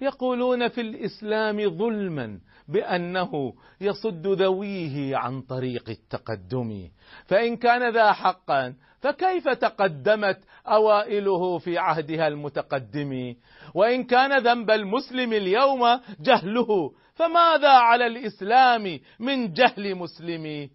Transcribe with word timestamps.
يقولون 0.00 0.68
في 0.68 0.80
الإسلام 0.80 1.78
ظلما 1.78 2.40
بأنه 2.68 3.54
يصد 3.80 4.26
ذويه 4.26 5.16
عن 5.16 5.42
طريق 5.42 5.90
التقدم. 5.90 6.88
فإن 7.26 7.56
كان 7.56 7.92
ذا 7.92 8.12
حقا 8.12 8.74
فكيف 9.00 9.48
تقدمت 9.48 10.38
أوائله 10.68 11.58
في 11.58 11.78
عهدها 11.78 12.28
المتقدم. 12.28 13.34
وإن 13.74 14.04
كان 14.04 14.38
ذنب 14.38 14.70
المسلم 14.70 15.32
اليوم 15.32 16.00
جهله 16.20 16.92
فماذا 17.14 17.68
على 17.70 18.06
الإسلام 18.06 19.00
من 19.20 19.52
جهل 19.52 19.94
مسلم؟ 19.94 20.70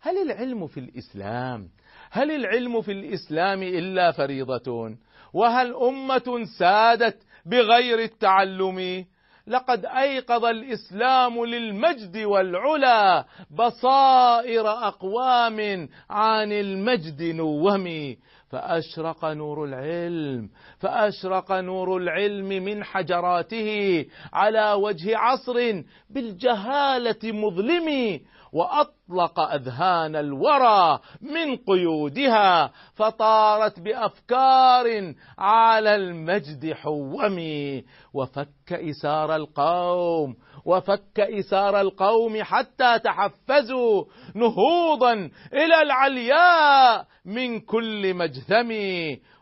هل 0.00 0.30
العلم 0.30 0.66
في 0.66 0.80
الإسلام؟ 0.80 1.68
هل 2.10 2.30
العلم 2.30 2.82
في 2.82 2.92
الإسلام 2.92 3.62
إلا 3.62 4.12
فريضة؟ 4.12 4.96
وهل 5.32 5.74
أمة 5.74 6.44
سادت 6.58 7.22
بغير 7.46 7.98
التعلم؟ 7.98 9.06
لقد 9.46 9.84
أيقظ 9.86 10.44
الإسلام 10.44 11.44
للمجد 11.44 12.16
والعلا 12.16 13.24
بصائر 13.50 14.68
أقوام 14.68 15.88
عن 16.10 16.52
المجد 16.52 17.22
نوم 17.22 18.16
فأشرق 18.50 19.24
نور 19.24 19.64
العلم 19.64 20.50
فأشرق 20.78 21.52
نور 21.52 21.96
العلم 21.96 22.48
من 22.48 22.84
حجراته 22.84 24.04
على 24.32 24.72
وجه 24.72 25.18
عصر 25.18 25.82
بالجهالة 26.10 27.32
مظلم 27.32 28.20
وأطلق 28.52 29.40
أذهان 29.40 30.16
الورى 30.16 31.00
من 31.20 31.56
قيودها 31.56 32.70
فطارت 32.94 33.80
بأفكار 33.80 35.14
على 35.38 35.94
المجد 35.94 36.72
حومي 36.72 37.84
وفك 38.14 38.72
إسار 38.72 39.36
القوم 39.36 40.36
وفك 40.66 41.20
إسار 41.20 41.80
القوم 41.80 42.42
حتى 42.42 42.98
تحفزوا 42.98 44.04
نهوضا 44.34 45.12
إلى 45.52 45.82
العلياء 45.82 47.06
من 47.24 47.60
كل 47.60 48.14
مجثم 48.14 48.74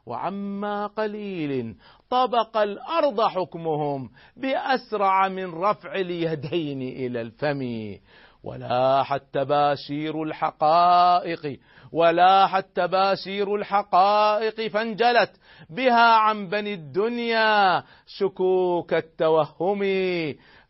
وعما 0.06 0.86
قليل 0.86 1.76
طبق 2.10 2.56
الأرض 2.56 3.20
حكمهم 3.20 4.10
بأسرع 4.36 5.28
من 5.28 5.54
رفع 5.54 5.94
اليدين 5.94 6.82
إلى 6.82 7.20
الفم. 7.20 7.94
ولاحت 8.44 9.22
تباشير 9.32 10.22
الحقائق 10.22 11.60
ولاحت 11.92 12.66
تباشير 12.74 13.54
الحقائق 13.54 14.68
فانجلت 14.68 15.30
بها 15.70 16.14
عن 16.14 16.48
بني 16.48 16.74
الدنيا 16.74 17.82
شكوك 18.06 18.94
التوهم. 18.94 19.82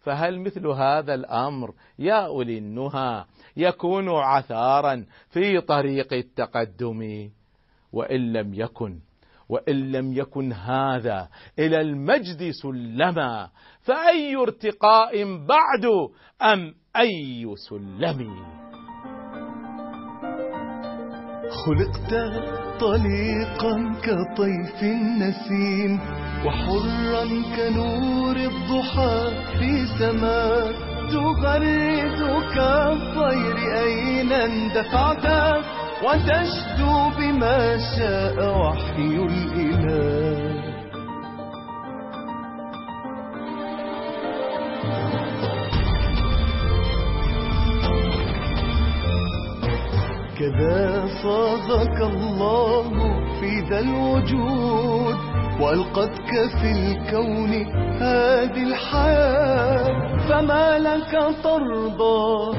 فهل 0.05 0.41
مثل 0.41 0.66
هذا 0.66 1.14
الأمر 1.14 1.74
يا 1.98 2.27
أولي 2.27 2.58
النهى 2.58 3.24
يكون 3.56 4.08
عثارا 4.08 5.05
في 5.30 5.61
طريق 5.61 6.12
التقدم؟ 6.12 7.30
وإن 7.92 8.33
لم 8.33 8.55
يكن 8.55 8.98
وإن 9.48 9.92
لم 9.92 10.12
يكن 10.12 10.52
هذا 10.52 11.28
إلى 11.58 11.80
المجد 11.80 12.50
سلما 12.62 13.48
فأي 13.80 14.36
ارتقاء 14.36 15.24
بعد 15.46 15.84
أم 16.42 16.74
أي 16.96 17.55
سلم؟ 17.68 18.55
خلقت 21.64 22.14
طليقا 22.80 24.00
كطيف 24.02 24.83
النسيم 24.83 26.00
وحرا 26.44 27.24
كنور 27.56 28.36
الضحى 28.36 29.18
في 29.58 29.86
سماء 29.98 30.72
تغرد 31.10 32.20
كالطير 32.55 33.56
أين 33.84 34.32
اندفعت؟ 34.32 35.27
وتشدو 36.05 37.10
بما 37.18 37.78
شاء 37.96 38.36
وحي 38.58 39.16
الإله. 39.16 40.55
كذا 50.38 51.06
صاغك 51.22 51.98
الله 52.00 52.90
في 53.40 53.61
ذا 53.70 53.80
الوجود 53.80 55.14
وألقتك 55.61 56.31
في 56.61 56.70
الكون 56.70 57.53
هذه 58.01 58.63
الحياة 58.67 60.17
فما 60.29 60.79
لك 60.79 61.13
ترضى؟ 61.42 62.59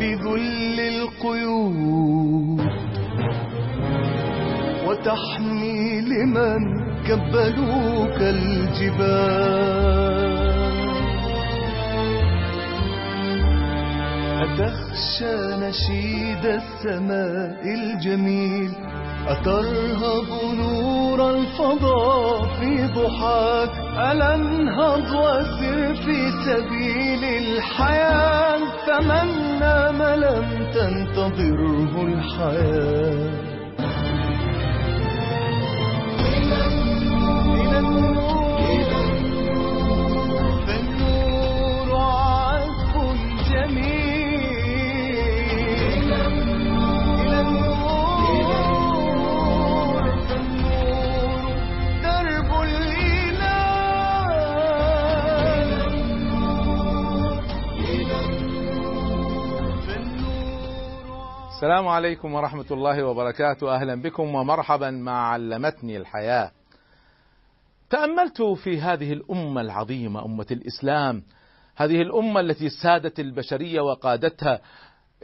بذل 0.00 0.80
القيود 0.80 2.60
وتحمي 4.86 6.00
لمن 6.00 6.60
كبلوك 7.06 8.18
الجبال. 8.20 9.70
أتخشى 14.40 15.36
نشيد 15.64 16.44
السماء 16.44 17.62
الجميل 17.64 18.70
أترهب 19.28 20.28
نور 20.54 21.30
الفضاء 21.30 22.44
في 22.60 22.86
ضحاك 22.86 23.70
ألا 23.98 24.34
انهض 24.34 25.12
في 26.04 26.30
سبيل 26.46 27.24
الحياة. 27.24 28.60
فمن 28.86 29.28
نام 29.60 30.02
لم 30.02 30.48
تنتظره 30.74 31.92
الحياة. 32.02 33.30
إلى 37.60 37.78
النور 37.78 38.09
السلام 61.60 61.88
عليكم 61.88 62.34
ورحمة 62.34 62.64
الله 62.70 63.04
وبركاته. 63.04 63.74
أهلا 63.74 64.02
بكم 64.02 64.34
ومرحبا 64.34 64.90
مع 64.90 65.28
علمتني 65.28 65.96
الحياة. 65.96 66.50
تأملت 67.90 68.42
في 68.42 68.80
هذه 68.80 69.12
الأمة 69.12 69.60
العظيمة 69.60 70.24
أمة 70.24 70.46
الإسلام 70.50 71.22
هذه 71.76 72.02
الأمة 72.02 72.40
التي 72.40 72.68
سادت 72.68 73.20
البشرية 73.20 73.80
وقادتها 73.80 74.60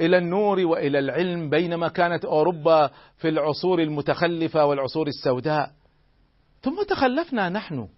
إلى 0.01 0.19
النور 0.19 0.61
وإلى 0.61 0.99
العلم 0.99 1.51
بينما 1.51 1.89
كانت 1.89 2.25
أوروبا 2.25 2.91
في 3.17 3.29
العصور 3.29 3.83
المتخلفة 3.83 4.65
والعصور 4.65 5.07
السوداء. 5.07 5.71
ثم 6.63 6.83
تخلفنا 6.83 7.49
نحن. 7.49 7.89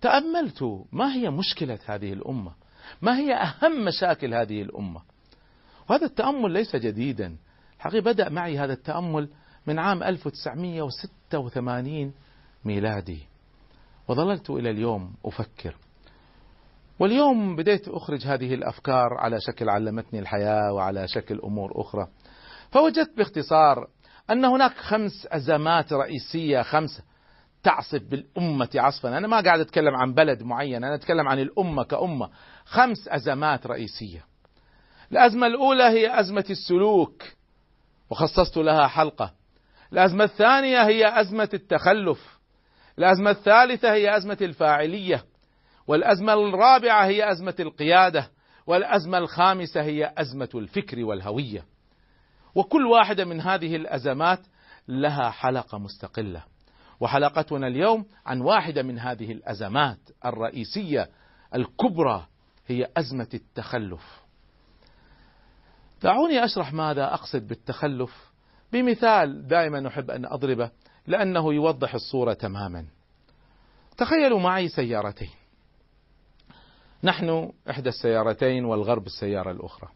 تأملت. 0.00 0.84
ما 0.92 1.14
هي 1.14 1.30
مشكلة 1.30 1.78
هذه 1.86 2.12
الأمة؟ 2.12 2.52
ما 3.02 3.18
هي 3.18 3.34
أهم 3.34 3.84
مشاكل 3.84 4.34
هذه 4.34 4.62
الأمة؟ 4.62 5.09
وهذا 5.90 6.06
التأمل 6.06 6.50
ليس 6.50 6.76
جديدا. 6.76 7.36
الحقيقة 7.76 8.02
بدأ 8.02 8.28
معي 8.28 8.58
هذا 8.58 8.72
التأمل 8.72 9.28
من 9.66 9.78
عام 9.78 10.02
1986 10.02 12.12
ميلادي 12.64 13.18
وظللت 14.08 14.50
إلى 14.50 14.70
اليوم 14.70 15.14
أفكر. 15.24 15.76
واليوم 16.98 17.56
بديت 17.56 17.88
أخرج 17.88 18.26
هذه 18.26 18.54
الأفكار 18.54 19.14
على 19.18 19.40
شكل 19.40 19.68
علمتني 19.68 20.20
الحياة 20.20 20.72
وعلى 20.72 21.08
شكل 21.08 21.40
أمور 21.40 21.80
أخرى. 21.80 22.08
فوجدت 22.70 23.16
باختصار 23.16 23.88
أن 24.30 24.44
هناك 24.44 24.76
خمس 24.76 25.26
أزمات 25.30 25.92
رئيسية 25.92 26.62
خمسة 26.62 27.02
تعصف 27.62 28.02
بالأمة 28.02 28.70
عصفا. 28.74 29.18
أنا 29.18 29.28
ما 29.28 29.40
قاعد 29.40 29.60
أتكلم 29.60 29.96
عن 29.96 30.14
بلد 30.14 30.42
معين 30.42 30.84
أنا 30.84 30.94
أتكلم 30.94 31.28
عن 31.28 31.38
الأمة 31.38 31.84
كأمة. 31.84 32.30
خمس 32.64 33.08
أزمات 33.08 33.66
رئيسية. 33.66 34.29
الأزمة 35.12 35.46
الأولى 35.46 35.82
هي 35.82 36.20
أزمة 36.20 36.44
السلوك 36.50 37.22
وخصصت 38.10 38.56
لها 38.56 38.86
حلقة. 38.86 39.32
الأزمة 39.92 40.24
الثانية 40.24 40.86
هي 40.86 41.20
أزمة 41.20 41.48
التخلف. 41.54 42.40
الأزمة 42.98 43.30
الثالثة 43.30 43.92
هي 43.92 44.16
أزمة 44.16 44.38
الفاعلية. 44.40 45.24
والأزمة 45.86 46.32
الرابعة 46.32 47.06
هي 47.06 47.30
أزمة 47.32 47.54
القيادة. 47.60 48.30
والأزمة 48.66 49.18
الخامسة 49.18 49.82
هي 49.82 50.12
أزمة 50.18 50.48
الفكر 50.54 51.04
والهوية. 51.04 51.64
وكل 52.54 52.86
واحدة 52.86 53.24
من 53.24 53.40
هذه 53.40 53.76
الأزمات 53.76 54.40
لها 54.88 55.30
حلقة 55.30 55.78
مستقلة. 55.78 56.42
وحلقتنا 57.00 57.66
اليوم 57.66 58.06
عن 58.26 58.40
واحدة 58.40 58.82
من 58.82 58.98
هذه 58.98 59.32
الأزمات 59.32 59.98
الرئيسية 60.24 61.10
الكبرى 61.54 62.26
هي 62.66 62.88
أزمة 62.96 63.28
التخلف. 63.34 64.19
دعوني 66.02 66.44
أشرح 66.44 66.72
ماذا 66.72 67.14
أقصد 67.14 67.48
بالتخلف. 67.48 68.30
بمثال 68.72 69.46
دائما 69.46 69.88
أحب 69.88 70.10
أن 70.10 70.26
أضربه 70.26 70.70
لأنه 71.06 71.54
يوضح 71.54 71.94
الصورة 71.94 72.32
تماما. 72.32 72.86
تخيلوا 73.96 74.40
معي 74.40 74.68
سيارتين. 74.68 75.30
نحن 77.04 77.52
إحدى 77.70 77.88
السيارتين 77.88 78.64
والغرب 78.64 79.06
السيارة 79.06 79.50
الأخرى. 79.50 79.88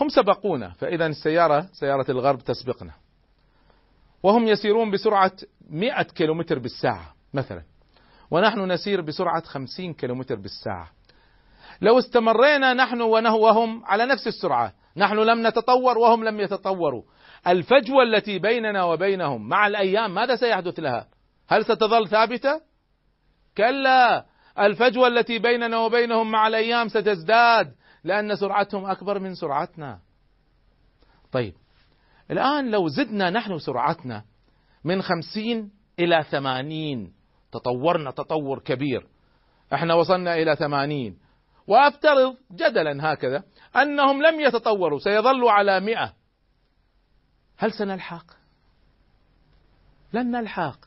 هم 0.00 0.08
سبقونا 0.08 0.70
فإذا 0.70 1.06
السيارة 1.06 1.68
سيارة 1.72 2.10
الغرب 2.10 2.38
تسبقنا. 2.38 2.92
وهم 4.22 4.48
يسيرون 4.48 4.90
بسرعة 4.90 5.32
100 5.70 6.02
كيلومتر 6.02 6.58
بالساعة 6.58 7.14
مثلا. 7.34 7.62
ونحن 8.30 8.72
نسير 8.72 9.00
بسرعة 9.00 9.42
50 9.42 9.94
كيلومتر 9.94 10.34
بالساعة. 10.34 10.90
لو 11.80 11.98
استمرينا 11.98 12.74
نحن 12.74 13.00
وهم 13.00 13.84
على 13.84 14.06
نفس 14.06 14.26
السرعة 14.26 14.72
نحن 15.00 15.18
لم 15.18 15.46
نتطور 15.46 15.98
وهم 15.98 16.24
لم 16.24 16.40
يتطوروا. 16.40 17.02
الفجوة 17.46 18.02
التي 18.02 18.38
بيننا 18.38 18.84
وبينهم 18.84 19.48
مع 19.48 19.66
الأيام 19.66 20.14
ماذا 20.14 20.36
سيحدث 20.36 20.78
لها؟ 20.78 21.08
هل 21.48 21.64
ستظل 21.64 22.08
ثابتة؟ 22.08 22.60
كلا 23.56 24.26
الفجوة 24.58 25.08
التي 25.08 25.38
بيننا 25.38 25.78
وبينهم 25.78 26.30
مع 26.30 26.48
الأيام 26.48 26.88
ستزداد 26.88 27.72
لأن 28.04 28.36
سرعتهم 28.36 28.84
أكبر 28.84 29.18
من 29.18 29.34
سرعتنا. 29.34 29.98
طيب 31.32 31.54
الآن 32.30 32.70
لو 32.70 32.88
زدنا 32.88 33.30
نحن 33.30 33.58
سرعتنا 33.58 34.24
من 34.84 35.02
خمسين 35.02 35.70
إلى 35.98 36.24
ثمانين 36.30 37.12
تطورنا 37.52 38.10
تطور 38.10 38.58
كبير. 38.58 39.06
إحنا 39.74 39.94
وصلنا 39.94 40.34
إلى 40.34 40.56
ثمانين. 40.56 41.18
وأفترض 41.66 42.36
جدلا 42.52 43.12
هكذا 43.12 43.42
أنهم 43.76 44.22
لم 44.22 44.40
يتطوروا 44.40 44.98
سيظلوا 44.98 45.50
على 45.50 45.80
مئة 45.80 46.12
هل 47.58 47.72
سنلحق؟ 47.72 48.24
لن 50.12 50.30
نلحق 50.30 50.78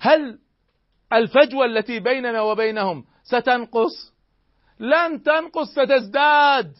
هل 0.00 0.38
الفجوة 1.12 1.64
التي 1.64 2.00
بيننا 2.00 2.40
وبينهم 2.42 3.04
ستنقص؟ 3.22 4.12
لن 4.78 5.22
تنقص 5.22 5.68
ستزداد 5.68 6.72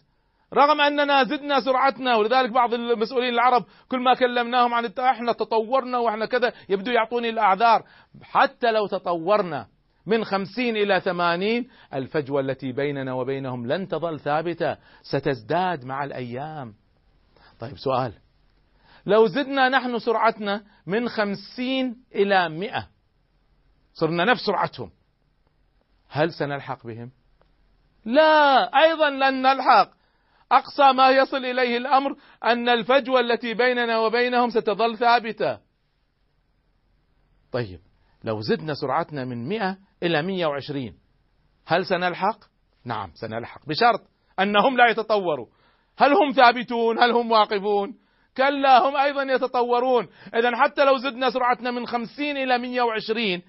رغم 0.55 0.81
أننا 0.81 1.25
زدنا 1.25 1.61
سرعتنا 1.61 2.17
ولذلك 2.17 2.51
بعض 2.51 2.75
المسؤولين 2.75 3.35
العرب 3.35 3.65
كل 3.91 3.99
ما 3.99 4.15
كلمناهم 4.15 4.75
عن 4.75 4.93
إحنا 4.99 5.33
تطورنا 5.33 5.99
وإحنا 5.99 6.27
كذا 6.27 6.53
يبدو 6.69 6.91
يعطوني 6.91 7.29
الأعذار 7.29 7.85
حتى 8.23 8.73
لو 8.73 8.87
تطورنا 8.87 9.67
من 10.09 10.25
خمسين 10.25 10.77
إلى 10.77 11.01
ثمانين. 11.01 11.69
الفجوة 11.95 12.41
التي 12.41 12.73
بيننا 12.73 13.13
وبينهم 13.13 13.67
لن 13.67 13.89
تظل 13.89 14.21
ثابتة 14.21 14.77
ستزداد 15.03 15.85
مع 15.85 16.05
الأيام. 16.05 16.75
طيب 17.61 17.79
سؤال. 17.79 18.13
لو 19.07 19.27
زدنا 19.27 19.69
نحن 19.69 19.99
سرعتنا 19.99 20.65
من 20.87 21.09
خمسين 21.09 21.97
إلى 22.15 22.49
مئة 22.49 22.89
صرنا 23.93 24.25
نفس 24.25 24.41
سرعتهم 24.41 24.91
هل 26.09 26.33
سنلحق 26.33 26.87
بهم؟ 26.87 27.11
لا 28.05 28.65
أيضا 28.85 29.11
لن 29.11 29.43
نلحق. 29.43 29.91
أقصى 30.53 30.93
ما 30.93 31.11
يصل 31.11 31.45
إليه 31.45 31.77
الأمر 31.77 32.17
أن 32.45 32.69
الفجوة 32.69 33.21
التي 33.21 33.55
بيننا 33.55 33.99
وبينهم 33.99 34.51
ستظل 34.51 34.99
ثابتة. 34.99 35.59
طيب 37.53 37.81
لو 38.25 38.41
زدنا 38.41 38.75
سرعتنا 38.75 39.25
من 39.25 39.49
100 39.49 39.79
إلى 40.03 40.23
120 40.23 40.93
هل 41.67 41.87
سنلحق؟ 41.87 42.39
نعم 42.85 43.11
سنلحق 43.15 43.67
بشرط 43.67 44.00
أنهم 44.41 44.77
لا 44.77 44.91
يتطوروا 44.91 45.47
هل 45.99 46.12
هم 46.12 46.33
ثابتون؟ 46.33 46.99
هل 46.99 47.11
هم 47.11 47.31
واقفون؟ 47.31 47.95
كلا 48.37 48.89
هم 48.89 48.97
أيضا 48.97 49.23
يتطورون 49.23 50.09
إذا 50.35 50.56
حتى 50.56 50.85
لو 50.85 50.97
زدنا 50.97 51.31
سرعتنا 51.31 51.71
من 51.71 51.87
50 51.87 52.27
إلى 52.37 52.59
120 52.59 53.43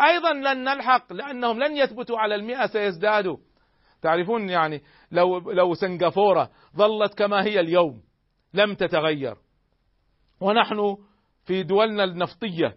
أيضا 0.00 0.32
لن 0.32 0.64
نلحق 0.64 1.12
لأنهم 1.12 1.58
لن 1.58 1.76
يثبتوا 1.76 2.18
على 2.18 2.34
المئة 2.34 2.66
سيزدادوا 2.66 3.36
تعرفون 4.02 4.48
يعني 4.48 4.82
لو 5.12 5.38
لو 5.38 5.74
سنغافورة 5.74 6.50
ظلت 6.76 7.14
كما 7.14 7.44
هي 7.44 7.60
اليوم 7.60 8.02
لم 8.54 8.74
تتغير 8.74 9.36
ونحن 10.40 10.96
في 11.44 11.62
دولنا 11.62 12.04
النفطية 12.04 12.76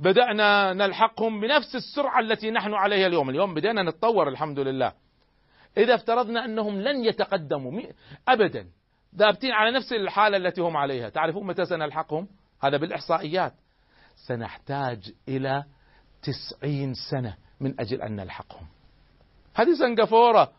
بدأنا 0.00 0.72
نلحقهم 0.72 1.40
بنفس 1.40 1.74
السرعة 1.74 2.20
التي 2.20 2.50
نحن 2.50 2.74
عليها 2.74 3.06
اليوم. 3.06 3.30
اليوم 3.30 3.54
بدأنا 3.54 3.82
نتطور 3.82 4.28
الحمد 4.28 4.58
لله. 4.58 4.92
إذا 5.76 5.94
افترضنا 5.94 6.44
أنهم 6.44 6.80
لن 6.80 7.04
يتقدموا 7.04 7.82
أبدا. 8.28 8.66
ذابتين 9.16 9.52
على 9.52 9.70
نفس 9.70 9.92
الحالة 9.92 10.36
التي 10.36 10.60
هم 10.60 10.76
عليها. 10.76 11.08
تعرفون 11.08 11.46
متى 11.46 11.64
سنلحقهم؟ 11.64 12.28
هذا 12.62 12.76
بالإحصائيات. 12.76 13.52
سنحتاج 14.26 15.12
إلى 15.28 15.64
تسعين 16.22 16.94
سنة 17.10 17.36
من 17.60 17.80
أجل 17.80 18.02
أن 18.02 18.16
نلحقهم. 18.16 18.66
هذه 19.54 19.74
سنغافورة. 19.78 20.52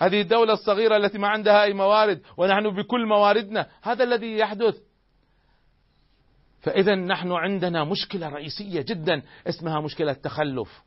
هذه 0.00 0.20
الدولة 0.20 0.52
الصغيرة 0.52 0.96
التي 0.96 1.18
ما 1.18 1.28
عندها 1.28 1.62
أي 1.62 1.72
موارد 1.72 2.22
ونحن 2.36 2.70
بكل 2.70 3.06
مواردنا. 3.06 3.66
هذا 3.82 4.04
الذي 4.04 4.38
يحدث. 4.38 4.74
فإذا 6.62 6.94
نحن 6.94 7.32
عندنا 7.32 7.84
مشكلة 7.84 8.28
رئيسية 8.28 8.82
جدا 8.82 9.22
اسمها 9.48 9.80
مشكلة 9.80 10.12
تخلف 10.12 10.82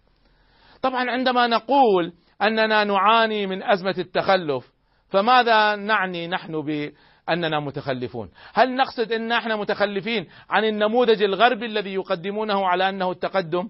طبعا 0.81 1.11
عندما 1.11 1.47
نقول 1.47 2.13
أننا 2.41 2.83
نعاني 2.83 3.47
من 3.47 3.63
أزمة 3.63 3.95
التخلف 3.97 4.71
فماذا 5.09 5.75
نعني 5.75 6.27
نحن 6.27 6.61
بأننا 6.61 7.59
متخلفون؟ 7.59 8.31
هل 8.53 8.75
نقصد 8.75 9.11
أن 9.11 9.31
إحنا 9.31 9.55
متخلفين 9.55 10.27
عن 10.49 10.65
النموذج 10.65 11.23
الغربي 11.23 11.65
الذي 11.65 11.93
يقدمونه 11.93 12.67
على 12.67 12.89
أنه 12.89 13.11
التقدم؟ 13.11 13.69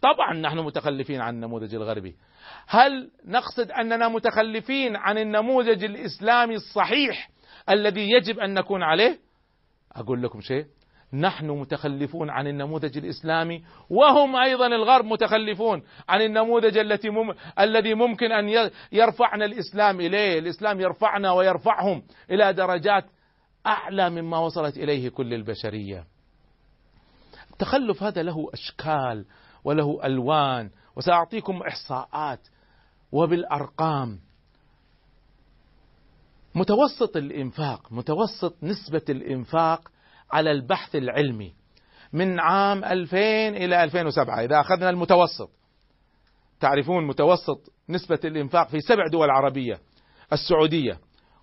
طبعا 0.00 0.34
نحن 0.34 0.58
متخلفين 0.58 1.20
عن 1.20 1.34
النموذج 1.34 1.74
الغربي. 1.74 2.16
هل 2.66 3.10
نقصد 3.26 3.70
أننا 3.70 4.08
متخلفين 4.08 4.96
عن 4.96 5.18
النموذج 5.18 5.84
الإسلامي 5.84 6.54
الصحيح 6.54 7.30
الذي 7.70 8.10
يجب 8.10 8.38
أن 8.38 8.54
نكون 8.54 8.82
عليه؟ 8.82 9.18
أقول 9.92 10.22
لكم 10.22 10.40
شيء 10.40 10.64
نحن 11.14 11.50
متخلفون 11.50 12.30
عن 12.30 12.46
النموذج 12.46 12.98
الإسلامي 12.98 13.64
وهم 13.90 14.36
أيضا 14.36 14.66
الغرب 14.66 15.04
متخلفون 15.04 15.82
عن 16.08 16.22
النموذج 16.22 16.78
التي 16.78 17.10
مم... 17.10 17.34
الذي 17.60 17.94
ممكن 17.94 18.32
أن 18.32 18.70
يرفعنا 18.92 19.44
الإسلام 19.44 20.00
إليه، 20.00 20.38
الإسلام 20.38 20.80
يرفعنا 20.80 21.32
ويرفعهم 21.32 22.02
إلى 22.30 22.52
درجات 22.52 23.04
أعلى 23.66 24.10
مما 24.10 24.38
وصلت 24.38 24.76
إليه 24.76 25.08
كل 25.08 25.34
البشرية. 25.34 26.04
التخلف 27.50 28.02
هذا 28.02 28.22
له 28.22 28.50
أشكال 28.52 29.24
وله 29.64 30.00
ألوان 30.04 30.70
وسأعطيكم 30.96 31.62
إحصاءات 31.62 32.40
وبالأرقام 33.12 34.18
متوسط 36.54 37.16
الإنفاق 37.16 37.92
متوسط 37.92 38.56
نسبة 38.62 39.02
الإنفاق 39.08 39.90
على 40.32 40.50
البحث 40.50 40.96
العلمي 40.96 41.54
من 42.12 42.40
عام 42.40 42.84
2000 42.84 43.16
إلى 43.48 43.84
2007 43.84 44.44
إذا 44.44 44.60
أخذنا 44.60 44.90
المتوسط 44.90 45.50
تعرفون 46.60 47.06
متوسط 47.06 47.72
نسبة 47.88 48.18
الإنفاق 48.24 48.68
في 48.68 48.80
سبع 48.80 49.06
دول 49.06 49.30
عربية 49.30 49.80
السعودية 50.32 50.98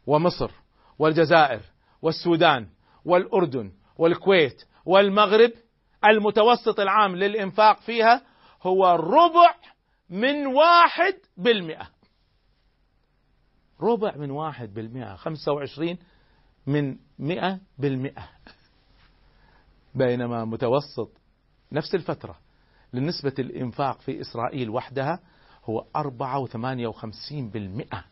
ومصر 0.08 0.52
والجزائر 1.00 1.62
والسودان 2.02 2.68
والأردن 3.06 3.72
والكويت 3.98 4.64
والمغرب. 4.86 5.52
المتوسط 6.06 6.80
العام 6.80 7.16
للإنفاق 7.16 7.80
فيها 7.80 8.22
هو 8.62 8.96
ربع 8.96 9.56
من 10.10 10.48
واحد 10.48 11.14
بالمئة. 11.38 11.90
ربع 13.82 14.16
من 14.18 14.32
واحد 14.32 14.74
بالمئة 14.74 15.16
خمسة 15.16 15.52
وعشرين 15.52 15.98
من 16.68 16.98
مئة 17.20 17.60
بالمئة. 17.78 18.30
بينما 19.95 20.45
متوسط 20.45 21.12
نفس 21.71 21.95
الفترة 21.95 22.38
لنسبة 22.93 23.33
الإنفاق 23.39 24.01
في 24.01 24.21
إسرائيل 24.21 24.69
وحدها 24.69 25.19
هو 25.65 25.86
أربعة 25.95 26.39
وثمانية 26.39 26.88
وخمسين 26.88 27.50
بالمئة. 27.50 28.03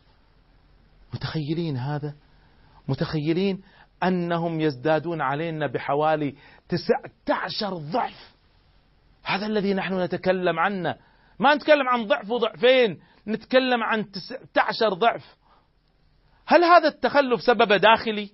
متخيلين 1.14 1.76
هذا؟ 1.76 2.14
متخيلين 2.88 3.62
أنهم 4.02 4.60
يزدادون 4.60 5.20
علينا 5.20 5.66
بحوالي 5.66 6.34
19 6.68 7.74
ضعف. 7.74 8.34
هذا 9.24 9.46
الذي 9.46 9.74
نحن 9.74 10.00
نتكلم 10.00 10.58
عنه. 10.58 10.96
ما 11.38 11.54
نتكلم 11.54 11.88
عن 11.88 12.06
ضعف 12.06 12.30
وضعفين 12.30 13.00
نتكلم 13.28 13.82
عن 13.82 14.10
19 14.10 14.94
ضعف. 14.94 15.36
هل 16.46 16.64
هذا 16.64 16.88
التخلف 16.88 17.42
سبب 17.42 17.72
داخلي 17.72 18.30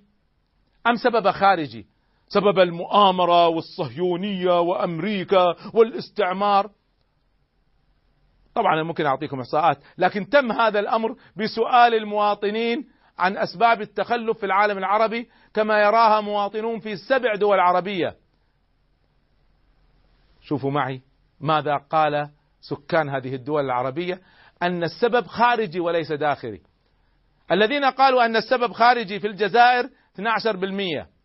أم 0.86 0.96
سبب 0.96 1.30
خارجي؟ 1.30 1.86
سبب 2.28 2.59
المؤامرة 2.59 3.49
والصهيونية 3.49 4.61
وأمريكا 4.61 5.54
والاستعمار. 5.75 6.71
طبعا 8.54 8.83
ممكن 8.83 9.06
أعطيكم 9.06 9.40
إحصاءات 9.40 9.78
لكن 9.99 10.28
تم 10.28 10.52
هذا 10.52 10.80
الأمر 10.80 11.16
بسؤال 11.37 11.95
المواطنين 11.95 12.88
عن 13.18 13.37
أسباب 13.37 13.80
التخلف 13.80 14.38
في 14.38 14.47
العالم 14.47 14.78
العربي. 14.78 15.28
كما 15.54 15.80
يراها 15.80 16.21
مواطنون 16.21 16.80
في 16.80 16.97
سبع 16.97 17.35
دول 17.35 17.61
عربية. 17.61 18.16
شوفوا 20.40 20.71
معي 20.71 21.02
ماذا 21.40 21.76
قال 21.76 22.30
سكان 22.61 23.09
هذه 23.09 23.35
الدول 23.35 23.64
العربية. 23.64 24.21
أن 24.62 24.85
السبب 24.85 25.26
خارجي 25.26 25.80
وليس 25.80 26.12
داخلي. 26.12 26.61
الذين 27.50 27.85
قالوا 27.85 28.25
أن 28.25 28.37
السبب 28.37 28.73
خارجي 28.73 29.21
في 29.21 29.26
الجزائر 29.26 29.88
12% 30.14 31.15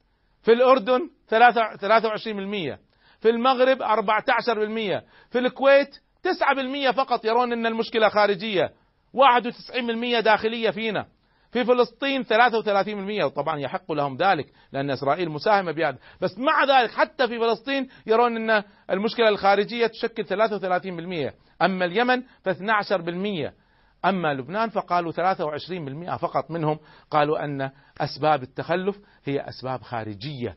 في 0.43 0.51
الأردن 0.51 1.10
23% 1.29 2.77
في 3.21 3.29
المغرب 3.29 3.83
14% 3.83 5.01
في 5.31 5.39
الكويت 5.39 5.95
9% 6.24 6.91
فقط. 6.91 7.25
يرون 7.25 7.53
أن 7.53 7.65
المشكلة 7.65 8.10
خارجية. 8.10 8.74
91% 9.13 10.19
داخلية 10.19 10.69
فينا. 10.69 11.05
في 11.51 11.65
فلسطين 11.65 12.24
33% 12.24 13.27
طبعا 13.27 13.60
يحق 13.60 13.91
لهم 13.91 14.17
ذلك 14.17 14.45
لأن 14.71 14.89
إسرائيل 14.89 15.29
مساهمة 15.29 15.71
بهذا. 15.71 15.98
بس 16.21 16.38
مع 16.38 16.63
ذلك 16.63 16.91
حتى 16.91 17.27
في 17.27 17.39
فلسطين 17.39 17.88
يرون 18.05 18.50
أن 18.50 18.63
المشكلة 18.89 19.29
الخارجية 19.29 19.88
تشكل 19.88 20.25
33% 20.25 21.33
أما 21.62 21.86
اليمن 21.86 22.21
ف 22.21 22.50
12% 22.50 23.51
أما 24.05 24.34
لبنان 24.34 24.70
فقالوا 24.70 25.12
23% 25.12 26.15
فقط 26.15 26.51
منهم 26.51 26.79
قالوا 27.12 27.46
أن 27.46 27.72
أسباب 28.01 28.43
التخلف 28.43 29.00
هي 29.25 29.39
أسباب 29.39 29.81
خارجية. 29.81 30.55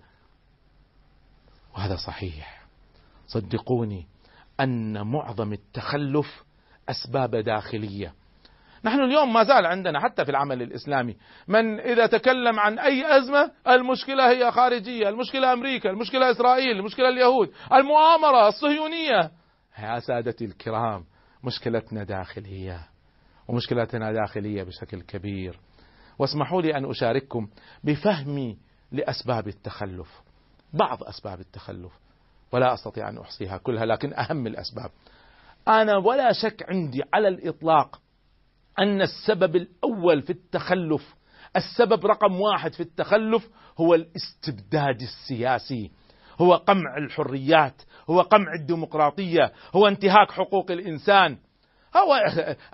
وهذا 1.75 1.97
صحيح. 1.97 2.65
صدقوني 3.27 4.07
أن 4.61 5.07
معظم 5.07 5.53
التخلف 5.53 6.45
أسباب 6.89 7.37
داخلية. 7.37 8.15
نحن 8.85 9.01
اليوم 9.01 9.33
ما 9.33 9.45
زال 9.45 9.67
عندنا 9.67 10.01
حتى 10.01 10.25
في 10.25 10.31
العمل 10.31 10.63
الإسلامي 10.63 11.17
من 11.49 11.81
إذا 11.81 12.07
تكلم 12.07 12.61
عن 12.61 12.79
أي 12.79 13.19
أزمة 13.19 13.51
المشكلة 13.69 14.31
هي 14.31 14.51
خارجية 14.51 15.09
المشكلة 15.09 15.53
أمريكا 15.53 15.91
المشكلة 15.91 16.31
إسرائيل 16.31 16.77
المشكلة 16.77 17.09
اليهود 17.09 17.53
المؤامرة 17.73 18.49
الصهيونية. 18.49 19.31
يا 19.79 20.01
سادتي 20.01 20.45
الكرام 20.45 21.05
مشكلتنا 21.45 22.05
داخلية. 22.05 22.94
ومشكلتنا 23.49 24.13
داخلية 24.13 24.63
بشكل 24.63 25.01
كبير. 25.01 25.61
واسمحوا 26.19 26.63
لي 26.63 26.77
أن 26.77 26.91
أشارككم 26.91 27.49
بفهمي 27.85 28.59
لأسباب 28.93 29.49
التخلف 29.49 30.23
بعض 30.73 31.05
أسباب 31.05 31.41
التخلف 31.41 31.93
ولا 32.53 32.75
أستطيع 32.75 33.09
أن 33.09 33.19
أحصيها 33.19 33.57
كلها 33.57 33.87
لكن 33.87 34.15
أهم 34.15 34.47
الأسباب. 34.47 34.91
أنا 35.69 35.97
ولا 35.97 36.33
شك 36.33 36.71
عندي 36.71 37.03
على 37.15 37.29
الإطلاق 37.29 38.01
أن 38.79 39.03
السبب 39.03 39.57
الأول 39.57 40.23
في 40.23 40.31
التخلف 40.31 41.15
السبب 41.57 42.07
رقم 42.07 42.41
واحد 42.41 42.73
في 42.73 42.81
التخلف 42.81 43.49
هو 43.79 43.95
الاستبداد 43.95 45.01
السياسي 45.01 45.91
هو 46.41 46.55
قمع 46.55 46.97
الحريات 46.97 47.83
هو 48.11 48.21
قمع 48.21 48.55
الديمقراطية 48.61 49.53
هو 49.75 49.89
انتهاك 49.89 50.31
حقوق 50.31 50.71
الإنسان. 50.71 51.39
هو 51.97 52.21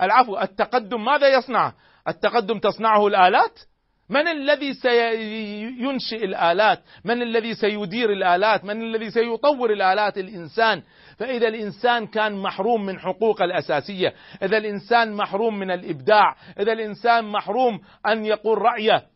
العفو 0.00 0.38
التقدم 0.38 1.04
ماذا 1.04 1.28
يصنع؟ 1.28 1.72
التقدم 2.08 2.58
تصنعه 2.58 3.06
الآلات؟ 3.06 3.60
من 4.08 4.28
الذي 4.28 4.74
سينشئ 4.74 6.24
الآلات؟ 6.24 6.82
من 7.04 7.22
الذي 7.22 7.54
سيدير 7.54 8.12
الآلات؟ 8.12 8.64
من 8.64 8.82
الذي 8.82 9.10
سيطور 9.10 9.72
الآلات؟ 9.72 10.18
الإنسان. 10.18 10.82
فإذا 11.18 11.48
الإنسان 11.48 12.06
كان 12.06 12.42
محروم 12.42 12.86
من 12.86 12.98
حقوق 12.98 13.42
الأساسية 13.42 14.14
إذا 14.42 14.58
الإنسان 14.58 15.12
محروم 15.12 15.58
من 15.58 15.70
الإبداع 15.70 16.36
إذا 16.58 16.72
الإنسان 16.72 17.24
محروم 17.24 17.80
أن 18.06 18.24
يقول 18.24 18.58
رأيه. 18.58 19.06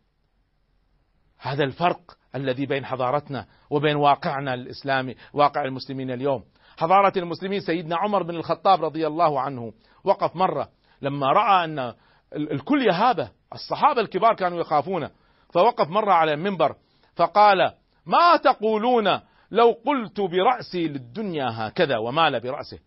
هذا 1.38 1.64
الفرق 1.64 2.00
الذي 2.34 2.66
بين 2.66 2.84
حضارتنا 2.84 3.46
وبين 3.70 3.96
واقعنا 3.96 4.54
الإسلامي 4.54 5.14
واقع 5.32 5.64
المسلمين 5.64 6.11
اليوم. 6.11 6.44
حضارة 6.78 7.12
المسلمين 7.16 7.61
سيدنا 7.61 7.96
عمر 7.96 8.23
بن 8.23 8.34
الخطاب 8.34 8.84
رضي 8.84 9.06
الله 9.06 9.40
عنه 9.40 9.73
وقف 10.04 10.37
مرة. 10.37 10.68
لما 11.02 11.26
رأى 11.26 11.64
أن 11.64 11.94
الكل 12.37 12.87
يهابه 12.87 13.30
الصحابة 13.52 14.00
الكبار 14.00 14.34
كانوا 14.34 14.61
يخافون 14.61 15.08
فوقف 15.52 15.88
مرة 15.88 16.12
على 16.12 16.34
المنبر 16.34 16.76
فقال 17.16 17.75
ما 18.06 18.37
تقولون 18.37 19.20
لو 19.50 19.73
قلت 19.87 20.20
برأسي 20.20 20.88
للدنيا 20.88 21.49
هكذا 21.52 21.99
ومال 21.99 22.40
برأسه؟ 22.40 22.78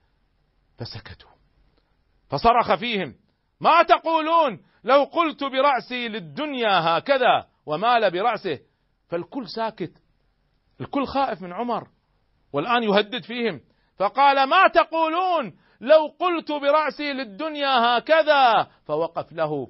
فسكتوا. 0.78 1.30
فصرخ 2.30 2.76
فيهم 2.76 3.16
ما 3.62 3.84
تقولون 3.84 4.60
لو 4.84 5.04
قلت 5.04 5.44
برأسي 5.44 6.08
للدنيا 6.08 6.70
هكذا 6.70 7.48
ومال 7.66 8.12
برأسه؟ 8.12 8.60
فالكل 9.10 9.48
ساكت. 9.50 9.92
الكل 10.82 11.06
خائف 11.06 11.42
من 11.42 11.54
عمر 11.54 11.88
والآن 12.54 12.84
يهدد 12.84 13.24
فيهم. 13.24 13.62
فقال 13.98 14.50
ما 14.50 14.68
تقولون 14.68 15.58
لو 15.82 16.16
قلت 16.20 16.52
برأسي 16.52 17.14
للدنيا 17.14 17.98
هكذا 17.98 18.68
فوقف 18.86 19.32
له. 19.32 19.68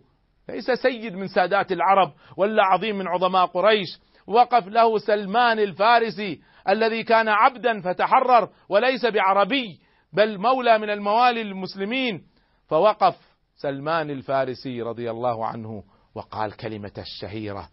ليس 0.50 0.72
سيد 0.72 1.14
من 1.14 1.28
سادات 1.28 1.72
العرب 1.72 2.14
ولا 2.38 2.64
عظيم 2.64 2.98
من 2.98 3.08
عظماء 3.08 3.46
قريش. 3.46 3.88
وقف 4.28 4.68
له 4.68 4.98
سلمان 4.98 5.60
الفارسي 5.60 6.42
الذي 6.70 7.04
كان 7.04 7.28
عبدا 7.28 7.82
فتحرر 7.82 8.50
وليس 8.70 9.06
بعربي 9.06 9.80
بل 10.14 10.38
مولى 10.38 10.78
من 10.78 10.90
الموالي 10.90 11.42
المسلمين. 11.42 12.24
فوقف 12.68 13.16
سلمان 13.56 14.10
الفارسي 14.10 14.82
رضي 14.82 15.12
الله 15.12 15.46
عنه 15.46 15.84
وقال 16.16 16.58
كلمة 16.58 16.94
الشهيرة. 16.98 17.70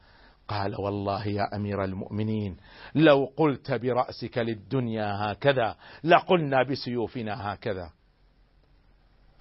قال 0.49 0.81
والله 0.81 1.29
يا 1.29 1.57
أمير 1.57 1.85
المؤمنين 1.85 2.57
لو 2.95 3.33
قلت 3.37 3.73
برأسك 3.73 4.39
للدنيا 4.39 5.13
هكذا 5.21 5.77
لقلنا 6.05 6.63
بسيوفنا 6.63 7.55
هكذا. 7.55 7.91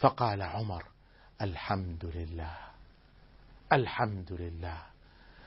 فقال 0.03 0.41
عمر 0.41 0.83
الحمد 1.41 2.12
لله 2.15 2.57
الحمد 3.74 4.31
لله. 4.31 4.77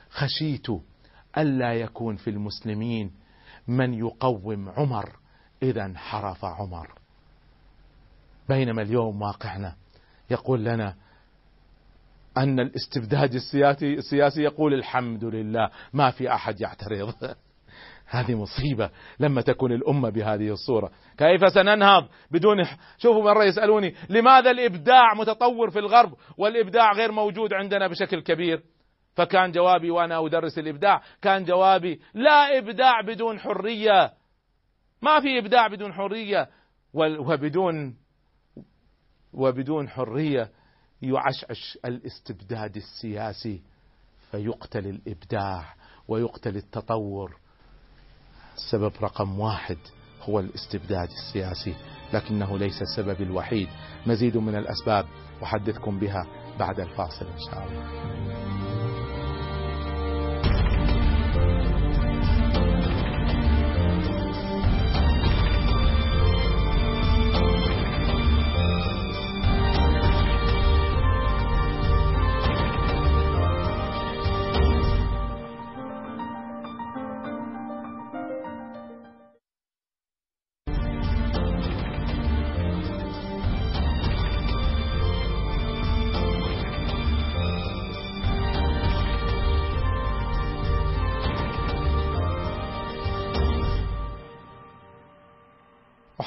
خشيت 0.09 0.67
ألا 1.37 1.73
يكون 1.73 2.15
في 2.15 2.29
المسلمين 2.29 3.11
من 3.67 3.93
يقوم 3.93 4.69
عمر 4.69 5.15
إذا 5.63 5.85
انحرف 5.85 6.45
عمر. 6.45 6.99
بينما 8.49 8.81
اليوم 8.81 9.21
واقعنا 9.21 9.75
يقول 10.29 10.65
لنا 10.65 10.95
أن 12.37 12.59
الاستبداد 12.59 13.33
السياسي 13.33 13.93
السياسي 13.93 14.41
يقول 14.41 14.73
الحمد 14.73 15.23
لله 15.25 15.69
ما 15.93 16.11
في 16.11 16.33
أحد 16.33 16.61
يعترض. 16.61 17.13
هذه 18.09 18.35
مصيبة 18.35 18.89
لما 19.19 19.41
تكون 19.41 19.71
الأمة 19.71 20.09
بهذه 20.09 20.49
الصورة. 20.49 20.91
كيف 21.17 21.53
سننهض 21.53 22.07
بدون 22.31 22.57
شوفوا 22.97 23.23
مرة 23.23 23.43
يسألوني 23.43 23.95
لماذا 24.09 24.51
الإبداع 24.51 25.13
متطور 25.13 25.69
في 25.69 25.79
الغرب 25.79 26.13
والإبداع 26.37 26.91
غير 26.93 27.11
موجود 27.11 27.53
عندنا 27.53 27.87
بشكل 27.87 28.21
كبير؟ 28.21 28.63
فكان 29.15 29.51
جوابي 29.51 29.91
وأنا 29.91 30.25
أدرس 30.25 30.59
الإبداع 30.59 31.01
كان 31.21 31.43
جوابي 31.43 31.99
لا 32.13 32.57
إبداع 32.57 33.01
بدون 33.01 33.39
حرية. 33.39 34.13
ما 35.01 35.19
في 35.19 35.39
إبداع 35.39 35.67
بدون 35.67 35.93
حرية. 35.93 36.49
وبدون 36.93 37.97
وبدون 39.33 39.89
حرية 39.89 40.51
يعشعش 41.01 41.77
الاستبداد 41.85 42.75
السياسي 42.75 43.61
فيقتل 44.31 44.87
الإبداع 44.87 45.73
ويقتل 46.07 46.55
التطور. 46.55 47.46
السبب 48.57 48.91
رقم 49.01 49.39
واحد 49.39 49.77
هو 50.21 50.39
الاستبداد 50.39 51.09
السياسي 51.09 51.73
لكنه 52.13 52.57
ليس 52.57 52.81
السبب 52.81 53.21
الوحيد. 53.21 53.67
مزيد 54.07 54.37
من 54.37 54.55
الأسباب 54.55 55.05
أحدثكم 55.43 55.99
بها 55.99 56.27
بعد 56.59 56.79
الفاصل 56.79 57.25
إن 57.25 57.39
شاء 57.39 57.67
الله. 57.67 58.66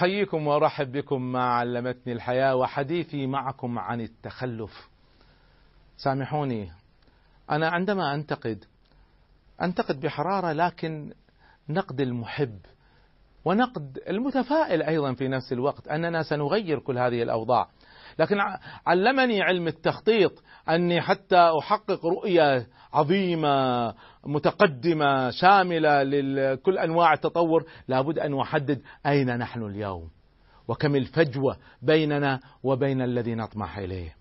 أحييكم 0.01 0.47
وأرحب 0.47 0.93
بكم 0.93 1.33
مع 1.33 1.59
علمتني 1.59 2.13
الحياة 2.13 2.57
وحديثي 2.57 3.27
معكم 3.27 3.79
عن 3.79 4.01
التخلف. 4.01 4.89
سامحوني 5.97 6.73
أنا 7.51 7.69
عندما 7.69 8.15
أنتقد 8.15 8.65
أنتقد 9.63 10.01
بحرارة 10.01 10.53
لكن 10.53 11.13
نقد 11.69 12.01
المحب 12.01 12.59
ونقد 13.45 13.99
المتفائل 14.09 14.83
أيضا 14.83 15.15
في 15.15 15.29
نفس 15.29 15.53
الوقت 15.53 15.89
أننا 15.89 16.23
سنغير 16.23 16.79
كل 16.79 16.99
هذه 16.99 17.23
الأوضاع. 17.23 17.69
لكن 18.19 18.37
علمني 18.87 19.43
علم 19.43 19.67
التخطيط 19.67 20.43
أني 20.69 21.01
حتى 21.01 21.51
أحقق 21.59 22.07
رؤية 22.07 22.67
عظيمة 22.93 23.95
متقدمة 24.25 25.31
شاملة 25.31 26.03
لكل 26.03 26.79
أنواع 26.79 27.13
التطور 27.13 27.65
لابد 27.89 28.19
أن 28.19 28.41
أحدد 28.41 28.83
أين 29.07 29.39
نحن 29.39 29.63
اليوم 29.63 30.11
وكم 30.69 30.97
الفجوة 30.97 31.57
بيننا 31.83 32.41
وبين 32.63 33.03
الذي 33.03 33.35
نطمح 33.35 33.79
إليه. 33.79 34.17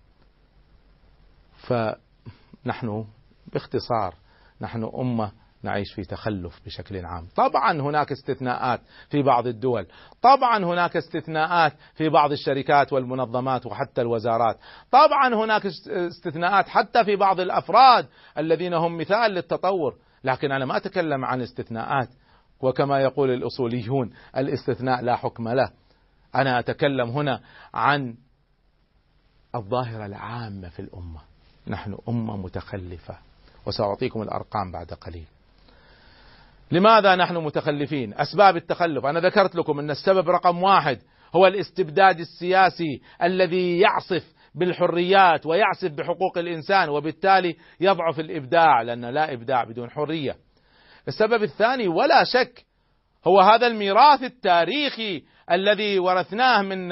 فنحن 1.58 3.05
باختصار 3.53 4.15
نحن 4.62 4.91
أمة 5.00 5.31
نعيش 5.63 5.93
في 5.93 6.03
تخلف 6.03 6.61
بشكل 6.65 7.05
عام. 7.05 7.27
طبعا 7.35 7.81
هناك 7.81 8.11
استثناءات 8.11 8.81
في 9.09 9.23
بعض 9.23 9.47
الدول. 9.47 9.87
طبعا 10.21 10.65
هناك 10.65 10.97
استثناءات 10.97 11.73
في 11.95 12.09
بعض 12.09 12.31
الشركات 12.31 12.93
والمنظمات 12.93 13.65
وحتى 13.65 14.01
الوزارات. 14.01 14.57
طبعا 14.91 15.33
هناك 15.33 15.65
استثناءات 15.87 16.67
حتى 16.67 17.05
في 17.05 17.15
بعض 17.15 17.39
الأفراد 17.39 18.07
الذين 18.37 18.73
هم 18.73 18.97
مثال 18.97 19.31
للتطور. 19.31 19.95
لكن 20.23 20.51
أنا 20.51 20.65
ما 20.65 20.77
أتكلم 20.77 21.25
عن 21.25 21.41
استثناءات. 21.41 22.09
وكما 22.61 22.99
يقول 22.99 23.29
الأصوليون 23.29 24.13
الاستثناء 24.37 25.01
لا 25.01 25.15
حكم 25.15 25.49
له. 25.49 25.71
أنا 26.35 26.59
أتكلم 26.59 27.09
هنا 27.09 27.41
عن 27.73 28.15
الظاهرة 29.55 30.05
العامة 30.05 30.69
في 30.69 30.79
الأمة. 30.79 31.19
نحن 31.67 31.97
أمة 32.09 32.37
متخلفة. 32.37 33.17
وسأعطيكم 33.65 34.21
الأرقام 34.21 34.71
بعد 34.71 34.93
قليل. 34.93 35.25
لماذا 36.71 37.15
نحن 37.15 37.38
متخلفين؟ 37.38 38.13
أسباب 38.13 38.55
التخلف. 38.55 39.05
أنا 39.05 39.19
ذكرت 39.19 39.55
لكم 39.55 39.79
أن 39.79 39.91
السبب 39.91 40.29
رقم 40.29 40.63
واحد 40.63 40.99
هو 41.35 41.47
الاستبداد 41.47 42.19
السياسي 42.19 43.01
الذي 43.23 43.79
يعصف 43.79 44.23
بالحريات 44.55 45.45
ويعصف 45.45 45.91
بحقوق 45.91 46.38
الإنسان 46.38 46.89
وبالتالي 46.89 47.55
يضعف 47.79 48.19
الإبداع 48.19 48.81
لأن 48.81 49.05
لا 49.05 49.33
إبداع 49.33 49.63
بدون 49.63 49.89
حرية. 49.89 50.35
السبب 51.07 51.43
الثاني 51.43 51.88
ولا 51.88 52.23
شك 52.23 52.65
هو 53.27 53.39
هذا 53.39 53.67
الميراث 53.67 54.23
التاريخي 54.23 55.23
الذي 55.51 55.99
ورثناه 55.99 56.61
من 56.61 56.91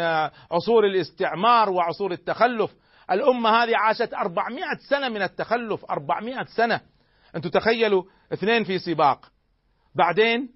عصور 0.51 0.85
الاستعمار 0.85 1.69
وعصور 1.69 2.11
التخلف. 2.11 2.71
الأمة 3.11 3.49
هذه 3.49 3.77
عاشت 3.77 4.13
400 4.13 4.63
سنة 4.89 5.09
من 5.09 5.21
التخلف 5.21 5.85
400 5.91 6.43
سنة. 6.43 6.81
أنتم 7.35 7.49
تخيلوا 7.49 8.03
اثنين 8.33 8.63
في 8.63 8.79
سباق. 8.79 9.36
بعدين 9.97 10.49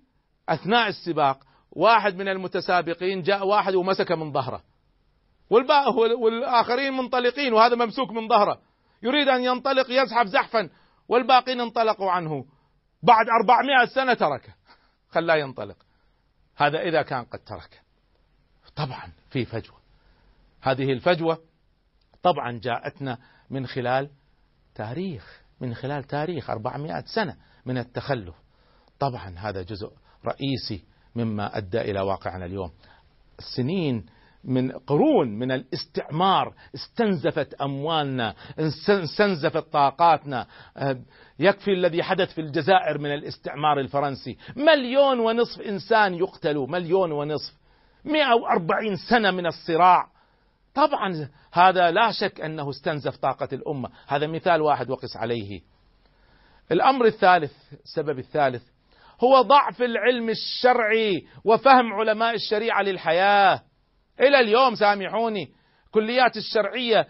أثناء 0.50 0.88
السباق 0.88 1.44
واحد 1.72 2.16
من 2.16 2.28
المتسابقين 2.28 3.22
جاء 3.22 3.48
واحد 3.48 3.76
ومسك 3.76 4.12
من 4.12 4.32
ظهره. 4.32 4.64
والآخرين 5.50 6.94
منطلقين 6.94 7.54
وهذا 7.54 7.76
ممسوك 7.76 8.12
من 8.12 8.28
ظهره. 8.28 8.62
يريد 9.04 9.28
أن 9.28 9.44
ينطلق 9.44 9.86
يزحف 9.90 10.28
زحفا 10.28 10.70
والباقين 11.08 11.60
انطلقوا 11.60 12.12
عنه. 12.12 12.46
بعد 13.04 13.26
400 13.42 13.86
سنة 13.86 14.14
تركه 14.14 14.54
خلاه 15.10 15.36
ينطلق. 15.36 15.78
هذا 16.56 16.82
إذا 16.82 17.02
كان 17.02 17.24
قد 17.24 17.40
تركه 17.40 17.78
طبعا 18.76 19.12
في 19.30 19.46
فجوة. 19.46 19.78
هذه 20.62 20.92
الفجوة 20.92 21.40
طبعا 22.24 22.60
جاءتنا 22.64 23.18
من 23.50 23.68
خلال 23.68 24.10
تاريخ 24.76 25.42
من 25.62 25.74
خلال 25.74 26.04
تاريخ 26.04 26.50
400 26.50 27.04
سنة 27.16 27.38
من 27.66 27.78
التخلف. 27.78 28.36
طبعا 29.02 29.34
هذا 29.38 29.62
جزء 29.62 29.92
رئيسي 30.26 30.84
مما 31.16 31.58
أدى 31.58 31.82
إلى 31.82 32.02
واقعنا 32.02 32.46
اليوم. 32.46 32.72
سنين 33.56 34.06
من 34.44 34.72
قرون 34.72 35.40
من 35.40 35.52
الاستعمار 35.52 36.54
استنزفت 36.76 37.54
أموالنا، 37.54 38.36
استنزفت 38.90 39.72
طاقاتنا، 39.72 40.48
يكفي 41.40 41.74
الذي 41.74 42.04
حدث 42.04 42.34
في 42.34 42.42
الجزائر 42.42 42.98
من 42.98 43.14
الاستعمار 43.14 43.80
الفرنسي، 43.80 44.38
مليون 44.56 45.20
ونصف 45.20 45.62
إنسان 45.62 46.14
يقتلوا، 46.14 46.68
مليون 46.68 47.12
ونصف. 47.12 47.54
140 48.06 48.96
سنة 49.10 49.32
من 49.32 49.46
الصراع. 49.46 50.08
طبعا 50.74 51.30
هذا 51.54 51.92
لا 51.92 52.12
شك 52.12 52.42
أنه 52.42 52.70
استنزف 52.70 53.18
طاقة 53.18 53.48
الأمة، 53.54 53.90
هذا 54.08 54.28
مثال 54.28 54.62
واحد 54.62 54.90
وقس 54.90 55.18
عليه. 55.18 55.62
الأمر 56.72 57.06
الثالث، 57.06 57.54
السبب 57.84 58.20
الثالث 58.20 58.64
هو 59.24 59.42
ضعف 59.42 59.82
العلم 59.82 60.30
الشرعي 60.30 61.26
وفهم 61.46 61.94
علماء 61.94 62.36
الشريعة 62.36 62.82
للحياة. 62.82 63.62
إلى 64.20 64.40
اليوم 64.40 64.76
سامحوني 64.76 65.52
كليات 65.92 66.38
الشرعية 66.38 67.08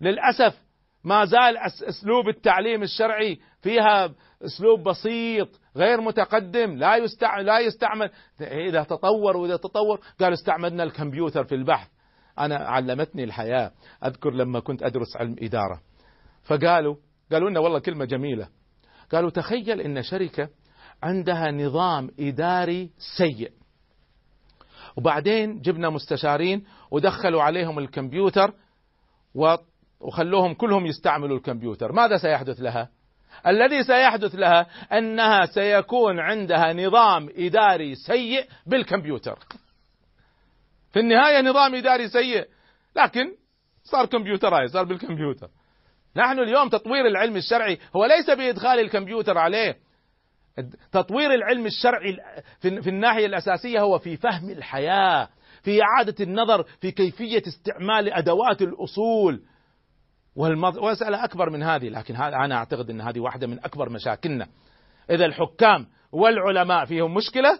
للأسف 0.00 0.64
ما 1.04 1.24
زال 1.24 1.56
أسلوب 1.58 2.28
التعليم 2.28 2.82
الشرعي 2.82 3.38
فيها 3.62 4.14
أسلوب 4.44 4.88
بسيط 4.88 5.48
غير 5.76 6.00
متقدم 6.00 6.76
لا 6.76 6.96
يستعمل 6.96 7.46
لا 7.46 7.58
يستعمل. 7.58 8.10
إذا 8.40 8.82
تطور 8.82 9.36
وإذا 9.36 9.56
تطور 9.56 10.00
قالوا 10.20 10.34
استعملنا 10.34 10.82
الكمبيوتر 10.82 11.44
في 11.44 11.54
البحث. 11.54 11.88
أنا 12.38 12.56
علمتني 12.56 13.24
الحياة 13.24 13.72
أذكر 14.04 14.30
لما 14.30 14.60
كنت 14.60 14.82
أدرس 14.82 15.16
علم 15.16 15.36
إدارة. 15.42 15.80
فقالوا 16.44 16.96
قالوا 17.32 17.50
لنا 17.50 17.60
والله 17.60 17.78
كلمة 17.78 18.04
جميلة. 18.04 18.48
قالوا 19.12 19.30
تخيل 19.30 19.80
إن 19.80 20.02
شركة 20.02 20.48
عندها 21.04 21.50
نظام 21.50 22.10
إداري 22.20 22.90
سيء. 23.18 23.50
وبعدين 24.96 25.60
جبنا 25.60 25.90
مستشارين 25.90 26.64
ودخلوا 26.90 27.42
عليهم 27.42 27.78
الكمبيوتر 27.78 28.52
وخلوهم 30.00 30.54
كلهم 30.54 30.86
يستعملوا 30.86 31.36
الكمبيوتر. 31.36 31.92
ماذا 31.92 32.16
سيحدث 32.16 32.60
لها؟ 32.60 32.88
الذي 33.46 33.84
سيحدث 33.84 34.34
لها 34.34 34.66
أنها 34.92 35.46
سيكون 35.46 36.20
عندها 36.20 36.72
نظام 36.72 37.28
إداري 37.36 37.94
سيء 37.94 38.46
بالكمبيوتر. 38.66 39.38
في 40.92 41.00
النهاية 41.00 41.40
نظام 41.40 41.74
إداري 41.74 42.08
سيء 42.08 42.46
لكن 42.96 43.32
صار 43.84 44.06
كمبيوترايز 44.06 44.72
صار 44.72 44.84
بالكمبيوتر. 44.84 45.48
نحن 46.16 46.38
اليوم 46.38 46.68
تطوير 46.68 47.06
العلم 47.06 47.36
الشرعي 47.36 47.78
هو 47.96 48.04
ليس 48.04 48.30
بإدخال 48.30 48.80
الكمبيوتر 48.80 49.38
عليه. 49.38 49.83
تطوير 50.92 51.34
العلم 51.34 51.66
الشرعي 51.66 52.16
في 52.60 52.90
الناحية 52.90 53.26
الأساسية 53.26 53.80
هو 53.80 53.98
في 53.98 54.16
فهم 54.16 54.50
الحياة 54.50 55.28
في 55.62 55.80
إعادة 55.82 56.24
النظر 56.24 56.62
في 56.62 56.90
كيفية 56.90 57.42
استعمال 57.46 58.12
أدوات 58.12 58.62
الأصول. 58.62 59.42
والمساله 60.36 61.24
أكبر 61.24 61.50
من 61.50 61.62
هذه 61.62 61.88
لكن 61.88 62.16
أنا 62.16 62.54
أعتقد 62.54 62.90
إن 62.90 63.00
هذه 63.00 63.20
واحدة 63.20 63.46
من 63.46 63.58
أكبر 63.58 63.88
مشاكلنا. 63.88 64.48
إذا 65.10 65.24
الحكام 65.24 65.86
والعلماء 66.12 66.84
فيهم 66.84 67.14
مشكلة؟ 67.14 67.58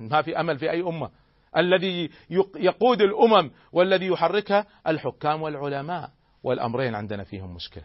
ما 0.00 0.22
في 0.22 0.40
أمل 0.40 0.58
في 0.58 0.70
أي 0.70 0.80
أمة. 0.80 1.10
الذي 1.56 2.10
يقود 2.56 3.02
الأمم 3.02 3.50
والذي 3.72 4.06
يحركها 4.06 4.66
الحكام 4.86 5.42
والعلماء 5.42 6.10
والأمرين 6.42 6.94
عندنا 6.94 7.24
فيهم 7.24 7.54
مشكلة. 7.54 7.84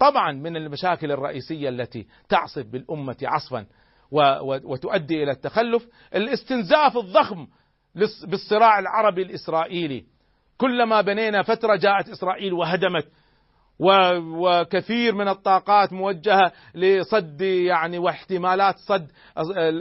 طبعا 0.00 0.32
من 0.32 0.56
المشاكل 0.56 1.12
الرئيسية 1.12 1.68
التي 1.68 2.06
تعصف 2.28 2.66
بالأمة 2.66 3.16
عصفا 3.22 3.66
وتؤدي 4.42 5.22
إلى 5.22 5.30
التخلف 5.30 5.88
الاستنزاف 6.14 6.96
الضخم 6.96 7.46
بالصراع 8.26 8.78
العربي 8.78 9.22
الإسرائيلي 9.22 10.04
كلما 10.58 11.00
بنينا 11.00 11.42
فترة 11.42 11.76
جاءت 11.76 12.08
إسرائيل 12.08 12.52
وهدمت 12.52 13.08
وكثير 13.80 15.14
من 15.14 15.28
الطاقات 15.28 15.92
موجهة 15.92 16.52
لصد 16.74 17.40
يعني 17.40 17.98
واحتمالات 17.98 18.78
صد 18.78 19.10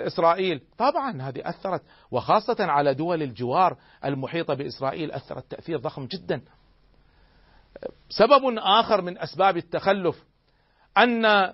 اسرائيل، 0.07 0.61
طبعا 0.77 1.21
هذه 1.21 1.41
أثرت 1.49 1.81
وخاصة 2.11 2.57
على 2.59 2.93
دول 2.93 3.23
الجوار 3.23 3.77
المحيطة 4.05 4.53
بإسرائيل 4.53 5.11
أثرت 5.11 5.51
تأثير 5.51 5.77
ضخم 5.77 6.05
جدا. 6.05 6.41
سبب 8.09 8.57
آخر 8.57 9.01
من 9.01 9.17
أسباب 9.17 9.57
التخلف 9.57 10.23
أن 10.97 11.53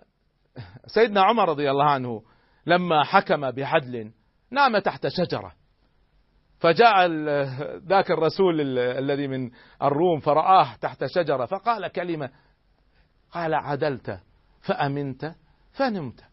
سيدنا 0.88 1.22
عمر 1.22 1.50
رضي 1.50 1.72
الله 1.72 1.90
عنه 1.90 2.24
لما 2.66 3.04
حكم 3.04 3.52
بعدل 3.52 4.12
نام 4.52 4.80
تحت 4.80 5.08
شجرة. 5.08 5.54
فجاء 6.60 7.08
ذاك 7.78 8.12
الرسول 8.12 8.78
الذي 8.80 9.28
من 9.28 9.52
الروم 9.82 10.20
فرآه 10.20 10.76
تحت 10.82 11.06
شجرة 11.06 11.46
فقال 11.46 11.88
كلمة 11.88 12.30
قال 13.32 13.54
عدلت 13.54 14.20
فأمنت 14.62 15.36
فنمت. 15.72 16.24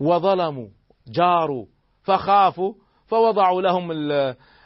وظلموا 0.00 0.68
جاروا 1.08 1.66
فخافوا 2.02 2.74
فوضعوا 3.06 3.62
لهم 3.62 3.92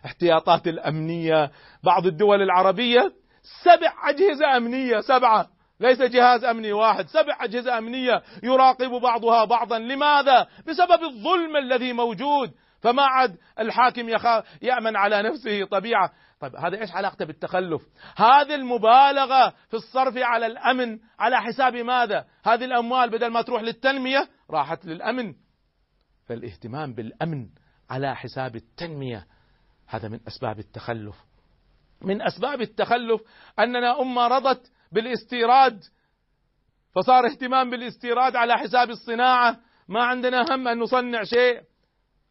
احتياطات 0.05 0.67
الأمنية 0.69 1.51
بعض 1.83 2.07
الدول 2.07 2.43
العربية 2.43 3.13
سبع 3.43 4.11
أجهزة 4.11 4.57
أمنية 4.57 5.01
سبعة 5.01 5.49
ليس 5.81 6.03
جهاز 6.03 6.45
أمني 6.45 6.73
واحد 6.73 7.07
سبع 7.07 7.37
أجهزة 7.41 7.79
أمنية 7.79 8.23
يراقب 8.43 8.91
بعضها 8.91 9.45
بعضا 9.45 9.79
لماذا؟ 9.79 10.47
بسبب 10.67 11.03
الظلم 11.03 11.57
الذي 11.57 11.93
موجود 11.93 12.53
فما 12.81 13.03
عاد 13.03 13.37
الحاكم 13.59 14.09
يخاف 14.09 14.45
يأمن 14.63 14.97
على 14.97 15.23
نفسه 15.23 15.65
طبيعة 15.65 16.13
طيب 16.41 16.57
هذا 16.57 16.81
إيش 16.81 16.93
علاقته 16.93 17.25
بالتخلف؟ 17.25 17.83
هذه 18.17 18.55
المبالغة 18.55 19.51
في 19.69 19.75
الصرف 19.75 20.17
على 20.17 20.47
الأمن 20.47 20.99
على 21.19 21.41
حساب 21.41 21.77
ماذا؟ 21.77 22.25
هذه 22.45 22.65
الأموال 22.65 23.11
بدل 23.11 23.27
ما 23.27 23.43
تروح 23.43 23.63
للتنمية 23.63 24.29
راحت 24.51 24.85
للأمن 24.85 25.35
فالاهتمام 26.27 26.95
بالأمن 26.95 27.49
على 27.91 28.17
حساب 28.17 28.57
التنمية 28.57 29.27
هذا 29.87 30.09
من 30.09 30.21
أسباب 30.29 30.59
التخلف 30.59 31.17
من 32.05 32.23
أسباب 32.23 32.61
التخلف 32.61 33.21
أننا 33.59 34.01
أمة 34.01 34.27
رضت 34.27 34.73
بالاستيراد 34.93 35.81
فصار 36.95 37.27
اهتمام 37.27 37.71
بالاستيراد 37.71 38.37
على 38.37 38.59
حساب 38.59 38.91
الصناعة. 38.91 39.57
ما 39.89 40.03
عندنا 40.03 40.55
هم 40.55 40.69
أن 40.69 40.79
نصنع 40.79 41.23
شيء. 41.23 41.61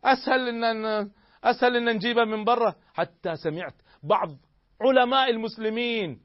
أسهل 0.03 0.63
أن 0.65 1.09
أسهل 1.43 1.75
أن 1.75 1.95
نجيبه 1.95 2.25
من 2.25 2.43
برا. 2.43 2.75
حتى 2.93 3.35
سمعت 3.35 3.73
بعض 4.03 4.29
علماء 4.81 5.29
المسلمين 5.29 6.19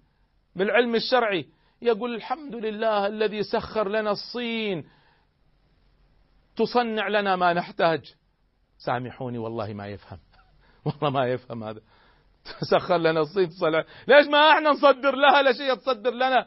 بالعلم 0.56 0.94
الشرعي 0.94 1.46
يقول 1.82 2.14
الحمد 2.14 2.54
لله 2.54 3.06
الذي 3.06 3.42
سخر 3.42 3.88
لنا 3.88 4.11
الصين 4.11 4.85
تصنع 6.56 7.09
لنا 7.09 7.37
ما 7.37 7.52
نحتاج. 7.52 8.14
سامحوني 8.78 9.38
والله 9.38 9.72
ما 9.72 9.88
يفهم. 9.88 10.18
والله 10.85 11.11
ما 11.11 11.26
يفهم 11.26 11.64
هذا. 11.64 11.80
سخر 12.70 12.96
لنا 12.96 13.20
الصين 13.20 13.48
تصنع 13.48 13.85
ليش 14.09 14.26
ما 14.26 14.52
إحنا 14.52 14.70
نصدر 14.70 15.14
لها 15.14 15.42
لا 15.42 15.52
شيء 15.52 15.74
تصدر 15.74 16.11
لنا؟ 16.11 16.46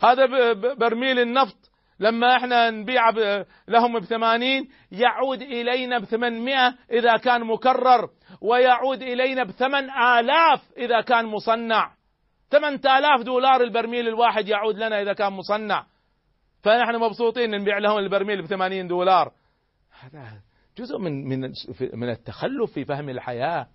هذا 0.00 0.52
برميل 0.74 1.18
النفط. 1.18 1.72
لما 2.00 2.36
إحنا 2.36 2.70
نبيع 2.70 3.10
لهم 3.68 3.98
بثمانين 3.98 4.68
يعود 4.92 5.42
إلينا 5.42 5.98
بثمانمائة 5.98 6.74
إذا 6.90 7.16
كان 7.16 7.44
مكرر 7.44 8.10
ويعود 8.40 9.02
إلينا 9.02 9.44
بثمان 9.44 9.90
آلاف 9.90 10.60
إذا 10.76 11.00
كان 11.00 11.26
مصنع. 11.26 11.94
ثمانية 12.50 12.98
آلاف 12.98 13.22
دولار 13.22 13.60
البرميل 13.60 14.08
الواحد 14.08 14.48
يعود 14.48 14.76
لنا 14.76 15.02
إذا 15.02 15.12
كان 15.12 15.32
مصنع. 15.32 15.86
فنحن 16.62 16.96
مبسوطين 16.96 17.50
نبيع 17.50 17.78
لهم 17.78 17.98
البرميل 17.98 18.42
ب 18.42 18.46
80 18.46 18.88
دولار. 18.88 19.32
هذا 20.00 20.42
جزء 20.78 20.98
من 20.98 21.28
من 21.28 21.52
من 21.94 22.10
التخلف 22.10 22.72
في 22.72 22.84
فهم 22.84 23.08
الحياة. 23.08 23.66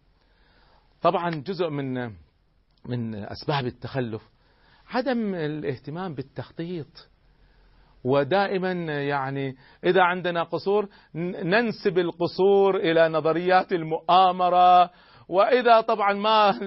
طبعا 1.08 1.30
جزء 1.30 1.70
من 1.70 2.12
من 2.86 3.16
أسباب 3.16 3.66
التخلف 3.66 4.22
عدم 4.90 5.36
الاهتمام 5.36 6.14
بالتخطيط. 6.14 7.10
ودائما 8.04 8.72
يعني 9.02 9.56
إذا 9.84 10.02
عندنا 10.02 10.44
قصور 10.44 10.88
ننسب 11.16 11.98
القصور 12.00 12.76
إلى 12.76 13.10
نظريات 13.10 13.74
المؤامرة. 13.74 14.90
وإذا 15.30 15.82
طبعا 15.82 16.14
ما 16.14 16.60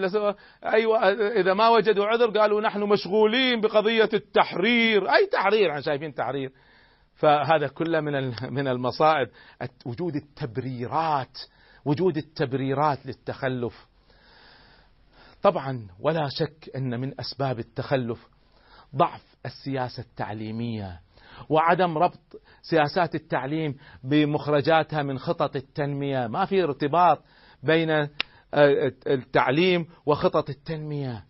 أيوه 0.65 1.09
إذا 1.13 1.55
ما 1.55 1.69
وجدوا 1.69 2.07
عذر 2.07 2.39
قالوا 2.39 2.61
نحن 2.61 2.83
مشغولين 2.83 3.61
بقضية 3.61 4.09
التحرير. 4.15 5.15
أي 5.15 5.27
تحرير؟ 5.27 5.71
إحنا 5.71 5.81
شايفين 5.81 6.15
تحرير. 6.15 6.53
فهذا 7.15 7.69
كله 7.69 8.01
من 8.01 8.33
من 8.51 8.69
المصائب. 8.69 9.29
وجود 9.87 10.15
التبريرات 10.15 11.39
وجود 11.85 12.17
التبريرات 12.17 13.07
للتخلف. 13.07 13.90
طبعا 15.43 15.87
ولا 16.01 16.29
شك 16.29 16.71
أن 16.77 17.01
من 17.01 17.21
أسباب 17.21 17.59
التخلف 17.59 18.29
ضعف 18.97 19.23
السياسة 19.47 20.03
التعليمية 20.03 21.01
وعدم 21.49 21.99
ربط 21.99 22.21
سياسات 22.63 23.15
التعليم 23.15 23.77
بمخرجاتها 24.05 25.03
من 25.03 25.19
خطط 25.19 25.57
التنمية. 25.57 26.27
ما 26.27 26.45
في 26.45 26.63
ارتباط 26.63 27.23
بين 27.63 28.09
التعليم 29.07 29.87
وخطط 30.07 30.51
التنمية. 30.51 31.25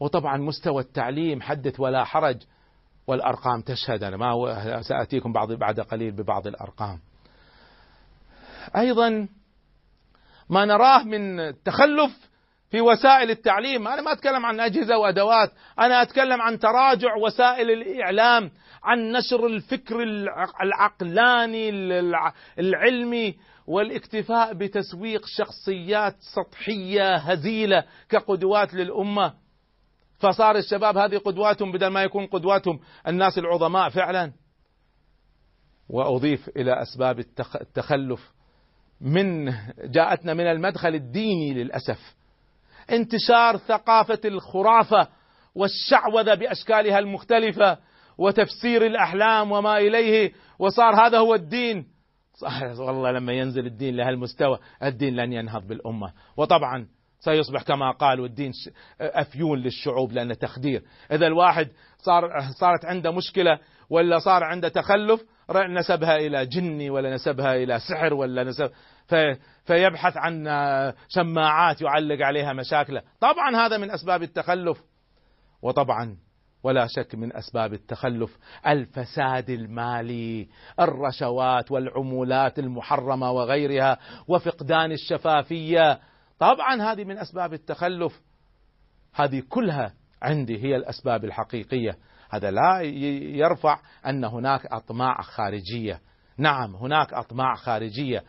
وطبعا 0.00 0.36
مستوى 0.36 0.82
التعليم 0.82 1.40
حدث 1.40 1.80
ولا 1.80 2.04
حرج 2.04 2.42
والأرقام 3.06 3.60
تشهد. 3.60 4.02
أنا 4.02 4.16
ما 4.16 4.82
ساتيكم 4.82 5.32
بعض 5.32 5.52
بعد 5.52 5.80
قليل 5.80 6.12
ببعض 6.12 6.46
الأرقام. 6.46 7.00
أيضا 8.76 9.28
ما 10.48 10.64
نراه 10.64 11.02
من 11.02 11.52
تخلف 11.62 12.30
في 12.70 12.80
وسائل 12.80 13.30
التعليم، 13.30 13.88
أنا 13.88 14.02
ما 14.02 14.12
أتكلم 14.12 14.46
عن 14.46 14.60
أجهزة 14.60 14.98
وأدوات، 14.98 15.52
أنا 15.78 16.02
أتكلم 16.02 16.40
عن 16.40 16.58
تراجع 16.58 17.16
وسائل 17.16 17.70
الإعلام، 17.70 18.50
عن 18.82 19.12
نشر 19.12 19.46
الفكر 19.46 20.02
العقلاني 20.62 21.68
العلمي 22.58 23.34
والاكتفاء 23.66 24.54
بتسويق 24.54 25.26
شخصيات 25.26 26.16
سطحية 26.20 27.16
هزيلة 27.16 27.84
كقدوات 28.08 28.74
للأمة. 28.74 29.34
فصار 30.18 30.56
الشباب 30.56 30.96
هذه 30.96 31.16
قدواتهم 31.16 31.72
بدل 31.72 31.86
ما 31.86 32.02
يكون 32.02 32.26
قدواتهم 32.26 32.80
الناس 33.08 33.38
العظماء 33.38 33.88
فعلا. 33.88 34.32
وأضيف 35.88 36.48
إلى 36.56 36.82
أسباب 36.82 37.18
التخلف. 37.60 38.32
من 39.00 39.52
جاءتنا 39.84 40.34
من 40.34 40.46
المدخل 40.46 40.94
الديني 40.94 41.54
للأسف. 41.54 42.14
انتشار 42.90 43.56
ثقافة 43.56 44.20
الخرافة 44.24 45.08
والشعوذة 45.54 46.34
بأشكالها 46.34 46.98
المختلفة 46.98 47.78
وتفسير 48.18 48.86
الأحلام 48.86 49.52
وما 49.52 49.78
إليه 49.78 50.32
وصار 50.58 51.06
هذا 51.06 51.18
هو 51.18 51.34
الدين. 51.34 51.86
والله 52.78 53.10
لما 53.10 53.32
ينزل 53.32 53.66
الدين 53.66 53.96
لهالمستوى 53.96 54.58
الدين 54.82 55.16
لن 55.16 55.32
ينهض 55.32 55.66
بالأمة. 55.66 56.12
وطبعا 56.36 56.86
سيصبح 57.20 57.62
كما 57.62 57.90
قالوا 57.90 58.26
الدين 58.26 58.52
أفيون 59.00 59.58
للشعوب 59.58 60.12
لأنه 60.12 60.34
تخدير. 60.34 60.82
إذا 61.12 61.26
الواحد 61.26 61.68
صار 61.98 62.40
صارت 62.60 62.84
عنده 62.84 63.12
مشكلة 63.12 63.58
ولا 63.90 64.18
صار 64.18 64.44
عنده 64.44 64.68
تخلف 64.68 65.24
نسبها 65.68 66.16
إلى 66.16 66.46
جني 66.46 66.90
ولا 66.90 67.14
نسبها 67.14 67.56
إلى 67.56 67.78
سحر 67.78 68.14
ولا 68.14 68.44
نسب 68.44 68.70
في 69.06 69.36
فيبحث 69.64 70.16
عن 70.16 70.44
شماعات 71.08 71.82
يعلق 71.82 72.26
عليها 72.26 72.52
مشاكله. 72.52 73.02
طبعا 73.20 73.56
هذا 73.56 73.78
من 73.78 73.90
أسباب 73.90 74.22
التخلف. 74.22 74.84
وطبعا 75.62 76.16
ولا 76.62 76.86
شك 76.86 77.14
من 77.14 77.36
أسباب 77.36 77.72
التخلف 77.72 78.38
الفساد 78.66 79.50
المالي 79.50 80.48
الرشوات 80.80 81.72
والعمولات 81.72 82.58
المحرمة 82.58 83.30
وغيرها 83.30 83.98
وفقدان 84.28 84.92
الشفافية. 84.92 86.00
طبعا 86.38 86.82
هذه 86.82 87.04
من 87.04 87.18
أسباب 87.18 87.52
التخلف. 87.52 88.20
هذه 89.14 89.42
كلها 89.48 89.94
عندي 90.22 90.62
هي 90.62 90.76
الأسباب 90.76 91.24
الحقيقية. 91.24 91.98
هذا 92.34 92.50
لا 92.50 92.80
يرفع 93.36 93.78
أن 94.06 94.24
هناك 94.24 94.66
أطماع 94.66 95.22
خارجية. 95.22 96.00
نعم 96.38 96.76
هناك 96.76 97.14
أطماع 97.14 97.54
خارجية 97.54 98.24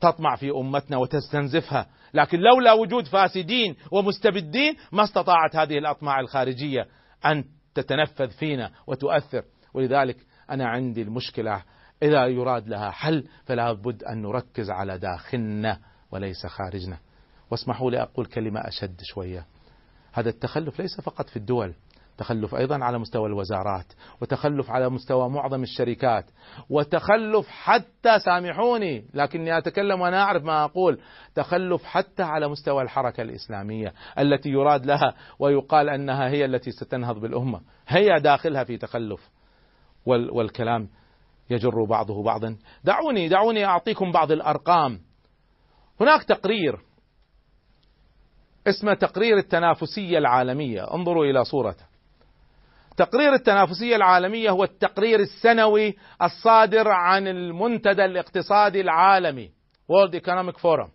تطمع 0.00 0.36
في 0.36 0.50
أمتنا 0.50 0.96
وتستنزفها. 0.96 1.86
لكن 2.14 2.38
لولا 2.38 2.72
وجود 2.72 3.06
فاسدين 3.06 3.76
ومستبدين 3.90 4.76
ما 4.92 5.04
استطاعت 5.04 5.56
هذه 5.56 5.78
الأطماع 5.78 6.20
الخارجية 6.20 6.86
أن 7.26 7.44
تتنفذ 7.74 8.28
فينا 8.28 8.70
وتؤثر. 8.86 9.44
ولذلك 9.74 10.16
أنا 10.50 10.68
عندي 10.68 11.02
المشكلة 11.02 11.62
إذا 12.02 12.26
يراد 12.26 12.68
لها 12.68 12.90
حل 12.90 13.28
فلا 13.44 13.72
بد 13.72 14.02
أن 14.02 14.22
نركز 14.22 14.70
على 14.70 14.98
داخلنا 14.98 15.78
وليس 16.10 16.46
خارجنا. 16.46 16.98
واسمحوا 17.50 17.90
لي 17.90 18.02
أقول 18.02 18.26
كلمة 18.26 18.60
أشد 18.60 19.00
شوية. 19.02 19.46
هذا 20.12 20.30
التخلف 20.30 20.80
ليس 20.80 21.00
فقط 21.00 21.28
في 21.28 21.36
الدول 21.36 21.74
تخلف 22.18 22.54
أيضا 22.54 22.84
على 22.84 22.98
مستوى 22.98 23.26
الوزارات 23.26 23.92
وتخلف 24.20 24.70
على 24.70 24.90
مستوى 24.90 25.28
معظم 25.28 25.62
الشركات 25.62 26.24
وتخلف 26.70 27.48
حتى 27.48 28.18
سامحوني 28.18 29.04
لكني 29.14 29.58
أتكلم 29.58 30.00
وأنا 30.00 30.22
أعرف 30.22 30.42
ما 30.42 30.64
أقول 30.64 31.00
تخلف 31.34 31.84
حتى 31.84 32.22
على 32.22 32.48
مستوى 32.48 32.82
الحركة 32.82 33.22
الإسلامية 33.22 33.92
التي 34.18 34.48
يراد 34.48 34.86
لها 34.86 35.14
ويقال 35.38 35.88
أنها 35.88 36.28
هي 36.28 36.44
التي 36.44 36.70
ستنهض 36.70 37.18
بالأمة. 37.18 37.60
هي 37.88 38.20
داخلها 38.20 38.64
في 38.64 38.76
تخلف. 38.76 39.30
والكلام 40.06 40.88
يجر 41.50 41.84
بعضه 41.84 42.22
بعضا. 42.22 42.56
دعوني 42.84 43.28
دعوني 43.28 43.64
أعطيكم 43.64 44.12
بعض 44.12 44.32
الأرقام. 44.32 45.00
هناك 46.00 46.22
تقرير 46.22 46.78
اسمه 48.66 48.94
تقرير 48.94 49.38
التنافسية 49.38 50.18
العالمية. 50.18 50.94
انظروا 50.94 51.24
إلى 51.24 51.44
صورته. 51.44 51.93
تقرير 52.96 53.32
التنافسية 53.32 53.96
العالمية 53.96 54.50
هو 54.50 54.64
التقرير 54.64 55.20
السنوي 55.20 55.96
الصادر 56.22 56.88
عن 56.88 57.28
المنتدى 57.28 58.04
الاقتصادي 58.04 58.80
العالمي 58.80 59.50
World 59.92 60.14
Economic 60.14 60.56
Forum. 60.56 60.88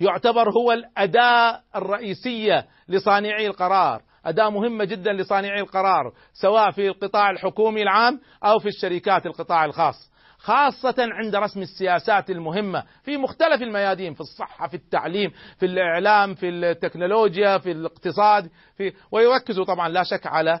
يعتبر 0.00 0.50
هو 0.50 0.72
الأداة 0.72 1.60
الرئيسية 1.76 2.66
لصانعي 2.88 3.46
القرار 3.46 4.02
أداة 4.24 4.50
مهمة 4.50 4.84
جدا 4.84 5.12
لصانعي 5.12 5.60
القرار 5.60 6.12
سواء 6.32 6.70
في 6.70 6.88
القطاع 6.88 7.30
الحكومي 7.30 7.82
العام 7.82 8.20
أو 8.44 8.58
في 8.58 8.68
الشركات 8.68 9.26
القطاع 9.26 9.64
الخاص 9.64 10.10
خاصة 10.38 10.94
عند 10.98 11.36
رسم 11.36 11.62
السياسات 11.62 12.30
المهمة 12.30 12.84
في 13.02 13.16
مختلف 13.16 13.62
الميادين 13.62 14.14
في 14.14 14.20
الصحة 14.20 14.68
في 14.68 14.74
التعليم 14.74 15.30
في 15.58 15.66
الإعلام 15.66 16.34
في 16.34 16.48
التكنولوجيا 16.48 17.58
في 17.58 17.70
الاقتصاد 17.72 18.50
في 18.76 18.92
ويركزوا 19.12 19.64
طبعا 19.64 19.88
لا 19.88 20.02
شك 20.02 20.26
على 20.26 20.60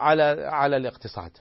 على 0.00 0.22
على 0.46 0.76
الاقتصاد. 0.76 1.38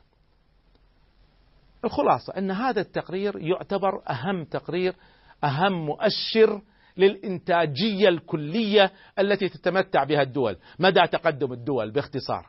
الخلاصة 1.85 2.33
أن 2.37 2.51
هذا 2.51 2.81
التقرير 2.81 3.37
يعتبر 3.37 4.01
أهم 4.09 4.45
تقرير 4.45 4.95
أهم 5.43 5.85
مؤشر 5.85 6.61
للإنتاجية 6.97 8.09
الكلية 8.09 8.91
التي 9.19 9.49
تتمتع 9.49 10.03
بها 10.03 10.21
الدول. 10.21 10.57
مدى 10.79 11.07
تقدم 11.07 11.53
الدول 11.53 11.91
باختصار؟ 11.91 12.47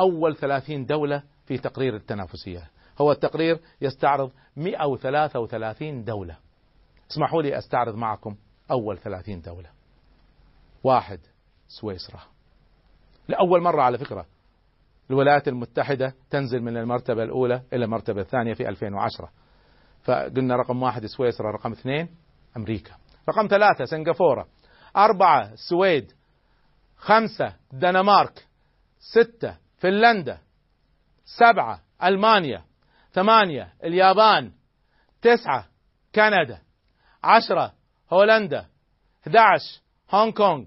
أول 0.00 0.36
ثلاثين 0.36 0.86
دولة 0.86 1.22
في 1.46 1.58
تقرير 1.58 1.96
التنافسية. 1.96 2.70
هو 3.00 3.12
التقرير 3.12 3.60
يستعرض 3.80 4.30
133 4.56 6.04
دولة. 6.04 6.36
اسمحوا 7.10 7.42
لي 7.42 7.58
أستعرض 7.58 7.94
معكم 7.94 8.36
أول 8.70 8.98
30 8.98 9.40
دولة. 9.40 9.70
واحد 10.84 11.20
سويسرا. 11.68 12.20
لأول 13.28 13.60
مرة 13.62 13.82
على 13.82 13.98
فكرة. 13.98 14.26
الولايات 15.10 15.48
المتحدة 15.48 16.14
تنزل 16.30 16.62
من 16.62 16.76
المرتبة 16.76 17.22
الأولى 17.22 17.62
إلى 17.72 17.84
المرتبة 17.84 18.20
الثانية 18.20 18.54
في 18.54 18.68
2010 18.68 19.30
فقلنا 20.04 20.56
رقم 20.56 20.82
واحد 20.82 21.06
سويسرا 21.06 21.50
رقم 21.50 21.72
اثنين 21.72 22.08
أمريكا. 22.56 22.92
رقم 23.28 23.46
ثلاثة 23.46 23.84
سنغافورة. 23.84 24.48
أربعة 24.96 25.52
السويد 25.52 26.12
خمسة 26.96 27.54
دنمارك. 27.72 28.46
ستة 28.98 29.56
فنلندا. 29.78 30.38
سبعة 31.24 31.80
ألمانيا. 32.02 32.64
ثمانية 33.12 33.72
اليابان. 33.84 34.52
تسعة 35.22 35.66
كندا. 36.14 36.58
عشرة 37.24 37.72
هولندا. 38.12 38.66
11 39.22 39.80
هونغ 40.10 40.30
كونغ. 40.32 40.64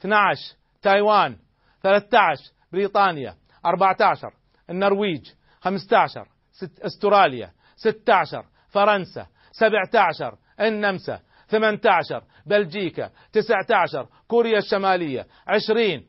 12 0.00 0.56
تايوان. 0.82 1.36
13 1.82 2.52
بريطانيا. 2.72 3.39
14 3.66 4.32
النرويج 4.70 5.30
15 5.60 6.28
ست- 6.52 6.80
أستراليا 6.80 7.50
16 7.76 8.44
فرنسا 8.68 9.26
17 9.52 10.38
النمسا 10.60 11.20
18 11.48 12.24
بلجيكا 12.46 13.10
19 13.32 14.08
كوريا 14.28 14.58
الشمالية 14.58 15.26
20 15.46 16.04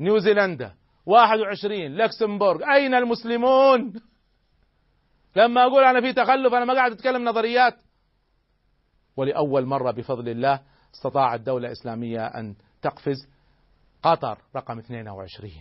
نيوزيلندا 0.00 0.74
21 1.06 1.96
لكسمبورغ. 1.96 2.72
أين 2.74 2.94
المسلمون؟ 2.94 3.92
لما 5.36 5.62
أقول 5.66 5.84
أنا 5.84 6.00
في 6.00 6.12
تخلف 6.12 6.54
أنا 6.54 6.64
ما 6.64 6.74
قاعد 6.74 6.92
أتكلم 6.92 7.24
نظريات. 7.28 7.74
ولأول 9.16 9.66
مرة 9.66 9.90
بفضل 9.90 10.28
الله 10.28 10.60
استطاعت 10.94 11.40
دولة 11.40 11.72
إسلامية 11.72 12.26
أن 12.26 12.54
تقفز 12.82 13.28
قطر 14.02 14.38
رقم 14.56 14.78
22 14.78 15.52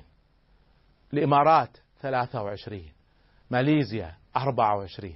الإمارات 1.13 1.78
23 2.02 2.82
ماليزيا 3.49 4.12
24 4.38 5.15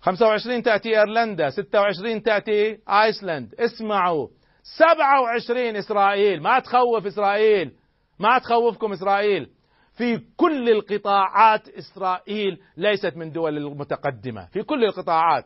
25 0.00 0.62
تأتي 0.62 0.98
إيرلندا 0.98 1.50
26 1.50 2.22
تأتي 2.22 2.78
آيسلند 2.88 3.54
اسمعوا 3.54 4.28
27 4.62 5.76
إسرائيل 5.76 6.42
ما 6.42 6.58
تخوف 6.58 7.06
إسرائيل 7.06 7.72
ما 8.18 8.38
تخوفكم 8.38 8.92
إسرائيل. 8.92 9.50
في 9.98 10.20
كل 10.36 10.68
القطاعات 10.68 11.68
إسرائيل 11.68 12.60
ليست 12.76 13.16
من 13.16 13.32
دول 13.32 13.56
المتقدمة 13.56 14.46
في 14.46 14.62
كل 14.62 14.84
القطاعات 14.84 15.44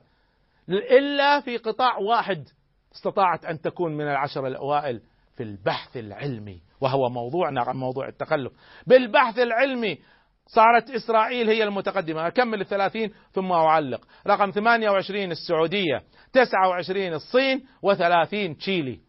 إلا 0.69 1.41
في 1.41 1.57
قطاع 1.57 1.99
واحد 1.99 2.49
استطاعت 2.95 3.45
أن 3.45 3.61
تكون 3.61 3.97
من 3.97 4.05
العشر 4.05 4.47
الأوائل 4.47 5.01
في 5.37 5.43
البحث 5.43 5.97
العلمي. 5.97 6.63
وهو 6.83 7.09
موضوعنا 7.09 7.63
عن 7.63 7.77
موضوع 7.77 8.09
التخلف. 8.09 8.53
بالبحث 8.87 9.39
العلمي 9.39 9.99
صارت 10.47 10.91
إسرائيل 10.91 11.49
هي 11.49 11.65
المتقدمة. 11.65 12.27
أكمل 12.27 12.61
الثلاثين 12.61 13.13
ثم 13.33 13.53
أعلق. 13.53 14.05
رقم 14.27 14.51
28 14.51 15.31
السعودية 15.31 16.03
29 16.33 17.13
الصين 17.13 17.67
و30 17.87 18.59
تشيلي. 18.59 19.01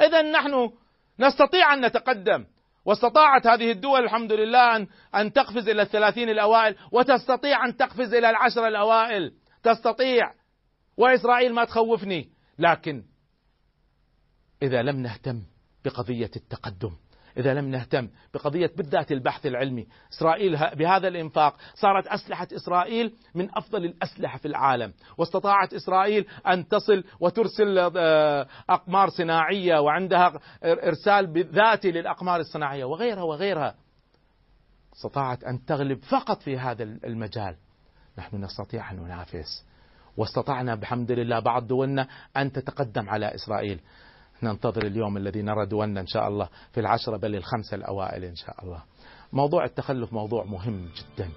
إذا 0.00 0.22
نحن 0.22 0.70
نستطيع 1.20 1.74
أن 1.74 1.84
نتقدم. 1.84 2.44
واستطاعت 2.84 3.46
هذه 3.46 3.70
الدول 3.70 4.04
الحمد 4.04 4.32
لله 4.32 4.76
أن, 4.76 4.86
أن 5.14 5.32
تقفز 5.32 5.68
إلى 5.68 5.82
الثلاثين 5.82 6.28
الأوائل 6.28 6.76
وتستطيع 6.92 7.64
أن 7.64 7.76
تقفز 7.76 8.14
إلى 8.14 8.30
العشر 8.30 8.68
الأوائل. 8.68 9.32
تستطيع. 9.62 10.32
وإسرائيل 10.96 11.54
ما 11.54 11.64
تخوفني. 11.64 12.28
لكن 12.58 13.02
إذا 14.62 14.82
لم 14.82 14.96
نهتم 14.96 15.42
بقضية 15.84 16.30
التقدم. 16.36 16.90
إذا 17.36 17.54
لم 17.54 17.64
نهتم 17.68 18.08
بقضية 18.34 18.70
بالذات 18.76 19.12
البحث 19.12 19.46
العلمي 19.46 19.86
إسرائيل 20.12 20.58
بهذا 20.76 21.08
الإنفاق 21.08 21.56
صارت 21.74 22.06
أسلحة 22.06 22.48
إسرائيل 22.56 23.14
من 23.34 23.48
أفضل 23.56 23.84
الأسلحة 23.84 24.38
في 24.38 24.48
العالم. 24.48 24.92
واستطاعت 25.18 25.74
إسرائيل 25.74 26.26
أن 26.46 26.68
تصل 26.68 27.04
وترسل 27.20 27.78
آه، 27.96 28.46
أقمار 28.70 29.08
صناعية 29.08 29.80
وعندها 29.80 30.30
إر- 30.30 30.38
إرسال 30.62 31.44
ذاتي 31.54 31.90
للأقمار 31.90 32.40
الصناعية 32.40 32.84
وغيرها 32.84 33.22
وغيرها. 33.22 33.74
استطاعت 34.96 35.44
أن 35.44 35.64
تغلب 35.64 36.02
فقط 36.02 36.42
في 36.42 36.58
هذا 36.58 36.82
المجال. 36.82 37.56
نحن 38.18 38.44
نستطيع 38.44 38.90
أن 38.90 38.96
ننافس. 38.96 39.64
واستطعنا 40.16 40.74
بحمد 40.74 41.12
لله 41.12 41.38
بعض 41.40 41.66
دولنا 41.66 42.08
أن 42.36 42.52
تتقدم 42.52 43.08
على 43.10 43.34
إسرائيل. 43.34 43.80
ننتظر 44.42 44.86
اليوم 44.86 45.16
الذي 45.16 45.42
نرى 45.42 45.66
دولنا 45.66 46.00
إن 46.00 46.06
شاء 46.06 46.28
الله 46.28 46.48
في 46.72 46.80
العشرة 46.80 47.16
بل 47.16 47.36
الخمسة 47.36 47.74
الأوائل 47.74 48.24
إن 48.24 48.34
شاء 48.34 48.64
الله. 48.64 48.82
موضوع 49.32 49.64
التخلف 49.64 50.12
موضوع 50.12 50.44
مهم 50.44 50.88
جدا 50.96 51.28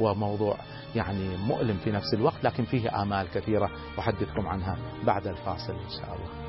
وموضوع 0.00 0.56
يعني 0.94 1.36
مؤلم 1.36 1.76
في 1.76 1.90
نفس 1.90 2.14
الوقت 2.14 2.44
لكن 2.44 2.64
فيه 2.64 3.02
آمال 3.02 3.30
كثيرة 3.30 3.70
أحدثكم 3.98 4.46
عنها 4.46 4.78
بعد 5.04 5.26
الفاصل 5.26 5.72
إن 5.72 5.90
شاء 5.90 6.14
الله. 6.14 6.47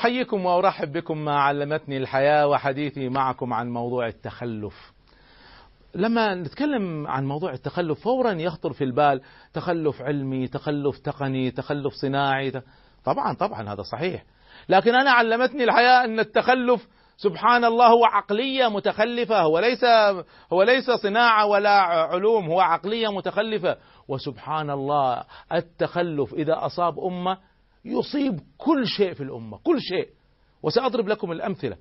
أحييكم 0.00 0.46
وأرحب 0.46 0.92
بكم 0.92 1.18
ما 1.18 1.40
علمتني 1.40 1.96
الحياة 1.96 2.46
وحديثي 2.46 3.08
معكم 3.08 3.52
عن 3.52 3.70
موضوع 3.70 4.06
التخلف. 4.06 4.92
لما 5.94 6.34
نتكلم 6.34 7.06
عن 7.06 7.26
موضوع 7.26 7.52
التخلف 7.52 8.00
فورا 8.04 8.32
يخطر 8.32 8.72
في 8.72 8.84
البال 8.84 9.20
تخلف 9.54 10.02
علمي 10.02 10.48
تخلف 10.48 10.98
تقني 10.98 11.50
تخلف 11.50 11.94
صناعي. 11.94 12.52
طبعا 13.04 13.34
طبعا 13.34 13.72
هذا 13.72 13.82
صحيح. 13.82 14.24
لكن 14.68 14.94
أنا 14.94 15.10
علمتني 15.10 15.64
الحياة 15.64 16.04
أن 16.04 16.20
التخلف 16.20 16.88
سبحان 17.16 17.64
الله 17.64 17.86
هو 17.86 18.04
عقلية 18.04 18.68
متخلفة. 18.68 19.40
هو 19.40 19.58
ليس 19.58 19.84
هو 20.52 20.62
ليس 20.62 20.90
صناعة 20.90 21.46
ولا 21.46 21.80
علوم 21.80 22.46
هو 22.46 22.60
عقلية 22.60 23.08
متخلفة. 23.08 23.76
وسبحان 24.08 24.70
الله 24.70 25.22
التخلف 25.52 26.34
إذا 26.34 26.66
أصاب 26.66 26.98
أمة 26.98 27.49
يصيب 27.84 28.40
كل 28.58 28.86
شيء 28.86 29.12
في 29.14 29.22
الأمة 29.22 29.58
كل 29.58 29.80
شيء. 29.80 30.08
وسأضرب 30.62 31.08
لكم 31.08 31.32
الأمثلة. 31.32 31.76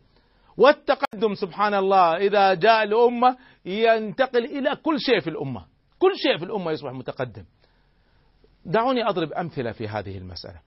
والتقدم 0.57 1.33
سبحان 1.35 1.73
الله 1.73 2.17
إذا 2.17 2.53
جاء 2.53 2.83
الأمة 2.83 3.37
ينتقل 3.65 4.45
إلى 4.45 4.75
كل 4.75 4.99
شيء 4.99 5.19
في 5.19 5.29
الأمة. 5.29 5.65
كل 5.99 6.11
شيء 6.15 6.37
في 6.37 6.45
الأمة 6.45 6.71
يصبح 6.71 6.91
متقدم. 6.91 7.43
دعوني 8.65 9.09
أضرب 9.09 9.33
أمثلة 9.33 9.71
في 9.71 9.87
هذه 9.87 10.17
المسألة. 10.17 10.59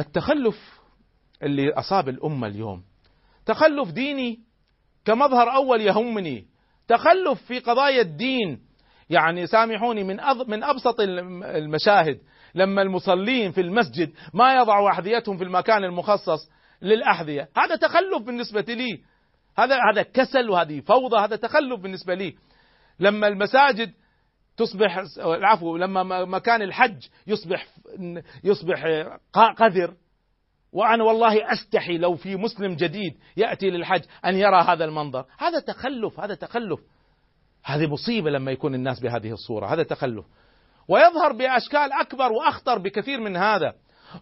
التخلف 0.00 0.80
اللي 1.42 1.72
أصاب 1.72 2.08
الأمة 2.08 2.46
اليوم. 2.46 2.82
تخلف 3.46 3.90
ديني 3.90 4.40
كمظهر 5.04 5.54
أول 5.54 5.80
يهمني. 5.80 6.46
تخلف 6.88 7.42
في 7.48 7.58
قضايا 7.58 8.00
الدين. 8.00 8.60
يعني 9.10 9.46
سامحوني 9.46 10.04
من. 10.04 10.16
من 10.46 10.64
أبسط 10.64 11.00
الم- 11.00 11.42
المشاهد. 11.42 12.20
لما 12.54 12.82
المصلين 12.82 13.52
في 13.52 13.60
المسجد 13.60 14.12
ما 14.34 14.54
يضعوا 14.54 14.90
أحذيتهم 14.90 15.36
في 15.38 15.44
المكان 15.44 15.84
المخصص 15.84 16.50
للأحذية. 16.82 17.48
هذا 17.56 17.76
تخلف 17.76 18.22
بالنسبة 18.22 18.60
لي. 18.60 19.00
هذا 19.58 19.76
هذا 19.92 20.02
كسل 20.02 20.50
وهذه 20.50 20.80
فوضى 20.80 21.16
هذا 21.16 21.36
تخلف 21.36 21.80
بالنسبة 21.80 22.14
لي. 22.14 22.34
لما 23.00 23.26
المساجد 23.26 23.92
تصبح 24.56 25.04
العفو 25.18 25.76
لما 25.76 26.24
مكان 26.24 26.62
الحج 26.62 27.06
يصبح 27.26 27.66
يصبح 28.44 28.84
قذر. 29.34 29.94
وأنا 30.72 31.04
والله 31.04 31.52
أستحي 31.52 31.98
لو 31.98 32.14
في 32.14 32.36
مسلم 32.36 32.74
جديد 32.74 33.14
يأتي 33.36 33.70
للحج 33.70 34.02
أن 34.24 34.36
يرى 34.36 34.62
هذا 34.62 34.84
المنظر. 34.84 35.24
هذا 35.38 35.60
تخلف 35.60 36.20
هذا 36.20 36.34
تخلف. 36.34 36.80
هذه 37.64 37.86
مصيبة 37.86 38.30
لما 38.30 38.52
يكون 38.52 38.74
الناس 38.74 39.00
بهذه 39.00 39.32
الصورة. 39.32 39.66
هذا 39.66 39.82
تخلف. 39.82 40.24
ويظهر 40.88 41.32
بأشكال 41.32 41.92
أكبر 41.92 42.32
وأخطر 42.32 42.78
بكثير 42.78 43.20
من 43.20 43.36
هذا. 43.36 43.72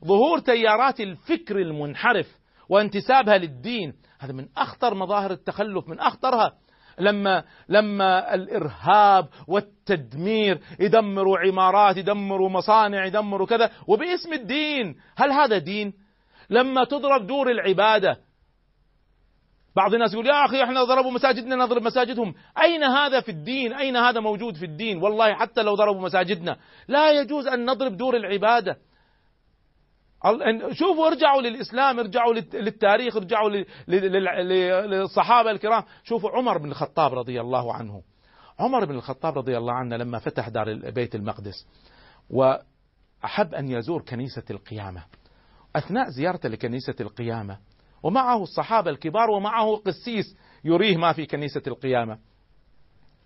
ظهور 0.05 0.38
تيارات 0.38 1.01
الفكر 1.01 1.59
المنحرف 1.59 2.27
وانتسابها 2.68 3.38
للدين 3.38 3.94
هذا 4.20 4.33
من 4.33 4.46
أخطر 4.57 4.94
مظاهر 4.94 5.31
التخلف 5.31 5.88
من 5.88 6.01
أخطرها. 6.01 6.53
لما 6.98 7.44
لما 7.68 8.35
الإرهاب 8.35 9.29
والتدمير 9.48 10.61
يدمروا 10.81 11.38
عمارات 11.38 11.96
يدمروا 11.96 12.51
مصانع 12.51 13.07
يدمروا 13.07 13.46
كذا 13.46 13.70
وباسم 13.88 14.33
الدين 14.33 14.96
هل 15.16 15.33
هذا 15.33 15.59
دين؟ 15.59 15.92
لما 16.51 16.85
تضرب 16.85 17.27
دور 17.27 17.51
العبادة 17.51 18.16
بعض 19.76 19.94
الناس 19.94 20.12
يقول 20.12 20.26
يا 20.26 20.44
أخي 20.44 20.64
إحنا 20.64 20.85
ضربوا 20.85 21.11
مساجدنا 21.11 21.56
نضرب 21.56 21.82
مساجدهم. 21.82 22.35
أين 22.62 22.85
هذا 22.85 23.20
في 23.20 23.28
الدين؟ 23.28 23.72
أين 23.72 23.96
هذا 23.96 24.20
موجود 24.20 24.56
في 24.56 24.64
الدين؟ 24.64 25.02
والله 25.02 25.35
حتى 25.35 25.62
لو 25.62 25.74
ضربوا 25.74 26.00
مساجدنا. 26.00 26.56
لا 26.88 27.20
يجوز 27.20 27.46
أن 27.46 27.70
نضرب 27.70 27.96
دور 27.96 28.16
العبادة. 28.16 28.76
أل- 30.26 30.72
شوفوا 30.72 31.06
ارجعوا 31.06 31.42
للإسلام 31.42 31.98
ارجعوا 31.98 32.35
للت- 32.35 32.54
للتاريخ 32.54 33.16
ارجعوا 33.16 33.50
للصحابة 34.87 35.50
الكرام. 35.50 35.82
شوفوا 36.04 36.30
عمر 36.30 36.58
بن 36.58 36.70
الخطاب 36.70 37.14
رضي 37.14 37.40
الله 37.40 37.74
عنه. 37.74 38.02
عمر 38.58 38.85
بن 38.85 38.94
الخطاب 38.94 39.38
رضي 39.38 39.58
الله 39.58 39.72
عنه 39.72 39.96
لما 39.96 40.18
فتح 40.18 40.48
دار 40.48 40.90
بيت 40.90 41.14
المقدس 41.14 41.66
وأحب 42.30 43.54
أن 43.54 43.68
يزور 43.68 44.02
كنيسة 44.02 44.44
القيامة. 44.50 45.04
أثناء 45.76 46.08
زيارته 46.11 46.48
لكنيسة 46.48 46.94
القيامة 47.00 47.58
ومعه 48.03 48.43
الصحابة 48.43 48.91
الكبار 48.91 49.31
ومعه 49.31 49.77
قسيس 49.77 50.37
يريه 50.65 50.97
ما 50.97 51.12
في 51.12 51.27
كنيسة 51.27 51.62
القيامة. 51.67 52.19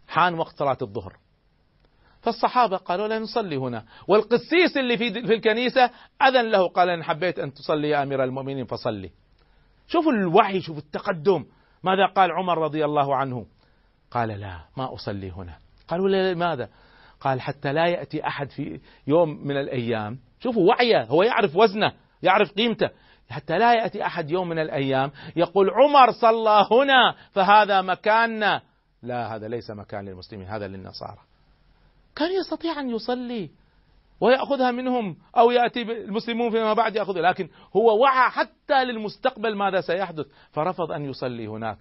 حان 0.08 0.34
وقت 0.34 0.56
صلاة 0.56 0.78
الظهر. 0.82 1.16
فالصحابة 2.20 2.76
قالوا 2.76 3.08
لا 3.08 3.18
نصلي 3.18 3.56
هنا. 3.56 3.84
والقسيس 4.08 4.76
اللي 4.76 4.98
في 4.98 5.12
في 5.12 5.34
الكنيسة 5.34 5.90
أذن 6.22 6.50
له 6.50 6.68
قال 6.68 6.90
إن 6.90 7.04
حبيت 7.04 7.38
أن 7.38 7.52
تصلي 7.52 7.88
يا 7.88 8.02
أمير 8.02 8.24
المؤمنين 8.24 8.64
فصلي. 8.64 9.10
شوفوا 9.88 10.12
الوعي 10.12 10.60
شوفوا 10.60 10.82
التقدم. 10.82 11.44
ماذا 11.82 12.06
قال 12.06 12.32
عمر 12.32 12.58
رضي 12.58 12.84
الله 12.84 13.16
عنه؟ 13.16 13.46
قال 14.10 14.28
لا 14.28 14.60
ما 14.76 14.94
أصلي 14.94 15.30
هنا. 15.30 15.58
قالوا 15.88 16.08
لماذا؟ 16.08 16.68
قال 17.20 17.40
حتى 17.40 17.72
لا 17.72 17.86
يأتي 17.86 18.26
أحد 18.26 18.50
في 18.50 18.80
يوم 19.06 19.46
من 19.46 19.56
الأيام. 19.56 20.18
شوفوا 20.40 20.68
وعيه 20.68 21.04
هو 21.04 21.22
يعرف 21.22 21.56
وزنه 21.56 21.92
يعرف 22.22 22.52
قيمته. 22.52 22.90
حتى 23.30 23.58
لا 23.58 23.74
يأتي 23.74 24.06
أحد 24.06 24.30
يوم 24.30 24.48
من 24.48 24.58
الأيام 24.58 25.10
يقول 25.36 25.70
عمر 25.70 26.12
صلى 26.12 26.66
هنا 26.70 27.14
فهذا 27.32 27.82
مكاننا. 27.82 28.62
لا 29.02 29.34
هذا 29.34 29.48
ليس 29.48 29.70
مكان 29.70 30.04
للمسلمين 30.04 30.46
هذا 30.46 30.68
للنصارى. 30.68 31.18
كان 32.16 32.30
يستطيع 32.40 32.80
أن 32.80 32.90
يصلي 32.90 33.50
ويأخذها 34.20 34.70
منهم 34.70 35.16
أو 35.36 35.50
يأتي 35.50 35.82
المسلمون 35.82 36.50
فيما 36.50 36.72
بعد 36.72 36.96
يأخذها 36.96 37.22
لكن 37.22 37.48
هو 37.76 38.02
وعى 38.02 38.30
حتى 38.30 38.84
للمستقبل 38.84 39.56
ماذا 39.56 39.80
سيحدث؟ 39.80 40.26
فرفض 40.52 40.92
أن 40.92 41.04
يصلي 41.04 41.46
هناك. 41.46 41.78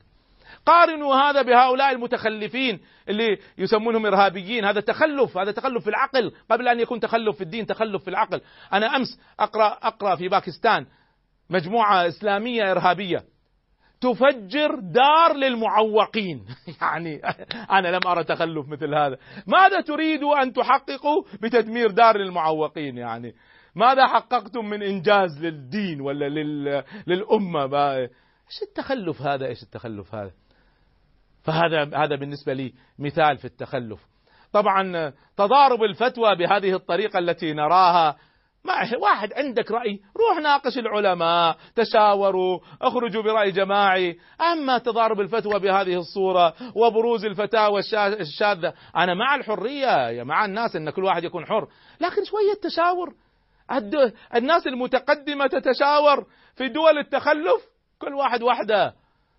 قارنوا 0.65 1.15
هذا 1.15 1.41
بهؤلاء 1.41 1.91
المتخلفين 1.91 2.79
اللي 3.09 3.37
يسمونهم 3.57 4.05
إرهابيين. 4.05 4.65
هذا 4.65 4.81
تخلف 4.81 5.37
هذا 5.37 5.51
تخلف 5.51 5.83
في 5.83 5.89
العقل. 5.89 6.31
قبل 6.51 6.67
أن 6.67 6.79
يكون 6.79 6.99
تخلف 6.99 7.35
في 7.35 7.43
الدين 7.43 7.65
تخلف 7.65 8.03
في 8.03 8.09
العقل. 8.09 8.41
أنا 8.73 8.95
أمس 8.95 9.19
أقرأ 9.39 9.67
أقرأ 9.67 10.15
في 10.15 10.27
باكستان. 10.27 10.85
مجموعة 11.49 12.07
إسلامية 12.07 12.71
إرهابية. 12.71 13.23
تفجر 14.01 14.79
دار 14.79 15.35
للمعوقين. 15.35 16.45
يعني 16.81 17.21
أنا 17.71 17.87
لم 17.87 18.07
أرى 18.07 18.23
تخلف 18.23 18.67
مثل 18.67 18.95
هذا. 18.95 19.17
ماذا 19.47 19.81
تريدوا 19.81 20.43
أن 20.43 20.53
تحققوا 20.53 21.23
بتدمير 21.41 21.91
دار 21.91 22.17
للمعوقين؟ 22.17 22.97
يعني 22.97 23.35
ماذا 23.75 24.07
حققتم 24.07 24.65
من 24.65 24.83
إنجاز 24.83 25.45
للدين 25.45 26.01
ولا 26.01 26.29
لل... 26.29 26.83
للأمة؟ 27.07 27.67
ما... 27.67 27.97
إيش 28.47 28.61
التخلف 28.69 29.21
هذا؟ 29.21 29.45
إيش 29.45 29.63
التخلف 29.63 30.15
هذا؟ 30.15 30.31
فهذا 31.43 31.97
هذا 31.97 32.15
بالنسبة 32.15 32.53
لي 32.53 32.73
مثال 32.99 33.37
في 33.37 33.45
التخلف. 33.45 34.05
طبعا 34.53 35.13
تضارب 35.37 35.83
الفتوى 35.83 36.35
بهذه 36.35 36.75
الطريقة 36.75 37.19
التي 37.19 37.53
نراها 37.53 38.17
ما 38.65 38.97
واحد 38.97 39.33
عندك 39.33 39.71
رأي 39.71 39.99
روح 40.17 40.37
ناقش 40.43 40.77
العلماء 40.77 41.57
تشاوروا 41.75 42.59
أخرجوا 42.81 43.23
برأي 43.23 43.51
جماعي. 43.51 44.17
أما 44.53 44.77
تضارب 44.77 45.21
الفتوى 45.21 45.59
بهذه 45.59 45.95
الصورة 45.99 46.53
وبروز 46.75 47.25
الفتاوى 47.25 47.79
الشا- 47.81 48.19
الشاذة 48.19 48.73
أنا 48.95 49.13
مع 49.13 49.35
الحرية 49.35 50.23
مع 50.23 50.45
الناس 50.45 50.75
أن 50.75 50.89
كل 50.89 51.03
واحد 51.03 51.23
يكون 51.23 51.45
حر. 51.45 51.67
لكن 52.01 52.23
شوية 52.23 52.53
تشاور 52.61 53.13
الناس 54.35 54.67
المتقدمة 54.67 55.47
تتشاور 55.47 56.25
في 56.55 56.67
دول 56.67 56.97
التخلف 56.97 57.61
كل 57.99 58.13
واحد 58.13 58.43
وحده. 58.43 58.93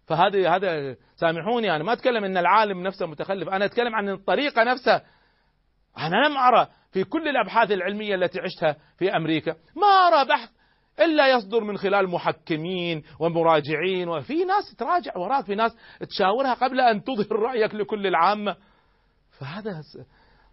فهذا 0.07 0.51
هذا 0.51 0.97
سامحوني 1.17 1.77
أنا 1.77 1.85
ما 1.85 1.93
أتكلم 1.93 2.25
إن 2.25 2.37
العالم 2.37 2.83
نفسه 2.83 3.07
متخلف 3.07 3.49
أنا 3.49 3.65
أتكلم 3.65 3.95
عن 3.95 4.09
الطريقة 4.09 4.65
نفسها. 4.65 5.03
أنا 5.99 6.27
لم 6.29 6.37
أرى 6.37 6.67
في 6.97 7.05
كل 7.05 7.29
الأبحاث 7.29 7.71
العلمية 7.71 8.15
التي 8.15 8.41
عشتها 8.41 8.77
في 8.99 9.17
أمريكا. 9.17 9.57
ما 9.77 9.87
أرى 9.87 10.29
بحث 10.29 10.49
إلا 11.01 11.29
يصدر 11.29 11.65
من 11.65 11.79
خلال 11.79 12.09
محكمين 12.09 13.03
ومراجعين 13.21 14.09
وفي 14.09 14.45
ناس 14.45 14.77
تراجع 14.79 15.17
وراك 15.17 15.45
في 15.45 15.55
ناس 15.55 15.77
تشاورها 16.09 16.55
قبل 16.55 16.81
أن 16.81 17.05
تظهر 17.05 17.39
رأيك 17.39 17.75
لكل 17.75 18.07
العامة. 18.07 18.57
فهذا 19.39 19.83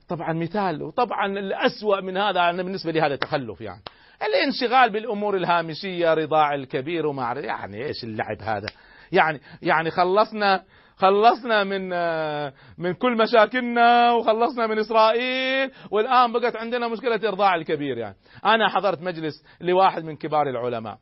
طبعا 0.10 0.34
مثال 0.34 0.84
وطبعا 0.84 1.26
الأسوأ 1.26 2.02
من 2.02 2.18
هذا 2.18 2.50
أنا 2.50 2.64
بالنسبة 2.64 2.92
لي 2.92 3.02
هذا 3.02 3.16
تخلف 3.16 3.62
يعني. 3.62 3.82
الانشغال 4.24 4.90
بالأمور 4.90 5.38
الهامشية 5.38 6.14
رضاع 6.14 6.56
الكبير 6.56 7.08
وما 7.08 7.34
يعني 7.34 7.86
إيش 7.86 8.04
اللعب 8.04 8.42
هذا؟ 8.42 8.68
يعني 9.12 9.42
يعني 9.62 9.92
خلصنا 9.92 10.64
خلصنا 10.98 11.64
من 11.64 11.94
آه، 11.94 12.54
من 12.78 12.94
كل 12.94 13.18
مشاكلنا 13.18 14.12
وخلصنا 14.12 14.68
من 14.68 14.80
إسرائيل 14.80 15.72
والآن 15.92 16.34
بقت 16.34 16.56
عندنا 16.56 16.88
مشكلة 16.88 17.30
إرضاع 17.30 17.56
الكبير 17.56 17.98
يعني. 17.98 18.16
أنا 18.46 18.70
حضرت 18.70 19.02
مجلس 19.02 19.46
لواحد 19.62 20.04
من 20.04 20.16
كبار 20.16 20.50
العلماء 20.50 20.98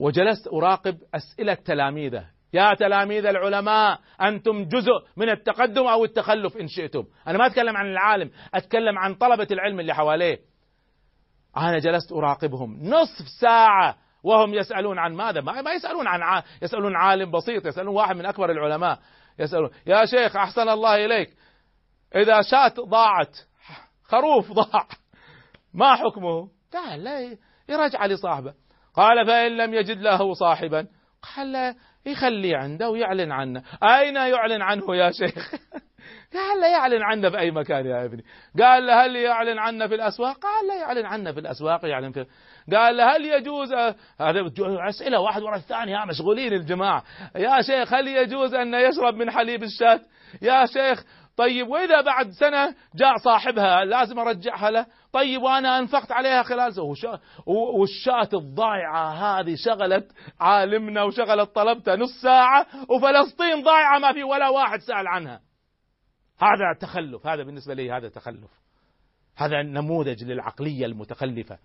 وجلست 0.00 0.48
أراقب 0.52 0.98
أسئلة 1.14 1.54
تلاميذه. 1.54 2.24
يا 2.52 2.74
تلاميذ 2.74 3.26
العلماء 3.26 3.98
أنتم 4.20 4.64
جزء 4.64 4.92
من 5.16 5.28
التقدم 5.28 5.86
أو 5.86 6.04
التخلف 6.04 6.56
إن 6.56 6.68
شئتم. 6.68 7.04
أنا 7.28 7.38
ما 7.38 7.46
أتكلم 7.46 7.76
عن 7.76 7.86
العالم 7.86 8.30
أتكلم 8.54 8.98
عن 8.98 9.14
طلبة 9.14 9.46
العلم 9.50 9.80
اللي 9.80 9.94
حواليه. 9.94 10.38
أنا 11.56 11.78
جلست 11.78 12.12
أراقبهم 12.12 12.82
نصف 12.82 13.28
ساعة 13.40 13.96
وهم 14.22 14.54
يسألون 14.54 14.98
عن 14.98 15.14
ماذا؟ 15.14 15.40
ما 15.40 15.72
يسألون 15.72 16.06
عن 16.06 16.22
ع... 16.22 16.42
يسألون 16.62 16.96
عالم 16.96 17.30
بسيط 17.30 17.66
يسألون 17.66 17.94
واحد 17.94 18.16
من 18.16 18.26
أكبر 18.26 18.50
العلماء. 18.50 18.98
يسألون 19.38 19.70
يا 19.86 20.04
شيخ 20.04 20.36
أحسن 20.36 20.68
الله 20.68 21.04
إليك. 21.04 21.30
إذا 22.16 22.42
شاة 22.42 22.74
ضاعت 22.80 23.36
خروف 24.04 24.52
ضاع. 24.52 24.86
ما 25.74 25.94
حكمه؟ 25.94 26.48
قال 26.72 27.04
لا 27.04 27.36
يرجع 27.68 28.06
لصاحبه. 28.06 28.54
قال 28.94 29.26
فإن 29.26 29.56
لم 29.56 29.74
يجد 29.74 29.98
له 29.98 30.34
صاحبا. 30.34 30.86
قال 31.36 31.52
لا 31.52 31.74
يخليه 32.06 32.56
عنده 32.56 32.90
ويعلن 32.90 33.32
عنه. 33.32 33.62
أين 33.82 34.16
يعلن 34.16 34.62
عنه 34.62 34.96
يا 34.96 35.10
شيخ؟ 35.10 35.54
قال 36.34 36.60
لا 36.60 36.68
يعلن 36.68 37.02
عنه 37.02 37.30
في 37.30 37.38
أي 37.38 37.50
مكان 37.50 37.86
يا 37.86 38.04
ابني. 38.04 38.24
قال 38.60 38.86
له 38.86 39.04
هل 39.04 39.16
يعلن 39.16 39.58
عنه 39.58 39.86
في 39.86 39.94
الأسواق؟ 39.94 40.38
قال 40.38 40.68
لا 40.68 40.74
يعلن 40.74 41.06
عنه 41.06 41.32
في 41.32 41.40
الأسواق 41.40 41.84
يعلن 41.84 42.12
في 42.12 42.26
قال 42.72 42.96
له 42.96 43.16
هل 43.16 43.24
يجوز 43.24 43.72
هذا 44.20 44.50
أسئلة 44.88 45.20
واحد 45.20 45.42
ورا 45.42 45.56
الثانية 45.56 46.04
مشغولين 46.04 46.52
الجماعة. 46.52 47.04
يا 47.36 47.62
شيخ 47.62 47.94
هل 47.94 48.08
يجوز 48.08 48.54
أن 48.54 48.74
يشرب 48.74 49.14
من 49.14 49.30
حليب 49.30 49.62
الشاة؟ 49.62 50.00
يا 50.42 50.66
شيخ 50.66 51.04
طيب 51.36 51.68
وإذا 51.68 52.00
بعد 52.00 52.30
سنة 52.30 52.74
جاء 52.94 53.16
صاحبها 53.16 53.84
لازم 53.84 54.18
أرجعها 54.18 54.70
له. 54.70 54.86
طيب 55.12 55.42
وأنا 55.42 55.78
أنفقت 55.78 56.12
عليها 56.12 56.42
خلال 56.42 56.74
سنة 56.74 57.18
والشاة 57.46 58.28
الضائعة 58.34 59.10
هذه 59.10 59.54
شغلت 59.64 60.12
عالمنا 60.40 61.02
وشغلت 61.02 61.54
طلبته 61.54 61.94
نص 61.94 62.22
ساعة 62.22 62.66
وفلسطين 62.88 63.62
ضائعة 63.62 63.98
ما 63.98 64.12
في 64.12 64.22
ولا 64.22 64.48
واحد 64.48 64.78
سأل 64.78 65.08
عنها. 65.08 65.49
هذا 66.40 66.78
تخلف 66.80 67.26
هذا 67.26 67.42
بالنسبة 67.42 67.74
لي 67.74 67.92
هذا 67.92 68.08
تخلف. 68.08 68.50
هذا 69.36 69.62
نموذج 69.62 70.24
للعقلية 70.24 70.86
المتخلفة. 70.86 71.58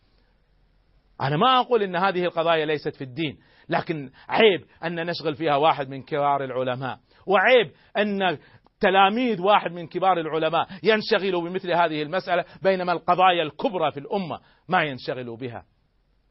أنا 1.21 1.38
ما 1.38 1.59
أقول 1.59 1.84
أن 1.84 1.95
هذه 1.95 2.23
القضايا 2.23 2.65
ليست 2.65 2.95
في 2.95 3.03
الدين 3.03 3.38
لكن 3.69 4.11
عيب 4.30 4.65
أن 4.84 5.09
نشغل 5.09 5.36
فيها 5.36 5.55
واحد 5.55 5.89
من 5.89 6.03
كبار 6.03 6.43
العلماء 6.43 6.99
وعيب 7.26 7.71
أن 7.97 8.38
تلاميذ 8.80 9.41
واحد 9.41 9.71
من 9.71 9.88
كبار 9.88 10.19
العلماء 10.19 10.67
ينشغلوا 10.84 11.49
بمثل 11.49 11.71
هذه 11.71 12.01
المسألة 12.01 12.45
بينما 12.61 12.91
القضايا 12.91 13.43
الكبرى 13.43 13.91
في 13.91 13.99
الأمة 13.99 14.39
ما 14.69 14.84
ينشغلوا 14.84 15.38
بها. 15.38 15.65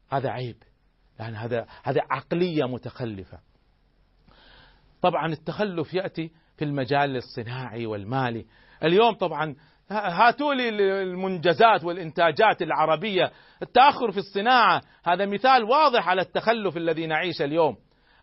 هذا 0.09 0.29
عيب 0.29 0.55
يعني 1.19 1.35
هذا 1.35 1.67
هذا 1.83 2.01
عقلية 2.09 2.65
متخلفة. 2.65 3.39
طبعا 5.01 5.25
التخلف 5.27 5.93
يأتي 5.93 6.31
في 6.57 6.65
المجال 6.65 7.15
الصناعي 7.15 7.85
والمالي. 7.85 8.45
اليوم 8.83 9.13
طبعا 9.13 9.55
هاتوا 9.91 10.53
لي 10.53 10.69
المنجزات 11.03 11.83
والإنتاجات 11.83 12.61
العربية. 12.61 13.31
التأخر 13.61 14.11
في 14.11 14.17
الصناعة 14.17 14.81
هذا 15.05 15.25
مثال 15.25 15.63
واضح 15.63 16.09
على 16.09 16.21
التخلف 16.21 16.77
الذي 16.77 17.07
نعيش 17.07 17.41
اليوم. 17.41 17.77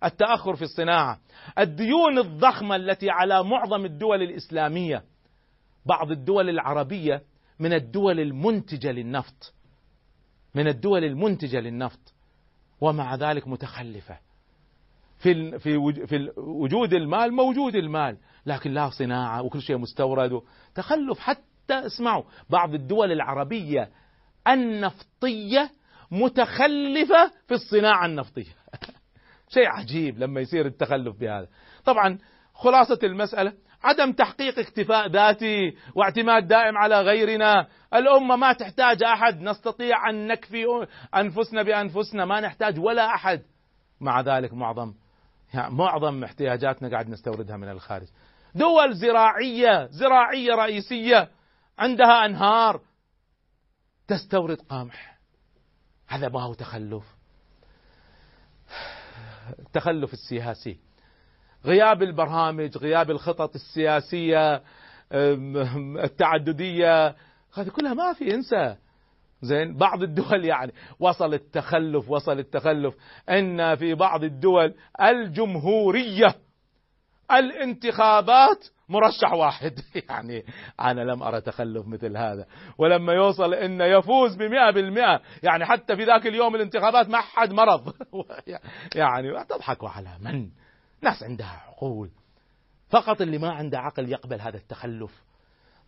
التأخر 0.05 0.57
في 0.57 0.63
الصناعة. 0.63 1.19
الديون 1.59 2.19
الضخمة 2.19 2.77
التي 2.77 3.11
على 3.11 3.45
معظم 3.45 3.85
الدول 3.85 4.23
الإسلامية. 4.23 5.05
بعض 5.87 6.11
الدول 6.11 6.49
العربية 6.49 7.23
من 7.61 7.73
الدول 7.73 8.21
المنتجة 8.21 8.93
للنفط. 8.93 9.55
من 10.55 10.69
الدول 10.69 11.05
المنتجة 11.05 11.61
للنفط. 11.61 12.15
ومع 12.81 13.15
ذلك 13.15 13.49
متخلفة. 13.49 14.19
في 15.23 15.59
في 15.59 16.07
في 16.07 16.31
وجود 16.37 16.95
المال 16.95 17.33
موجود 17.33 17.75
المال 17.75 18.17
لكن 18.47 18.71
لا 18.71 18.91
صناعة 18.91 19.43
وكل 19.43 19.63
شيء 19.63 19.79
مستورد. 19.79 20.41
تخلف 20.75 21.19
حتى 21.19 21.87
اسمعوا 21.87 22.23
بعض 22.51 22.75
الدول 22.75 23.13
العربية 23.13 23.89
النفطية 24.49 25.71
متخلفة 26.11 27.31
في 27.49 27.55
الصناعة 27.55 28.07
النفطية. 28.07 28.55
شيء 29.55 29.69
عجيب 29.69 30.19
لما 30.19 30.41
يصير 30.41 30.67
التخلف 30.67 31.17
بهذا. 31.17 31.49
طبعا 31.85 32.19
خلاصة 32.55 32.99
المسألة 33.03 33.53
عدم 33.85 34.13
تحقيق 34.13 34.59
اكتفاء 34.59 35.09
ذاتي 35.09 35.77
واعتماد 35.95 36.47
دائم 36.47 36.79
على 36.79 37.01
غيرنا. 37.01 37.67
الأمة 37.95 38.37
ما 38.37 38.53
تحتاج 38.53 39.03
أحد 39.03 39.41
نستطيع 39.41 40.11
أن 40.11 40.27
نكفي 40.27 40.87
أنفسنا 41.15 41.63
بأنفسنا 41.63 42.25
ما 42.25 42.41
نحتاج 42.41 42.81
ولا 42.81 43.15
أحد. 43.15 43.43
مع 44.01 44.21
ذلك 44.21 44.55
معظم 44.55 44.95
يعني 45.55 45.75
معظم 45.75 46.25
احتياجاتنا 46.25 46.89
قاعد 46.89 47.09
نستوردها 47.09 47.57
من 47.57 47.69
الخارج. 47.69 48.07
دول 48.55 48.95
زراعية 48.95 49.87
زراعية 49.87 50.55
رئيسية 50.55 51.31
عندها 51.79 52.27
أنهار 52.27 52.81
تستورد 54.09 54.61
قمح. 54.61 55.19
هذا 56.09 56.29
ما 56.29 56.43
هو 56.43 56.55
تخلف. 56.55 57.05
التخلف 59.59 60.13
السياسي. 60.13 60.79
غياب 61.65 62.03
البرامج 62.03 62.79
غياب 62.79 63.11
الخطط 63.11 63.55
السياسية 63.55 64.63
التعددية. 66.05 67.09
هذه 67.55 67.69
كلها 67.69 67.95
ما 67.95 68.13
في 68.13 68.35
انسى. 68.35 68.77
زين؟ 69.43 69.77
بعض 69.77 70.03
الدول 70.03 70.45
يعني. 70.45 70.73
وصل 71.01 71.35
التخلف 71.35 72.11
وصل 72.11 72.39
التخلف. 72.39 72.95
إن 73.29 73.77
في 73.77 73.95
بعض 73.95 74.25
الدول 74.25 74.75
الجمهورية 75.01 76.35
الانتخابات 77.31 78.69
مرشح 78.89 79.33
واحد. 79.33 79.79
يعني 80.11 80.45
أنا 80.81 81.01
لم 81.01 81.23
أرى 81.23 81.41
تخلف 81.41 81.87
مثل 81.87 82.17
هذا. 82.17 82.47
ولما 82.79 83.13
يوصل 83.13 83.55
أن 83.55 83.81
يفوز 83.81 84.37
بمئة 84.37 84.71
بالمئة 84.71 85.21
يعني 85.43 85.65
حتى 85.65 85.97
في 85.97 86.05
ذاك 86.05 86.27
اليوم 86.27 86.55
الانتخابات 86.55 87.09
ما 87.09 87.21
حد 87.21 87.53
مرض. 87.53 87.95
يعني 88.95 89.45
تضحكوا 89.45 89.89
على 89.89 90.11
من؟ 90.21 90.51
ناس 91.03 91.23
عندها 91.23 91.63
عقول. 91.69 92.11
فقط 92.91 93.21
اللي 93.21 93.39
ما 93.39 93.51
عنده 93.51 93.79
عقل 93.79 94.09
يقبل 94.09 94.41
هذا 94.41 94.57
التخلف. 94.57 95.23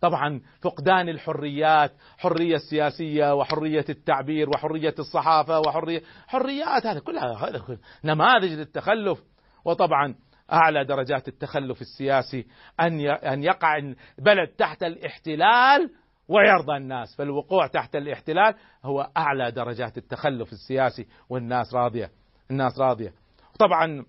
طبعا 0.01 0.41
فقدان 0.61 1.09
الحريات 1.09 1.91
حرية 2.17 2.55
السياسية 2.55 3.33
وحرية 3.35 3.85
التعبير 3.89 4.49
وحرية 4.49 4.95
الصحافة 4.99 5.59
وحرية 5.59 6.01
حريات 6.27 6.85
هذا 6.85 6.99
كلها 6.99 7.49
هذا 7.49 7.59
كل- 7.59 7.77
نماذج 8.03 8.51
للتخلف. 8.53 9.19
وطبعا 9.65 10.15
أعلى 10.53 10.85
درجات 10.85 11.27
التخلف 11.27 11.81
السياسي 11.81 12.45
أن 12.79 12.99
أن 13.09 13.43
يقع 13.43 13.93
بلد 14.19 14.47
تحت 14.47 14.83
الاحتلال 14.83 15.89
ويرضى 16.27 16.77
الناس 16.77 17.15
فالوقوع 17.15 17.67
تحت 17.67 17.95
الاحتلال 17.95 18.55
هو 18.85 19.09
أعلى 19.17 19.51
درجات 19.51 19.97
التخلف 19.97 20.51
السياسي 20.53 21.07
والناس 21.29 21.73
راضية 21.73 22.11
الناس 22.51 22.79
راضية. 22.79 23.13
طبعا 23.59 24.05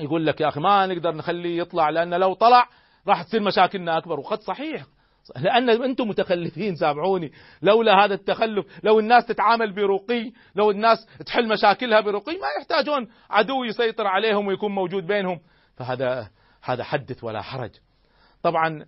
يقول 0.00 0.26
لك 0.26 0.40
يا 0.40 0.48
أخي 0.48 0.60
ما 0.60 0.86
نقدر 0.86 1.14
نخليه 1.14 1.58
يطلع 1.58 1.90
لأن 1.90 2.14
لو 2.14 2.34
طلع 2.34 2.68
راح 3.08 3.22
تصير 3.22 3.42
مشاكلنا 3.42 3.98
أكبر 3.98 4.20
وقد 4.20 4.40
صحيح 4.40 4.84
لأن 5.36 5.70
أنتم 5.70 6.08
متخلفين 6.08 6.76
سامعوني. 6.76 7.32
لولا 7.62 8.04
هذا 8.04 8.14
التخلف 8.14 8.66
لو 8.84 8.98
الناس 8.98 9.26
تتعامل 9.26 9.72
برقي 9.72 10.32
لو 10.54 10.70
الناس 10.70 11.06
تحل 11.26 11.48
مشاكلها 11.48 12.00
برقي 12.00 12.32
ما 12.32 12.48
يحتاجون 12.58 13.08
عدو 13.30 13.64
يسيطر 13.64 14.06
عليهم 14.06 14.46
ويكون 14.46 14.74
موجود 14.74 15.06
بينهم. 15.06 15.40
فهذا 15.76 16.30
هذا 16.62 16.84
حدث 16.84 17.24
ولا 17.24 17.42
حرج. 17.42 17.70
طبعا 18.42 18.86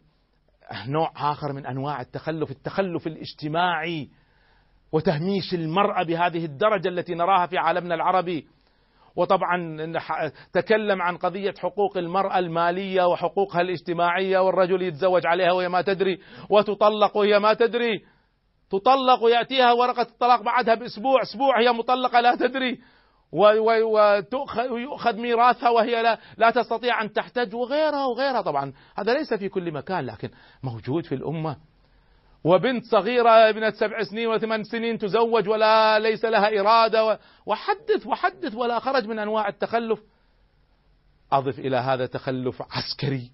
نوع 0.87 1.13
آخر 1.17 1.53
من 1.53 1.67
أنواع 1.67 2.01
التخلف 2.01 2.51
التخلف 2.51 3.07
الاجتماعي 3.07 4.09
وتهميش 4.93 5.55
المرأة 5.55 6.03
بهذه 6.03 6.45
الدرجة 6.45 6.89
التي 6.89 7.15
نراها 7.15 7.47
في 7.47 7.59
عالمنا 7.59 7.95
العربي. 7.95 8.47
وطبعا 9.17 9.99
تكلم 10.53 11.03
عن 11.03 11.17
قضية 11.17 11.55
حقوق 11.59 11.97
المرأة 11.97 12.39
المالية 12.39 13.09
وحقوقها 13.09 13.61
الاجتماعية 13.61 14.39
والرجل 14.39 14.83
يتزوج 14.83 15.27
عليها 15.27 15.53
وهي 15.53 15.69
ما 15.69 15.83
تدري 15.83 16.19
وتطلق 16.51 17.17
وهي 17.17 17.39
ما 17.39 17.55
تدري. 17.55 18.05
تطلق 18.71 19.23
ويأتيها 19.23 19.73
ورقة 19.73 20.03
الطلاق 20.03 20.43
بعدها 20.43 20.75
بأسبوع 20.75 21.23
أسبوع 21.23 21.61
هي 21.61 21.73
مطلقة 21.73 22.21
لا 22.21 22.35
تدري. 22.35 22.81
ويؤخذ 24.71 25.17
ميراثها 25.17 25.71
وهي 25.71 26.03
لا, 26.03 26.19
لا 26.37 26.51
تستطيع 26.51 27.03
أن 27.03 27.13
تحتج 27.13 27.55
وغيرها 27.55 28.07
وغيرها. 28.07 28.41
طبعا 28.41 28.73
هذا 28.99 29.15
ليس 29.15 29.35
في 29.35 29.49
كل 29.49 29.73
مكان 29.73 30.07
لكن 30.07 30.31
موجود 30.63 31.07
في 31.07 31.15
الأمة. 31.15 31.57
وبنت 32.45 32.85
صغيرة 32.85 33.31
ابنة 33.31 33.71
سبع 33.71 34.03
سنين 34.03 34.29
وثمان 34.29 34.65
سنين 34.65 34.99
تزوج 34.99 35.49
ولا 35.49 35.99
ليس 35.99 36.25
لها 36.25 36.61
إرادة 36.61 37.19
وحدث 37.47 38.07
وحدث 38.07 38.55
ولا 38.55 38.79
خرج 38.79 39.07
من 39.07 39.19
أنواع 39.19 39.49
التخلف. 39.49 40.01
أضف 41.33 41.59
إلى 41.59 41.77
هذا 41.77 42.07
تخلف 42.07 42.63
عسكري 42.63 43.31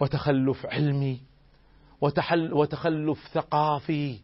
وتخلف 0.00 0.66
علمي 0.66 1.20
وتحل 2.00 2.52
وتخلف 2.52 3.28
ثقافي. 3.32 4.20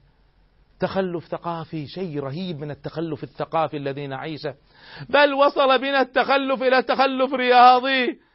تخلف 0.80 1.26
ثقافي 1.26 1.86
شيء 1.86 2.20
رهيب 2.20 2.60
من 2.60 2.70
التخلف 2.70 3.24
الثقافي 3.24 3.76
الذي 3.76 4.06
نعيشه. 4.06 4.54
بل 5.08 5.34
وصل 5.34 5.78
بنا 5.78 6.00
التخلف 6.00 6.62
إلى 6.62 6.82
تخلف 6.82 7.34
رياضي. 7.34 8.25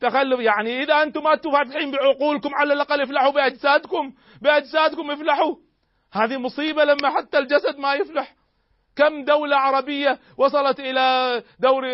تخلف 0.00 0.40
يعني 0.40 0.82
إذا 0.82 1.02
أنتم 1.02 1.22
ما 1.22 1.32
أنتم 1.32 1.52
فاتحين 1.52 1.90
بعقولكم 1.90 2.54
على 2.54 2.72
الأقل 2.72 3.00
افلحوا 3.00 3.30
بأجسادكم 3.30 4.14
بأجسادكم 4.42 5.10
افلحوا. 5.10 5.56
هذه 6.12 6.38
مصيبة 6.38 6.84
لما 6.84 7.10
حتى 7.16 7.38
الجسد 7.38 7.78
ما 7.78 7.94
يفلح. 7.94 8.34
كم 8.96 9.24
دولة 9.24 9.56
عربية 9.56 10.18
وصلت 10.36 10.80
إلى 10.80 11.42
دور 11.58 11.84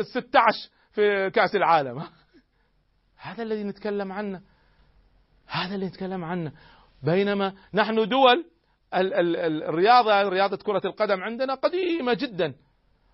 الستة 0.00 0.40
عشر 0.40 0.70
في 0.92 1.30
كأس 1.30 1.56
العالم؟ 1.56 2.02
هذا 3.26 3.42
الذي 3.42 3.64
نتكلم 3.64 4.12
عنه. 4.12 4.40
هذا 5.46 5.74
اللي 5.74 5.86
نتكلم 5.86 6.24
عنه. 6.24 6.52
بينما 7.02 7.54
نحن 7.74 8.08
دول 8.08 8.44
ال 8.94 9.14
ال 9.14 9.36
ال 9.36 9.62
الرياضة 9.62 10.28
رياضة 10.28 10.56
كرة 10.56 10.82
القدم 10.84 11.22
عندنا 11.22 11.54
قديمة 11.54 12.14
جدا. 12.14 12.54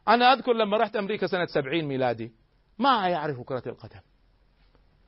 أنا 0.09 0.33
أذكر 0.33 0.53
لما 0.53 0.77
رحت 0.77 0.97
أمريكا 0.97 1.27
سنة 1.27 1.47
سبعين 1.47 1.85
ميلادي 1.85 2.33
ما 2.79 3.09
يعرف 3.09 3.41
كرة 3.41 3.63
القدم. 3.67 4.01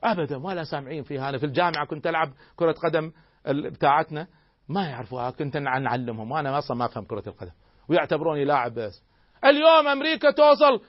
ابدا 0.05 0.37
ولا 0.37 0.65
سامعين 0.65 1.03
فيها 1.03 1.29
أنا 1.29 1.39
في 1.39 1.47
الجامعة 1.47 1.87
كنت 1.87 2.07
ألعب 2.07 2.33
كرة 2.57 2.73
قدم 2.73 3.13
بتاعتنا. 3.47 4.27
ما 4.69 4.89
يعرفوها 4.89 5.31
كنت 5.31 5.57
نعلمهم. 5.57 6.31
وأنا 6.31 6.59
أصلا 6.59 6.77
ما 6.77 6.85
أفهم 6.85 7.05
كرة 7.05 7.23
القدم. 7.27 7.53
ويعتبروني 7.89 8.45
لاعب 8.45 8.75
بس. 8.75 9.03
اليوم 9.45 9.89
أمريكا 9.89 10.31
توصل. 10.31 10.81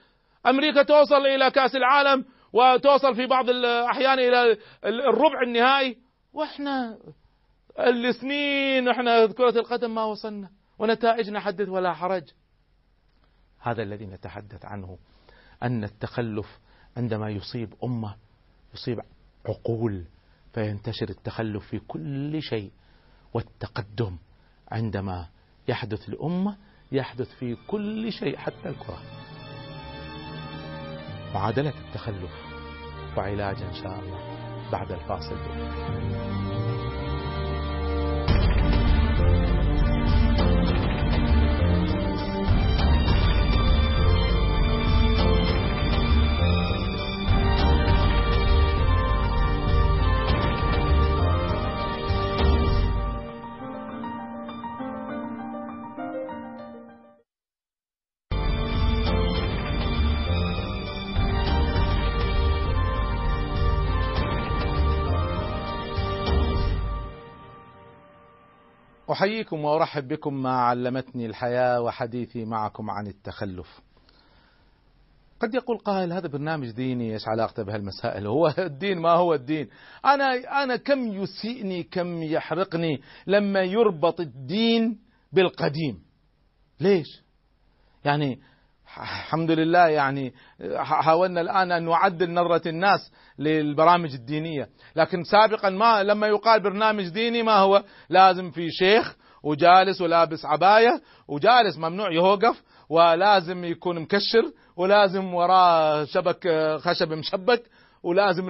أمريكا 0.46 0.84
توصل 0.84 1.26
إلى 1.26 1.52
كأس 1.52 1.76
العالم 1.76 2.26
وتوصل 2.54 3.16
في 3.16 3.26
بعض 3.26 3.50
الاحيان 3.50 4.20
إلى 4.20 4.58
الربع 4.86 5.42
النهائي. 5.48 5.98
وإحنا 6.34 6.98
السنين 7.80 8.90
إحنا 8.90 9.28
كرة 9.28 9.60
القدم 9.60 9.96
ما 9.96 10.04
وصلنا. 10.04 10.50
ونتائجنا 10.80 11.40
حدث 11.40 11.70
ولا 11.70 11.94
حرج. 11.94 12.24
هذا 13.60 13.84
الذي 13.84 14.06
نتحدث 14.06 14.66
عنه 14.66 14.98
أن 15.64 15.84
التخلف 15.84 16.60
عندما 16.98 17.30
يصيب 17.30 17.74
أمة 17.84 18.16
يصيب 18.74 19.00
عقول 19.46 20.04
فينتشر 20.54 21.10
التخلف 21.10 21.68
في 21.68 21.80
كل 21.80 22.42
شيء 22.42 22.72
والتقدم 23.34 24.18
عندما 24.72 25.28
يحدث 25.68 26.10
لأمة 26.10 26.58
يحدث 26.92 27.30
في 27.40 27.56
كل 27.68 28.12
شيء 28.12 28.38
حتى 28.38 28.70
الكرة. 28.70 29.02
معادلة 31.34 31.74
التخلف 31.88 32.32
وعلاج 33.18 33.62
إن 33.62 33.74
شاء 33.74 34.00
الله 34.00 34.38
بعد 34.72 34.92
الفاصل. 34.92 35.36
بإذن 35.36 36.37
أحييكم 69.12 69.66
وأرحب 69.66 70.08
بكم 70.08 70.34
ما 70.44 70.52
علمتني 70.52 71.26
الحياة 71.26 71.82
وحديثي 71.82 72.46
معكم 72.46 72.90
عن 72.90 73.08
التخلف. 73.08 73.82
قد 75.40 75.56
يقول 75.56 75.78
قائل 75.78 76.14
هذا 76.14 76.28
برنامج 76.28 76.72
ديني 76.72 77.14
إيش 77.14 77.28
علاقته 77.28 77.64
بهالمسائل 77.64 78.28
هو 78.28 78.54
الدين 78.60 79.00
ما 79.00 79.12
هو 79.12 79.34
الدين؟ 79.34 79.68
أنا 80.06 80.64
أنا 80.64 80.76
كم 80.76 81.08
يسيئني 81.08 81.84
كم 81.84 82.24
يحرقني 82.24 83.02
لما 83.28 83.62
يربط 83.62 84.20
الدين 84.20 85.00
بالقديم. 85.34 86.04
ليش؟ 86.80 87.08
يعني 88.06 88.40
الحمد 88.96 89.52
لله 89.52 89.88
يعني 89.88 90.34
حاولنا 90.78 91.42
الآن 91.42 91.72
أن 91.72 91.86
نعدل 91.86 92.34
نظرة 92.34 92.68
الناس 92.68 93.12
للبرامج 93.40 94.14
الدينية، 94.14 94.70
لكن 94.96 95.24
سابقا 95.24 95.70
ما 95.70 96.04
لما 96.04 96.28
يقال 96.28 96.64
برنامج 96.64 97.08
ديني 97.08 97.44
ما 97.44 97.56
هو؟ 97.56 97.84
لازم 98.10 98.52
في 98.52 98.72
شيخ 98.72 99.16
وجالس 99.44 100.02
ولابس 100.02 100.46
عباية 100.46 101.02
وجالس 101.28 101.78
ممنوع 101.78 102.12
يوقف 102.12 102.64
ولازم 102.90 103.64
يكون 103.66 104.00
مكشر 104.00 104.52
ولازم 104.78 105.34
وراه 105.34 106.04
شبك 106.04 106.48
خشب 106.80 107.14
مشبك 107.14 107.64
ولازم 108.04 108.46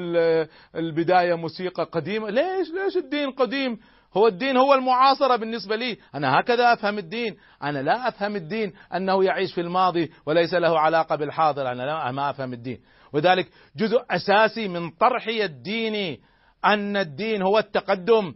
البداية 0.75 1.33
موسيقى 1.33 1.83
قديمة، 1.83 2.29
ليش؟ 2.29 2.67
ليش 2.69 2.97
الدين 2.97 3.31
قديم؟ 3.31 3.79
هو 4.17 4.27
الدين 4.27 4.57
هو 4.57 4.73
المعاصرة 4.73 5.35
بالنسبة 5.35 5.75
لي. 5.75 5.97
أنا 6.15 6.39
هكذا 6.39 6.73
أفهم 6.73 6.97
الدين. 6.97 7.37
أنا 7.63 7.79
لا 7.79 8.07
أفهم 8.07 8.35
الدين 8.35 8.73
أنه 8.95 9.23
يعيش 9.23 9.53
في 9.53 9.61
الماضي 9.61 10.11
وليس 10.25 10.53
له 10.53 10.79
علاقة 10.79 11.15
بالحاضر. 11.15 11.71
أنا 11.71 11.83
لا 11.83 12.11
ما 12.11 12.29
أفهم 12.29 12.53
الدين. 12.53 12.79
وذلك 13.13 13.49
جزء 13.75 14.01
أساسي 14.11 14.67
من 14.67 14.89
طرحي 14.89 15.45
الديني 15.45 16.19
أن 16.65 16.97
الدين 16.97 17.41
هو 17.41 17.59
التقدم 17.59 18.33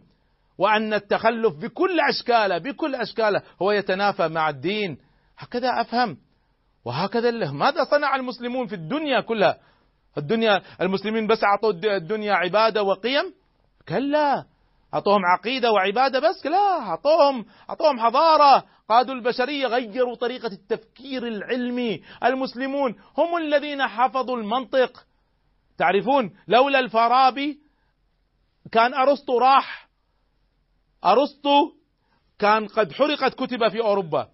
وأن 0.58 0.94
التخلف 0.94 1.56
بكل 1.56 2.00
أشكاله 2.00 2.58
بكل 2.58 2.94
أشكاله 2.94 3.42
هو 3.62 3.72
يتنافى 3.72 4.28
مع 4.28 4.48
الدين. 4.48 4.98
هكذا 5.38 5.80
أفهم. 5.80 6.16
وهكذا 6.84 7.30
له. 7.30 7.52
ماذا 7.52 7.84
صنع 7.90 8.16
المسلمون 8.16 8.66
في 8.66 8.74
الدنيا 8.74 9.20
كلها؟ 9.20 9.58
الدنيا 10.18 10.62
المسلمين 10.80 11.26
بس 11.26 11.44
أعطوا 11.44 11.72
الدنيا 11.96 12.34
عبادة 12.34 12.82
وقيم؟ 12.82 13.34
كلا. 13.88 14.44
أعطوهم 14.94 15.26
عقيدة 15.26 15.72
وعبادة 15.72 16.18
بس؟ 16.18 16.46
لا 16.46 16.80
أعطوهم 16.80 17.44
أعطوهم 17.70 18.00
حضارة. 18.00 18.64
قادوا 18.88 19.14
البشرية 19.14 19.66
غيروا 19.66 20.14
طريقة 20.14 20.46
التفكير 20.46 21.26
العلمي. 21.26 22.02
المسلمون 22.24 22.96
هم 23.18 23.36
الذين 23.36 23.86
حفظوا 23.86 24.36
المنطق. 24.36 25.04
تعرفون 25.78 26.30
لولا 26.48 26.78
الفارابي 26.78 27.58
كان 28.72 28.94
أرسطو 28.94 29.38
راح. 29.38 29.88
أرسطو 31.04 31.72
كان 32.38 32.66
قد 32.66 32.92
حرقت 32.92 33.34
كتب 33.34 33.68
في 33.68 33.80
أوروبا. 33.80 34.28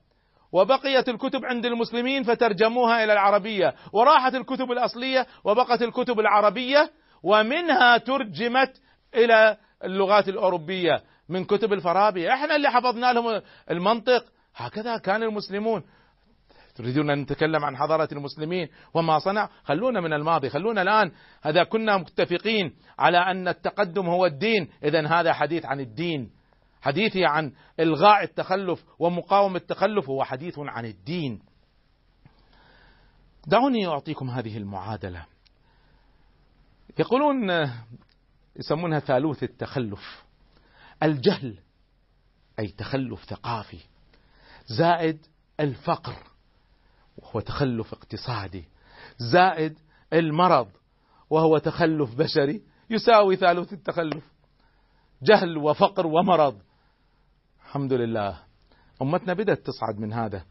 وبقيت 0.52 1.08
الكتب 1.08 1.44
عند 1.44 1.66
المسلمين 1.66 2.22
فترجموها 2.22 3.04
إلى 3.04 3.12
العربية. 3.12 3.74
وراحت 3.92 4.34
الكتب 4.34 4.72
الأصلية 4.72 5.26
وبقت 5.44 5.82
الكتب 5.82 6.20
العربية. 6.20 6.90
ومنها 7.22 7.98
ترجمت 7.98 8.80
إلى 9.14 9.56
اللغات 9.84 10.28
الأوروبية 10.28 11.02
من 11.28 11.44
كتب 11.44 11.72
الفارابي 11.72 12.32
إحنا 12.32 12.56
اللي 12.56 12.70
حفظنا 12.70 13.12
لهم 13.12 13.42
المنطق. 13.70 14.24
هكذا 14.56 14.98
كان 14.98 15.22
المسلمون. 15.22 15.82
تريدون 16.74 17.10
أن 17.10 17.18
نتكلم 17.18 17.64
عن 17.64 17.76
حضارة 17.76 18.08
المسلمين 18.12 18.68
وما 18.94 19.18
صنع؟ 19.18 19.48
خلونا 19.64 20.00
من 20.00 20.12
الماضي. 20.12 20.50
خلونا 20.50 20.82
الآن. 20.82 21.12
هذا 21.42 21.64
كنا 21.64 21.96
متفقين 21.96 22.74
على 22.98 23.18
أن 23.18 23.48
التقدم 23.48 24.06
هو 24.06 24.26
الدين. 24.26 24.68
إذا 24.84 25.06
هذا 25.06 25.32
حديث 25.32 25.66
عن 25.66 25.80
الدين. 25.80 26.30
حديثي 26.82 27.24
عن 27.24 27.52
إلغاء 27.80 28.24
التخلف 28.24 28.84
ومقاومة 28.98 29.56
التخلف 29.56 30.08
هو 30.08 30.24
حديث 30.24 30.58
عن 30.58 30.84
الدين. 30.84 31.40
دعوني 33.46 33.86
أعطيكم 33.86 34.30
هذه 34.30 34.56
المعادلة. 34.56 35.26
يقولون 36.98 37.50
يسمونها 38.58 38.98
ثالوث 38.98 39.42
التخلف. 39.42 40.24
الجهل 41.02 41.58
أي 42.58 42.68
تخلف 42.68 43.24
ثقافي. 43.24 43.78
زائد 44.66 45.26
الفقر 45.60 46.14
وهو 47.16 47.40
تخلف 47.40 47.92
اقتصادي. 47.92 48.64
زائد 49.18 49.78
المرض 50.12 50.68
وهو 51.30 51.58
تخلف 51.58 52.14
بشري. 52.14 52.62
يساوي 52.90 53.36
ثالوث 53.36 53.72
التخلف. 53.72 54.24
جهل 55.22 55.56
وفقر 55.56 56.06
ومرض. 56.06 56.58
الحمد 57.64 57.92
لله. 57.92 58.38
أمتنا 59.02 59.32
بدأت 59.32 59.66
تصعد 59.66 59.98
من 59.98 60.12
هذا. 60.12 60.44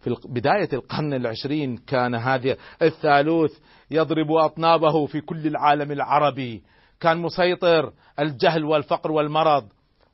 في 0.00 0.16
بداية 0.24 0.68
القرن 0.72 1.14
العشرين 1.14 1.76
كان 1.76 2.14
هذا 2.14 2.56
الثالوث 2.82 3.58
يضرب 3.90 4.32
أطنابه 4.32 5.06
في 5.06 5.20
كل 5.20 5.46
العالم 5.46 5.92
العربي. 5.92 6.62
كان 7.00 7.18
مسيطر 7.18 7.92
الجهل 8.18 8.64
والفقر 8.64 9.12
والمرض. 9.12 9.68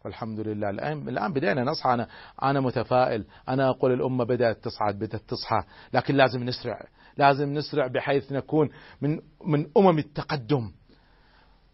والحمد 0.05 0.41
لله 0.41 0.71
الآن 0.71 1.09
الآن 1.09 1.33
بدينا 1.33 1.65
نصحى. 1.65 1.95
أنا 1.95 2.09
أنا 2.43 2.61
متفائل. 2.61 3.25
أنا 3.49 3.71
أقول 3.71 3.93
الأمة 3.93 4.25
بدأت 4.25 4.65
تصعد 4.65 4.99
بدأت 4.99 5.23
تصحى. 5.29 5.63
لكن 5.93 6.15
لازم 6.15 6.45
نسرع. 6.45 6.87
لازم 7.17 7.53
نسرع 7.53 7.87
بحيث 7.87 8.33
نكون 8.33 8.71
من 9.01 9.21
من 9.47 9.67
أمم 9.77 9.99
التقدم. 9.99 10.73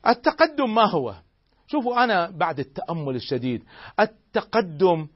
التقدم 0.07 0.75
ما 0.75 0.91
هو؟ 0.91 1.15
شوفوا 1.67 2.05
أنا 2.05 2.31
بعد 2.31 2.59
التأمل 2.59 3.15
الشديد. 3.15 3.65
التقدم 4.01 5.07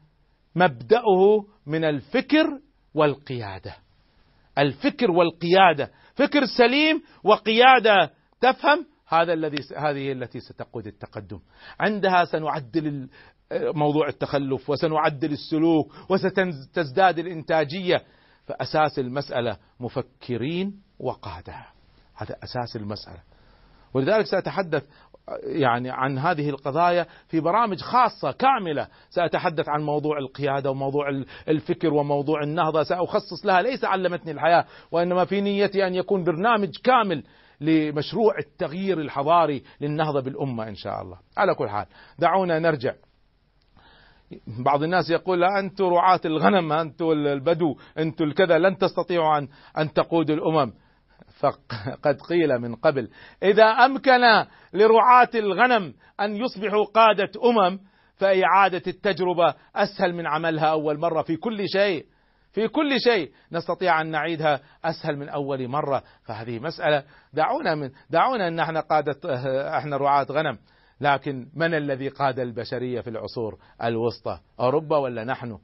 مبدأه 0.56 1.44
من 1.66 1.84
الفكر 1.84 2.60
والقيادة. 2.94 3.76
الفكر 4.58 5.10
والقيادة. 5.10 5.90
فكر 6.14 6.44
سليم 6.58 7.02
وقيادة. 7.24 8.10
تفهم؟ 8.40 8.86
هذا 9.22 9.32
الذي 9.32 9.58
هذه 9.76 10.12
التي 10.12 10.40
ستقود 10.40 10.86
التقدم. 10.86 11.38
عندها 11.80 12.24
سنعدل 12.24 13.08
موضوع 13.52 14.08
التخلف 14.08 14.70
وسنعدل 14.70 15.32
السلوك 15.32 15.92
وستزداد 16.08 17.18
الإنتاجية. 17.18 18.02
فأساس 18.46 18.98
المسألة 18.98 19.56
مفكرين 19.80 20.80
وقادة. 21.00 21.54
هذا 22.14 22.36
أساس 22.44 22.76
المسألة. 22.76 23.18
ولذلك 23.94 24.26
سأتحدث 24.26 24.84
يعني 25.42 25.90
عن 25.90 26.18
هذه 26.18 26.50
القضايا 26.50 27.06
في 27.28 27.40
برامج 27.40 27.80
خاصة 27.80 28.32
كاملة. 28.32 28.88
سأتحدث 29.10 29.68
عن 29.68 29.82
موضوع 29.82 30.18
القيادة 30.18 30.70
وموضوع 30.70 31.08
الفكر 31.48 31.94
وموضوع 31.94 32.42
النهضة. 32.42 32.82
سأخصص 32.82 33.46
لها 33.46 33.62
ليس 33.62 33.84
علمتني 33.84 34.32
الحياة 34.32 34.64
وإنما 34.92 35.24
في 35.24 35.40
نيتي 35.40 35.86
أن 35.86 35.94
يكون 35.94 36.24
برنامج 36.24 36.70
كامل 36.84 37.24
لمشروع 37.60 38.38
التغيير 38.38 39.00
الحضاري 39.00 39.62
للنهضة 39.80 40.20
بالأمة 40.20 40.68
إن 40.68 40.74
شاء 40.74 41.02
الله. 41.02 41.18
على 41.36 41.54
كل 41.54 41.68
حال 41.68 41.86
دعونا 42.18 42.58
نرجع. 42.58 42.94
بعض 44.64 44.82
الناس 44.82 45.10
يقول 45.10 45.44
أنتم 45.44 45.84
رعاة 45.84 46.20
الغنم 46.24 46.72
أنتم 46.72 47.10
البدو 47.10 47.76
أنتم 47.98 48.24
الكذا 48.24 48.58
لن 48.58 48.78
تستطيعوا 48.78 49.38
أن 49.38 49.48
أن 49.78 49.92
تقودوا 49.92 50.36
الأمم. 50.36 50.72
فقد 51.40 52.20
قيل 52.28 52.58
من 52.58 52.74
قبل 52.74 53.08
إذا 53.42 53.64
أمكن 53.64 54.46
لرعاة 54.72 55.28
الغنم 55.34 55.94
أن 56.20 56.36
يصبحوا 56.36 56.84
قادة 56.84 57.30
أمم 57.44 57.80
فإعادة 58.16 58.82
التجربة 58.86 59.54
أسهل 59.76 60.14
من 60.14 60.26
عملها 60.26 60.66
أول 60.66 60.98
مرة 60.98 61.22
في 61.22 61.36
كل 61.36 61.68
شيء. 61.68 62.06
في 62.54 62.68
كل 62.68 63.00
شيء. 63.00 63.30
نستطيع 63.52 64.00
أن 64.00 64.10
نعيدها 64.10 64.60
أسهل 64.84 65.16
من 65.16 65.28
أول 65.28 65.68
مرة. 65.68 66.02
فهذه 66.22 66.58
مسألة. 66.58 67.04
دعونا 67.32 67.74
من 67.74 67.90
دعونا 68.10 68.48
أن 68.48 68.60
إحنا 68.60 68.80
قادة 68.80 69.16
إحنا 69.78 69.96
رعاة 69.96 70.26
غنم. 70.30 70.58
لكن 71.00 71.48
من 71.54 71.74
الذي 71.74 72.08
قاد 72.08 72.38
البشرية 72.38 73.00
في 73.00 73.10
العصور 73.10 73.58
الوسطى؟ 73.82 74.38
أوروبا 74.60 74.96
ولا 74.96 75.24
نحن؟ 75.24 75.58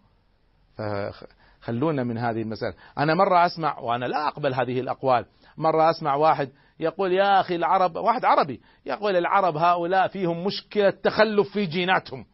فخلونا 0.76 2.04
من 2.04 2.18
هذه 2.18 2.42
المسألة. 2.42 2.74
أنا 2.98 3.14
مرة 3.14 3.46
أسمع 3.46 3.78
وأنا 3.78 4.04
لا 4.04 4.28
أقبل 4.28 4.54
هذه 4.54 4.80
الأقوال. 4.80 5.26
مرة 5.56 5.90
أسمع 5.90 6.14
واحد 6.14 6.50
يقول 6.80 7.12
يا 7.12 7.40
أخي 7.40 7.56
العرب 7.56 7.96
واحد 7.96 8.24
عربي 8.24 8.60
يقول 8.86 9.16
العرب 9.16 9.56
هؤلاء 9.56 10.08
فيهم 10.08 10.44
مشكلة 10.44 10.90
تخلف 10.90 11.52
في 11.52 11.66
جيناتهم. 11.66 12.26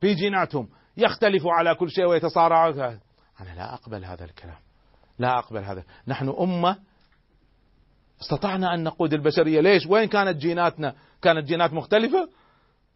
في 0.00 0.14
جيناتهم. 0.14 0.68
يختلفوا 0.96 1.52
على 1.52 1.74
كل 1.74 1.90
شيء 1.90 2.06
ويتصارعوا 2.06 2.98
أنا 3.40 3.54
لا 3.56 3.74
أقبل 3.74 4.04
هذا 4.04 4.24
الكلام. 4.24 4.58
لا 5.18 5.38
أقبل 5.38 5.64
هذا. 5.64 5.84
نحن 6.08 6.28
أمة 6.28 6.76
استطعنا 8.22 8.74
أن 8.74 8.84
نقود 8.84 9.12
البشرية. 9.12 9.60
ليش؟ 9.60 9.86
وين 9.86 10.08
كانت 10.08 10.36
جيناتنا؟ 10.36 10.94
كانت 11.22 11.46
جينات 11.46 11.72
مختلفة؟ 11.72 12.28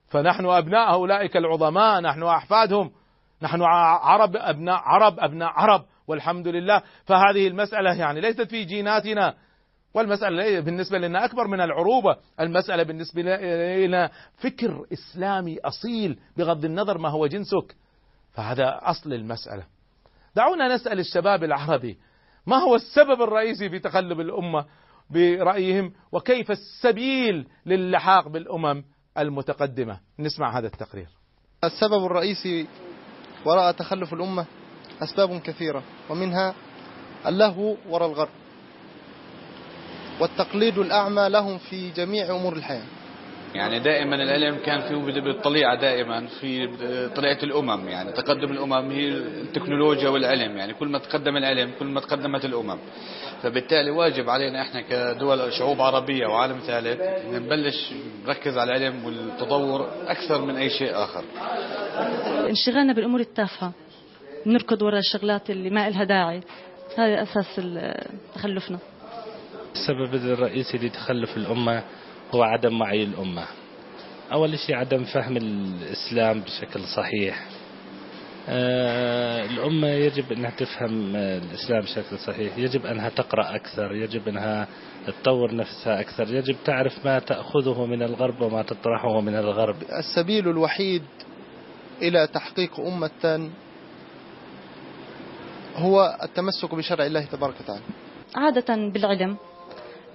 فنحن 0.09 0.47
أبناء 0.47 0.93
أولئك 0.93 1.37
العظماء. 1.37 2.01
نحن 2.01 2.23
أحفادهم. 2.23 2.91
نحن 3.43 3.63
عرب 3.63 4.37
أبناء 4.37 4.77
عرب 4.77 5.21
أبناء 5.21 5.49
عرب. 5.49 5.85
والحمد 6.07 6.49
لله. 6.49 6.83
فهذه 7.05 7.49
المسألة 7.49 7.95
يعني 7.95 8.21
ليست 8.21 8.43
في 8.43 8.65
جيناتنا. 8.65 9.35
والمسألة 9.95 10.61
بالنسبة 10.61 10.99
لنا 10.99 11.25
أكبر 11.25 11.47
من 11.47 11.61
العروبة. 11.61 12.17
المسألة 12.41 12.83
بالنسبة 12.83 13.23
لنا 13.23 14.11
فكر 14.37 14.87
إسلامي 14.93 15.59
أصيل 15.59 16.19
بغض 16.37 16.65
النظر 16.65 16.99
ما 16.99 17.09
هو 17.09 17.27
جنسك. 17.27 17.77
فهذا 18.33 18.81
أصل 18.83 19.13
المسألة. 19.13 19.80
دعونا 20.37 20.75
نسأل 20.75 20.99
الشباب 20.99 21.45
العربي 21.45 21.99
ما 22.47 22.57
هو 22.57 22.75
السبب 22.75 23.23
الرئيسي 23.23 23.71
في 23.71 23.79
تقلب 23.79 24.21
الأمة 24.21 24.65
برأيهم؟ 25.11 25.93
وكيف 26.13 26.51
السبيل 26.51 27.47
للحاق 27.67 28.29
بالأمم 28.29 28.85
المتقدمة؟ 29.19 30.01
نسمع 30.19 30.59
هذا 30.59 30.67
التقرير. 30.67 31.09
السبب 31.65 32.05
الرئيسي 32.07 32.67
وراء 33.45 33.73
تخلف 33.73 34.15
الأمة 34.15 34.47
أسباب 35.03 35.41
كثيرة 35.41 35.83
ومنها 36.11 36.55
اللهو 37.27 37.77
وراء 37.89 38.09
الغرب 38.09 38.31
والتقليد 40.21 40.79
الأعمى 40.79 41.29
لهم 41.29 41.59
في 41.59 41.91
جميع 41.91 42.37
أمور 42.37 42.53
الحياة. 42.53 42.87
يعني 43.55 43.79
دائما 43.79 44.17
العلم 44.17 44.57
كان 44.67 44.81
فيه 44.81 45.21
بالطليعة 45.21 45.81
دائما 45.81 46.27
في 46.27 46.67
طليعة 47.17 47.39
الأمم 47.43 47.89
يعني 47.89 48.13
تقدم 48.13 48.53
الأمم 48.53 48.91
هي 48.91 49.09
التكنولوجيا 49.09 50.09
والعلم 50.09 50.57
يعني 50.57 50.75
كل 50.75 50.89
ما 50.89 50.99
تقدم 50.99 51.37
العلم 51.37 51.71
كل 51.79 51.87
ما 51.87 52.01
تقدمت 52.01 52.45
الأمم. 52.45 52.79
فبالتالي 53.43 53.91
واجب 53.91 54.31
علينا 54.31 54.63
إحنا 54.63 54.81
كدول 54.81 55.53
شعوب 55.53 55.81
عربية 55.81 56.27
وعالم 56.27 56.59
ثالث 56.67 57.01
نبلش 57.35 57.93
نركز 58.27 58.59
على 58.59 58.77
العلم 58.77 59.05
والتطور 59.05 59.89
أكثر 60.07 60.43
من 60.45 60.57
أي 60.57 60.71
شيء 60.71 60.91
آخر. 60.95 61.25
انشغالنا 62.49 62.93
بالأمور 62.93 63.21
التافهة. 63.21 63.73
نركض 64.47 64.83
وراء 64.83 64.99
الشغلات 64.99 65.51
اللي 65.51 65.71
ما 65.71 65.89
إلها 65.89 66.05
داعي. 66.05 66.41
هذا 66.99 67.23
أساس 67.23 67.59
ال- 67.59 68.07
تخلفنا. 68.35 68.79
السبب 69.75 70.15
الرئيسي 70.15 70.79
لتخلف 70.79 71.37
الأمة 71.37 71.83
هو 72.35 72.43
عدم 72.43 72.81
وعي 72.81 73.03
الأمة 73.05 73.45
أول 74.33 74.59
شيء 74.59 74.77
عدم 74.77 75.05
فهم 75.05 75.37
الإسلام 75.37 76.41
بشكل 76.41 76.81
صحيح. 76.97 77.47
آه، 78.49 79.45
الأمة 79.47 79.89
يجب 79.89 80.33
أنها 80.33 80.51
تفهم 80.51 81.17
الإسلام 81.17 81.81
بشكل 81.81 82.19
صحيح. 82.19 82.59
يجب 82.59 82.87
أنها 82.87 83.09
تقرأ 83.09 83.55
أكثر. 83.55 83.95
يجب 83.95 84.29
أنها 84.29 84.69
تطور 85.07 85.55
نفسها 85.55 86.01
أكثر. 86.01 86.35
يجب 86.35 86.57
تعرف 86.65 87.07
ما 87.07 87.19
تأخذه 87.19 87.87
من 87.87 88.03
الغرب 88.03 88.41
وما 88.41 88.63
تطرحه 88.63 89.21
من 89.21 89.35
الغرب. 89.35 89.77
السبيل 89.99 90.49
الوحيد 90.49 91.03
إلى 92.03 92.27
تحقيق 92.27 92.81
أمة 92.81 93.51
هو 95.77 96.19
التمسك 96.23 96.75
بشرع 96.75 97.07
الله 97.07 97.25
تبارك 97.25 97.55
وتعالى. 97.61 97.83
عادة 98.35 98.77
بالعلم 98.77 99.37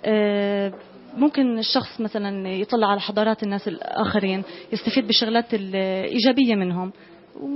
آه، 0.05 0.73
ممكن 1.15 1.59
الشخص 1.59 2.01
مثلا 2.01 2.49
يطلع 2.49 2.87
على 2.87 2.99
حضارات 2.99 3.43
الناس 3.43 3.67
الآخرين 3.67 4.43
يستفيد 4.73 5.07
بالشغلات 5.07 5.53
الإيجابية 5.53 6.55
منهم 6.55 6.93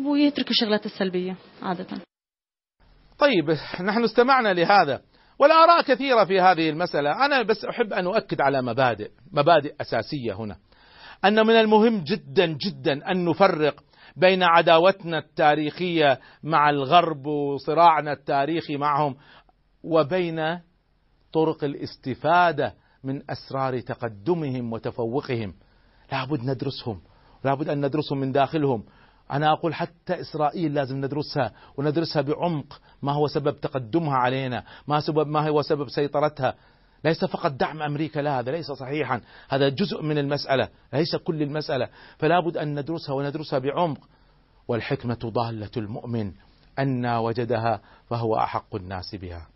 ويترك 0.06 0.50
الشغلات 0.50 0.86
السلبية 0.86 1.36
عادة. 1.62 1.88
طيب 3.20 3.50
نحن 3.82 4.04
استمعنا 4.04 4.54
لهذا 4.54 5.02
والآراء 5.40 5.82
كثيرة 5.82 6.26
في 6.26 6.42
هذه 6.42 6.70
المسألة. 6.70 7.26
أنا 7.26 7.42
بس 7.42 7.66
أحب 7.66 7.94
أن 7.94 8.06
أؤكد 8.06 8.42
على 8.42 8.62
مبادئ 8.62 9.12
مبادئ 9.32 9.74
أساسية 9.82 10.34
هنا. 10.34 10.58
أن 11.26 11.46
من 11.46 11.54
المهم 11.54 12.04
جدا 12.04 12.46
جدا 12.46 13.12
أن 13.12 13.26
نفرق 13.26 13.84
بين 14.16 14.44
عداوتنا 14.44 15.18
التاريخية 15.18 16.20
مع 16.44 16.70
الغرب 16.70 17.26
وصراعنا 17.26 18.14
التاريخي 18.14 18.78
معهم 18.78 19.16
وبين 19.84 20.60
طرق 21.34 21.64
الاستفادة 21.64 22.74
من 23.04 23.22
أسرار 23.30 23.80
تقدمهم 23.80 24.74
وتفوقهم. 24.74 25.54
لابد 26.12 26.44
ندرسهم. 26.44 27.02
لابد 27.44 27.70
أن 27.70 27.86
ندرسهم 27.86 28.20
من 28.20 28.32
داخلهم. 28.32 28.84
أنا 29.32 29.54
أقول 29.54 29.74
حتى 29.74 30.22
إسرائيل 30.22 30.74
لازم 30.74 30.98
ندرسها 30.98 31.52
وندرسها 31.78 32.22
بعمق. 32.22 32.82
ما 33.02 33.12
هو 33.12 33.28
سبب 33.28 33.60
تقدمها 33.60 34.16
علينا؟ 34.16 34.64
ما 34.88 35.00
سبب 35.00 35.28
ما 35.28 35.50
هو 35.50 35.62
سبب 35.62 35.90
سيطرتها؟ 35.90 36.56
ليس 37.04 37.26
فقط 37.26 37.52
دعم 37.52 37.82
أمريكا 37.82 38.20
لا 38.20 38.40
هذا 38.40 38.52
ليس 38.52 38.72
صحيحا. 38.72 39.22
هذا 39.50 39.70
جزء 39.70 40.04
من 40.04 40.18
المسألة 40.18 40.70
ليس 40.94 41.16
كل 41.16 41.42
المسألة. 41.42 41.90
فلا 42.18 42.40
بد 42.40 42.58
أن 42.58 42.80
ندرسها 42.80 43.16
وندرسها 43.16 43.60
بعمق. 43.60 44.00
والحكمة 44.68 45.20
ضالة 45.26 45.72
المؤمن. 45.78 46.32
أن 46.80 47.06
وجدها 47.06 47.82
فهو 48.10 48.36
أحق 48.38 48.76
الناس 48.76 49.16
بها. 49.16 49.48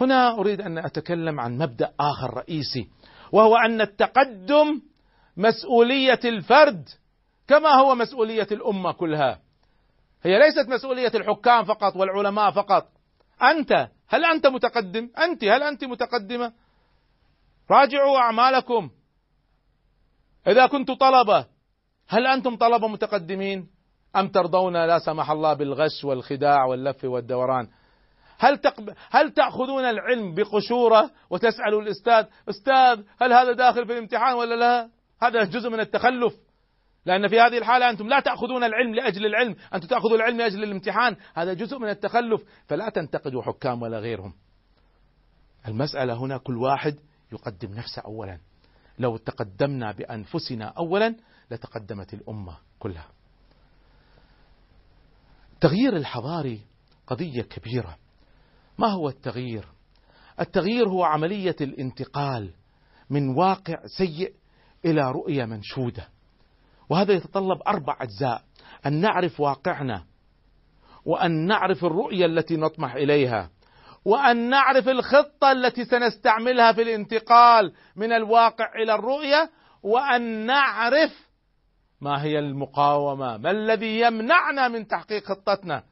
هنا 0.00 0.38
أريد 0.38 0.60
أن 0.60 0.78
أتكلم 0.78 1.40
عن 1.40 1.58
مبدأ 1.58 1.92
آخر 2.00 2.34
رئيسي 2.34 2.88
وهو 3.32 3.56
أن 3.56 3.80
التقدم 3.80 4.82
مسؤولية 5.36 6.20
الفرد 6.24 6.88
كما 7.48 7.68
هو 7.68 7.94
مسؤولية 7.94 8.48
الأمة 8.52 8.92
كلها. 8.92 9.40
هي 10.22 10.38
ليست 10.38 10.68
مسؤولية 10.68 11.12
الحكام 11.14 11.64
فقط 11.64 11.96
والعلماء 11.96 12.50
فقط. 12.50 12.88
أنت 13.42 13.88
هل 14.08 14.24
أنت 14.24 14.46
متقدم؟ 14.46 15.10
أنت 15.18 15.44
هل 15.44 15.62
أنت 15.62 15.84
متقدمة؟ 15.84 16.52
راجعوا 17.70 18.18
أعمالكم. 18.18 18.90
إذا 20.46 20.66
كنت 20.66 20.90
طلبة 20.90 21.46
هل 22.08 22.26
أنتم 22.26 22.56
طلبة 22.56 22.88
متقدمين؟ 22.88 23.68
أم 24.16 24.28
ترضون 24.28 24.72
لا 24.86 24.98
سمح 24.98 25.30
الله 25.30 25.54
بالغش 25.54 26.04
والخداع 26.04 26.64
واللف 26.64 27.04
والدوران؟ 27.04 27.68
هل 28.38 28.58
تقب... 28.58 28.94
هل 29.10 29.30
تأخذون 29.30 29.84
العلم 29.84 30.34
بقشورة 30.34 31.10
وتسألوا 31.30 31.82
الأستاذ 31.82 32.26
أستاذ 32.48 33.02
هل 33.20 33.32
هذا 33.32 33.52
داخل 33.52 33.86
في 33.86 33.92
الامتحان 33.92 34.34
ولا 34.34 34.54
لا؟ 34.54 34.90
هذا 35.22 35.44
جزء 35.44 35.70
من 35.70 35.80
التخلف. 35.80 36.34
لأن 37.06 37.28
في 37.28 37.40
هذه 37.40 37.58
الحالة 37.58 37.90
أنتم 37.90 38.08
لا 38.08 38.20
تأخذون 38.20 38.64
العلم 38.64 38.94
لأجل 38.94 39.26
العلم. 39.26 39.56
أنتم 39.74 39.88
تأخذوا 39.88 40.16
العلم 40.16 40.38
لأجل 40.38 40.64
الامتحان. 40.64 41.16
هذا 41.34 41.52
جزء 41.52 41.78
من 41.78 41.88
التخلف. 41.88 42.42
فلا 42.66 42.88
تنتقدوا 42.88 43.42
حكام 43.42 43.82
ولا 43.82 43.98
غيرهم. 43.98 44.34
المسألة 45.68 46.14
هنا 46.14 46.38
كل 46.38 46.56
واحد 46.56 46.98
يقدم 47.32 47.74
نفسه 47.74 48.02
أولا. 48.04 48.38
لو 48.98 49.16
تقدمنا 49.16 49.92
بأنفسنا 49.92 50.64
أولا 50.64 51.14
لتقدمت 51.50 52.14
الأمة 52.14 52.58
كلها. 52.78 53.08
التغيير 55.52 55.96
الحضاري 55.96 56.60
قضية 57.06 57.42
كبيرة. 57.42 57.96
ما 58.78 58.88
هو 58.88 59.08
التغيير؟ 59.08 59.68
التغيير 60.40 60.88
هو 60.88 61.04
عملية 61.04 61.56
الانتقال 61.60 62.50
من 63.10 63.36
واقع 63.36 63.76
سيء 63.98 64.32
إلى 64.84 65.12
رؤية 65.12 65.44
منشودة. 65.44 66.08
وهذا 66.90 67.12
يتطلب 67.12 67.58
أربع 67.68 67.96
أجزاء. 68.00 68.42
أن 68.86 69.00
نعرف 69.00 69.40
واقعنا 69.40 70.04
وأن 71.04 71.46
نعرف 71.46 71.84
الرؤية 71.84 72.26
التي 72.26 72.56
نطمح 72.56 72.94
إليها 72.94 73.50
وأن 74.04 74.50
نعرف 74.50 74.88
الخطة 74.88 75.52
التي 75.52 75.84
سنستعملها 75.84 76.72
في 76.72 76.82
الانتقال 76.82 77.72
من 77.96 78.12
الواقع 78.12 78.74
إلى 78.82 78.94
الرؤية 78.94 79.50
وأن 79.82 80.46
نعرف 80.46 81.26
ما 82.00 82.22
هي 82.22 82.38
المقاومة 82.38 83.36
ما 83.36 83.50
الذي 83.50 84.00
يمنعنا 84.00 84.68
من 84.68 84.86
تحقيق 84.86 85.24
خطتنا. 85.24 85.82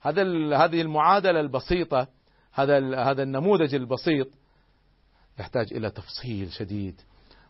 هذا 0.00 0.22
هذه 0.56 0.80
المعادلة 0.80 1.40
البسيطة 1.40 2.08
هذا 2.54 3.02
هذا 3.02 3.22
النموذج 3.22 3.74
البسيط 3.74 4.28
يحتاج 5.38 5.72
إلى 5.72 5.90
تفصيل 5.90 6.52
شديد. 6.52 7.00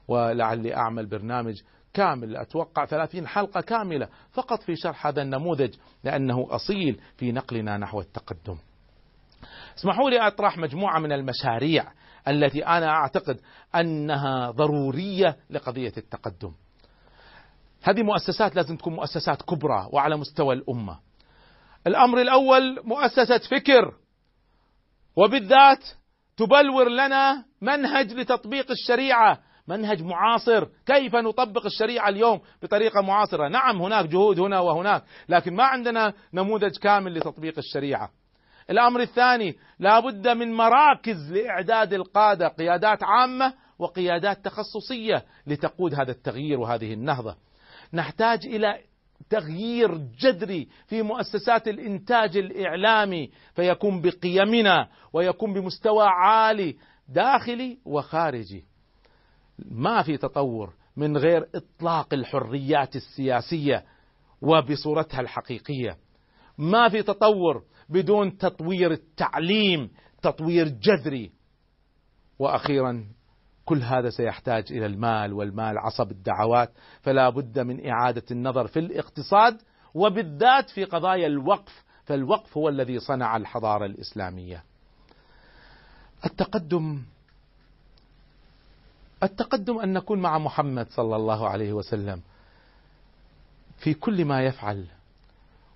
ولعلي 0.08 0.76
أعمل 0.76 1.06
برنامج 1.06 1.62
كامل. 1.94 2.36
أتوقع 2.36 2.86
ثلاثين 2.86 3.26
حلقة 3.26 3.60
كاملة 3.60 4.08
فقط 4.32 4.62
في 4.62 4.76
شرح 4.76 5.06
هذا 5.06 5.22
النموذج 5.22 5.74
لأنه 6.04 6.46
أصيل 6.50 7.00
في 7.16 7.32
نقلنا 7.32 7.76
نحو 7.76 8.00
التقدم. 8.00 8.56
اسمحوا 9.78 10.10
لي 10.10 10.26
أطرح 10.26 10.58
مجموعة 10.58 10.98
من 10.98 11.12
المشاريع 11.12 11.92
التي 12.28 12.66
أنا 12.66 12.88
أعتقد 12.88 13.40
أنها 13.74 14.50
ضرورية 14.50 15.36
لقضية 15.50 15.92
التقدم. 15.96 16.52
هذه 17.82 18.02
مؤسسات 18.02 18.56
لازم 18.56 18.76
تكون 18.76 18.94
مؤسسات 18.94 19.42
كبرى 19.42 19.88
وعلى 19.92 20.16
مستوى 20.16 20.54
الأمة. 20.54 20.98
الأمر 21.86 22.20
الأول 22.20 22.80
مؤسسة 22.84 23.38
فكر. 23.38 23.94
وبالذات 25.16 25.84
تبلور 26.36 26.88
لنا 26.88 27.44
منهج 27.62 28.12
لتطبيق 28.12 28.70
الشريعة. 28.70 29.38
منهج 29.68 30.02
معاصر. 30.02 30.66
كيف 30.86 31.16
نطبق 31.16 31.66
الشريعة 31.66 32.08
اليوم 32.08 32.40
بطريقة 32.62 33.02
معاصرة؟ 33.02 33.48
نعم 33.48 33.82
هناك 33.82 34.06
جهود 34.06 34.40
هنا 34.40 34.60
وهناك 34.60 35.04
لكن 35.28 35.54
ما 35.54 35.64
عندنا 35.64 36.12
نموذج 36.34 36.76
كامل 36.82 37.14
لتطبيق 37.14 37.58
الشريعة. 37.58 38.10
الأمر 38.70 39.00
الثاني 39.00 39.56
لا 39.78 40.00
بد 40.00 40.28
من 40.28 40.52
مراكز 40.52 41.32
لإعداد 41.32 41.92
القادة 41.92 42.48
قيادات 42.48 42.98
عامة 43.02 43.54
وقيادات 43.78 44.44
تخصصية 44.44 45.24
لتقود 45.46 45.94
هذا 45.94 46.10
التغيير 46.10 46.60
وهذه 46.60 46.92
النهضة. 46.92 47.36
نحتاج 47.92 48.46
إلى 48.46 48.78
تغيير 49.34 49.96
جذري 49.96 50.68
في 50.86 51.02
مؤسسات 51.02 51.68
الإنتاج 51.68 52.36
الإعلامي 52.36 53.30
فيكون 53.54 54.02
بقيمنا 54.02 54.88
ويكون 55.12 55.52
بمستوى 55.52 56.04
عالي 56.06 56.76
داخلي 57.08 57.78
وخارجي. 57.84 58.64
ما 59.58 60.02
في 60.02 60.16
تطور 60.16 60.74
من 60.96 61.16
غير 61.16 61.48
إطلاق 61.54 62.14
الحريات 62.14 62.96
السياسية 62.96 63.84
وبصورتها 64.42 65.20
الحقيقية. 65.20 65.96
ما 66.58 66.88
في 66.88 67.02
تطور 67.02 67.62
بدون 67.88 68.38
تطوير 68.38 68.92
التعليم 68.92 69.90
تطوير 70.22 70.68
جذري. 70.68 71.32
وأخيرا 72.38 73.04
كل 73.64 73.82
هذا 73.82 74.10
سيحتاج 74.10 74.64
إلى 74.70 74.86
المال 74.86 75.32
والمال 75.32 75.78
عصب 75.78 76.10
الدعوات 76.10 76.70
فلا 77.02 77.28
بد 77.28 77.58
من 77.58 77.86
إعادة 77.90 78.22
النظر 78.30 78.66
في 78.66 78.78
الاقتصاد 78.78 79.60
وبالذات 79.94 80.70
في 80.70 80.84
قضايا 80.84 81.26
الوقف 81.26 81.84
فالوقف 82.04 82.56
هو 82.56 82.68
الذي 82.68 82.98
صنع 82.98 83.36
الحضارة 83.36 83.86
الإسلامية. 83.86 84.62
التقدم 86.26 87.02
التقدم 89.22 89.78
أن 89.78 89.92
نكون 89.92 90.20
مع 90.20 90.38
محمد 90.38 90.86
صلى 90.90 91.16
الله 91.16 91.48
عليه 91.48 91.72
وسلم 91.72 92.20
في 93.78 93.94
كل 93.94 94.24
ما 94.24 94.42
يفعل 94.42 94.86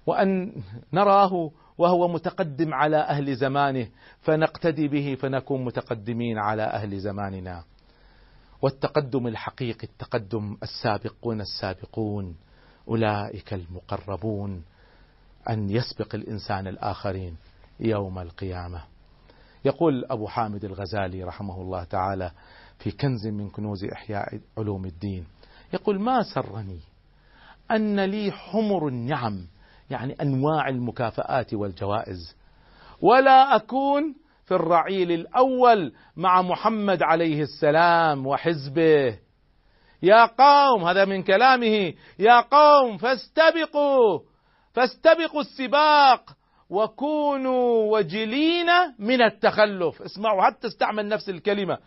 وأن 0.06 0.52
نراه 0.92 1.50
وهو 1.78 2.08
متقدم 2.08 2.74
على 2.74 2.96
أهل 2.96 3.36
زمانه 3.36 3.88
فنقتدي 4.20 4.88
به 4.88 5.14
فنكون 5.20 5.64
متقدمين 5.64 6.38
على 6.38 6.62
أهل 6.62 7.00
زماننا. 7.00 7.64
والتقدم 8.62 9.26
الحقيقي 9.26 9.86
التقدم 9.86 10.56
السابقون 10.62 11.40
السابقون 11.40 12.36
أولئك 12.88 13.54
المقربون 13.54 14.64
أن 15.50 15.70
يسبق 15.70 16.14
الإنسان 16.14 16.66
الآخرين 16.66 17.36
يوم 17.80 18.18
القيامة. 18.18 18.82
يقول 19.64 20.04
أبو 20.04 20.26
حامد 20.26 20.64
الغزالي 20.64 21.24
رحمه 21.24 21.62
الله 21.62 21.84
تعالى 21.84 22.30
في 22.78 22.90
كنز 22.90 23.26
من 23.26 23.50
كنوز 23.50 23.84
إحياء 23.84 24.40
علوم 24.58 24.84
الدين 24.84 25.26
يقول 25.72 26.00
ما 26.00 26.22
سرني 26.34 26.80
أن 27.70 28.00
لي 28.00 28.32
حمر 28.32 28.88
النعم 28.88 29.46
يعني 29.90 30.12
أنواع 30.12 30.68
المكافآت 30.68 31.54
والجوائز 31.54 32.36
ولا 33.02 33.56
أكون 33.56 34.14
في 34.48 34.54
الرعيل 34.54 35.12
الأول 35.12 35.92
مع 36.16 36.42
محمد 36.42 37.02
عليه 37.02 37.42
السلام 37.42 38.26
وحزبه. 38.26 39.18
يا 40.02 40.26
قوم 40.26 40.84
هذا 40.84 41.04
من 41.04 41.22
كلامه 41.22 41.92
يا 42.18 42.40
قوم 42.40 42.96
فاستبقوا 42.96 44.20
فاستبقوا 44.72 45.40
السباق 45.40 46.30
وكونوا 46.70 47.98
وجلين 47.98 48.66
من 48.98 49.22
التخلف. 49.22 50.02
اسمعوا 50.02 50.42
حتى 50.42 50.66
استعمل 50.66 51.08
نفس 51.08 51.28
الكلمة. 51.28 51.78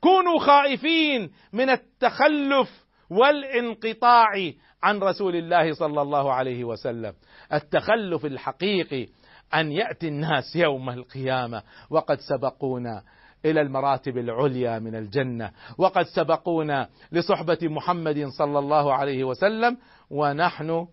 كونوا 0.00 0.38
خائفين 0.38 1.30
من 1.52 1.70
التخلف 1.70 2.86
والانقطاع 3.10 4.52
عن 4.82 4.98
رسول 4.98 5.36
الله 5.36 5.72
صلى 5.72 6.02
الله 6.02 6.32
عليه 6.32 6.64
وسلم. 6.64 7.12
التخلف 7.52 8.24
الحقيقي 8.24 9.06
أن 9.54 9.72
يأتي 9.72 10.08
الناس 10.08 10.56
يوم 10.56 10.90
القيامة. 10.90 11.62
وقد 11.90 12.18
سبقونا 12.20 13.02
إلى 13.44 13.60
المراتب 13.60 14.18
العليا 14.18 14.78
من 14.78 14.94
الجنة. 14.94 15.50
وقد 15.78 16.04
سبقونا 16.04 16.88
لصحبة 17.12 17.58
محمد 17.62 18.26
صلى 18.38 18.58
الله 18.58 18.94
عليه 18.94 19.24
وسلم. 19.24 19.78
ونحن 20.10 20.86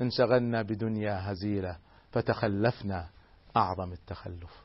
انشغلنا 0.00 0.62
بدنيا 0.62 1.32
هزيلة. 1.32 1.76
فتخلفنا 2.10 3.08
أعظم 3.56 3.92
التخلف. 3.92 4.64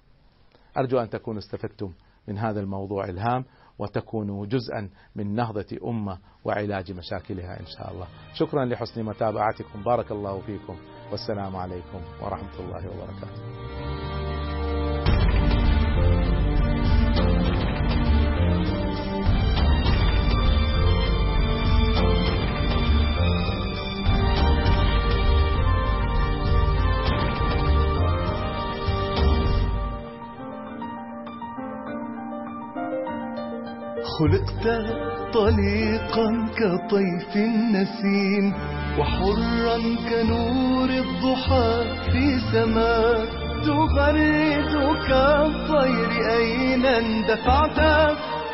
أرجو 0.78 1.00
أن 1.00 1.10
تكونوا 1.10 1.40
استفدتم 1.40 1.94
من 2.28 2.38
هذا 2.38 2.60
الموضوع 2.60 3.06
الهام. 3.06 3.46
وتكونوا 3.80 4.46
جزءا 4.46 4.90
من 5.16 5.36
نهضة 5.36 5.78
أمة 5.88 6.18
وعلاج 6.44 6.92
مشاكلها 6.92 7.60
إن 7.60 7.66
شاء 7.66 7.92
الله. 7.92 8.08
شكرا 8.34 8.66
لحسن 8.66 9.04
متابعتكم. 9.04 9.84
بارك 9.84 10.12
الله 10.12 10.42
فيكم. 10.42 10.78
والسلام 11.12 11.56
عليكم 11.56 12.02
ورحمة 12.22 12.56
الله 12.60 12.84
وبركاته. 12.90 13.42
خلقت 34.20 34.66
طليقا 35.36 36.28
كطيف 36.58 37.36
النسيم 37.36 38.54
وحرا 39.00 39.78
كنور 40.10 40.90
الضحى 40.90 41.84
في 42.12 42.40
سماء 42.52 43.26
تغرد 43.66 44.74
كالطير 45.08 46.10
أين 46.38 46.86
اندفعت 46.86 47.80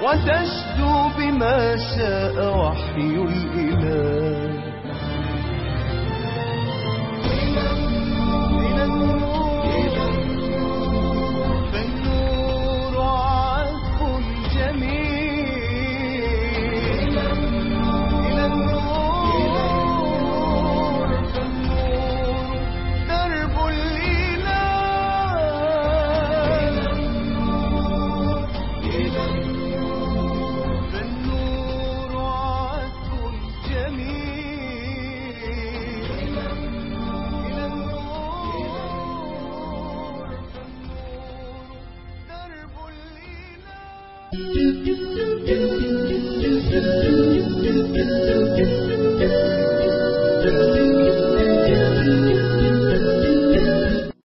وتشدو 0.04 1.10
بما 1.18 1.78
شاء 1.78 2.38
وحي 2.58 3.16
الإله. 3.30 4.41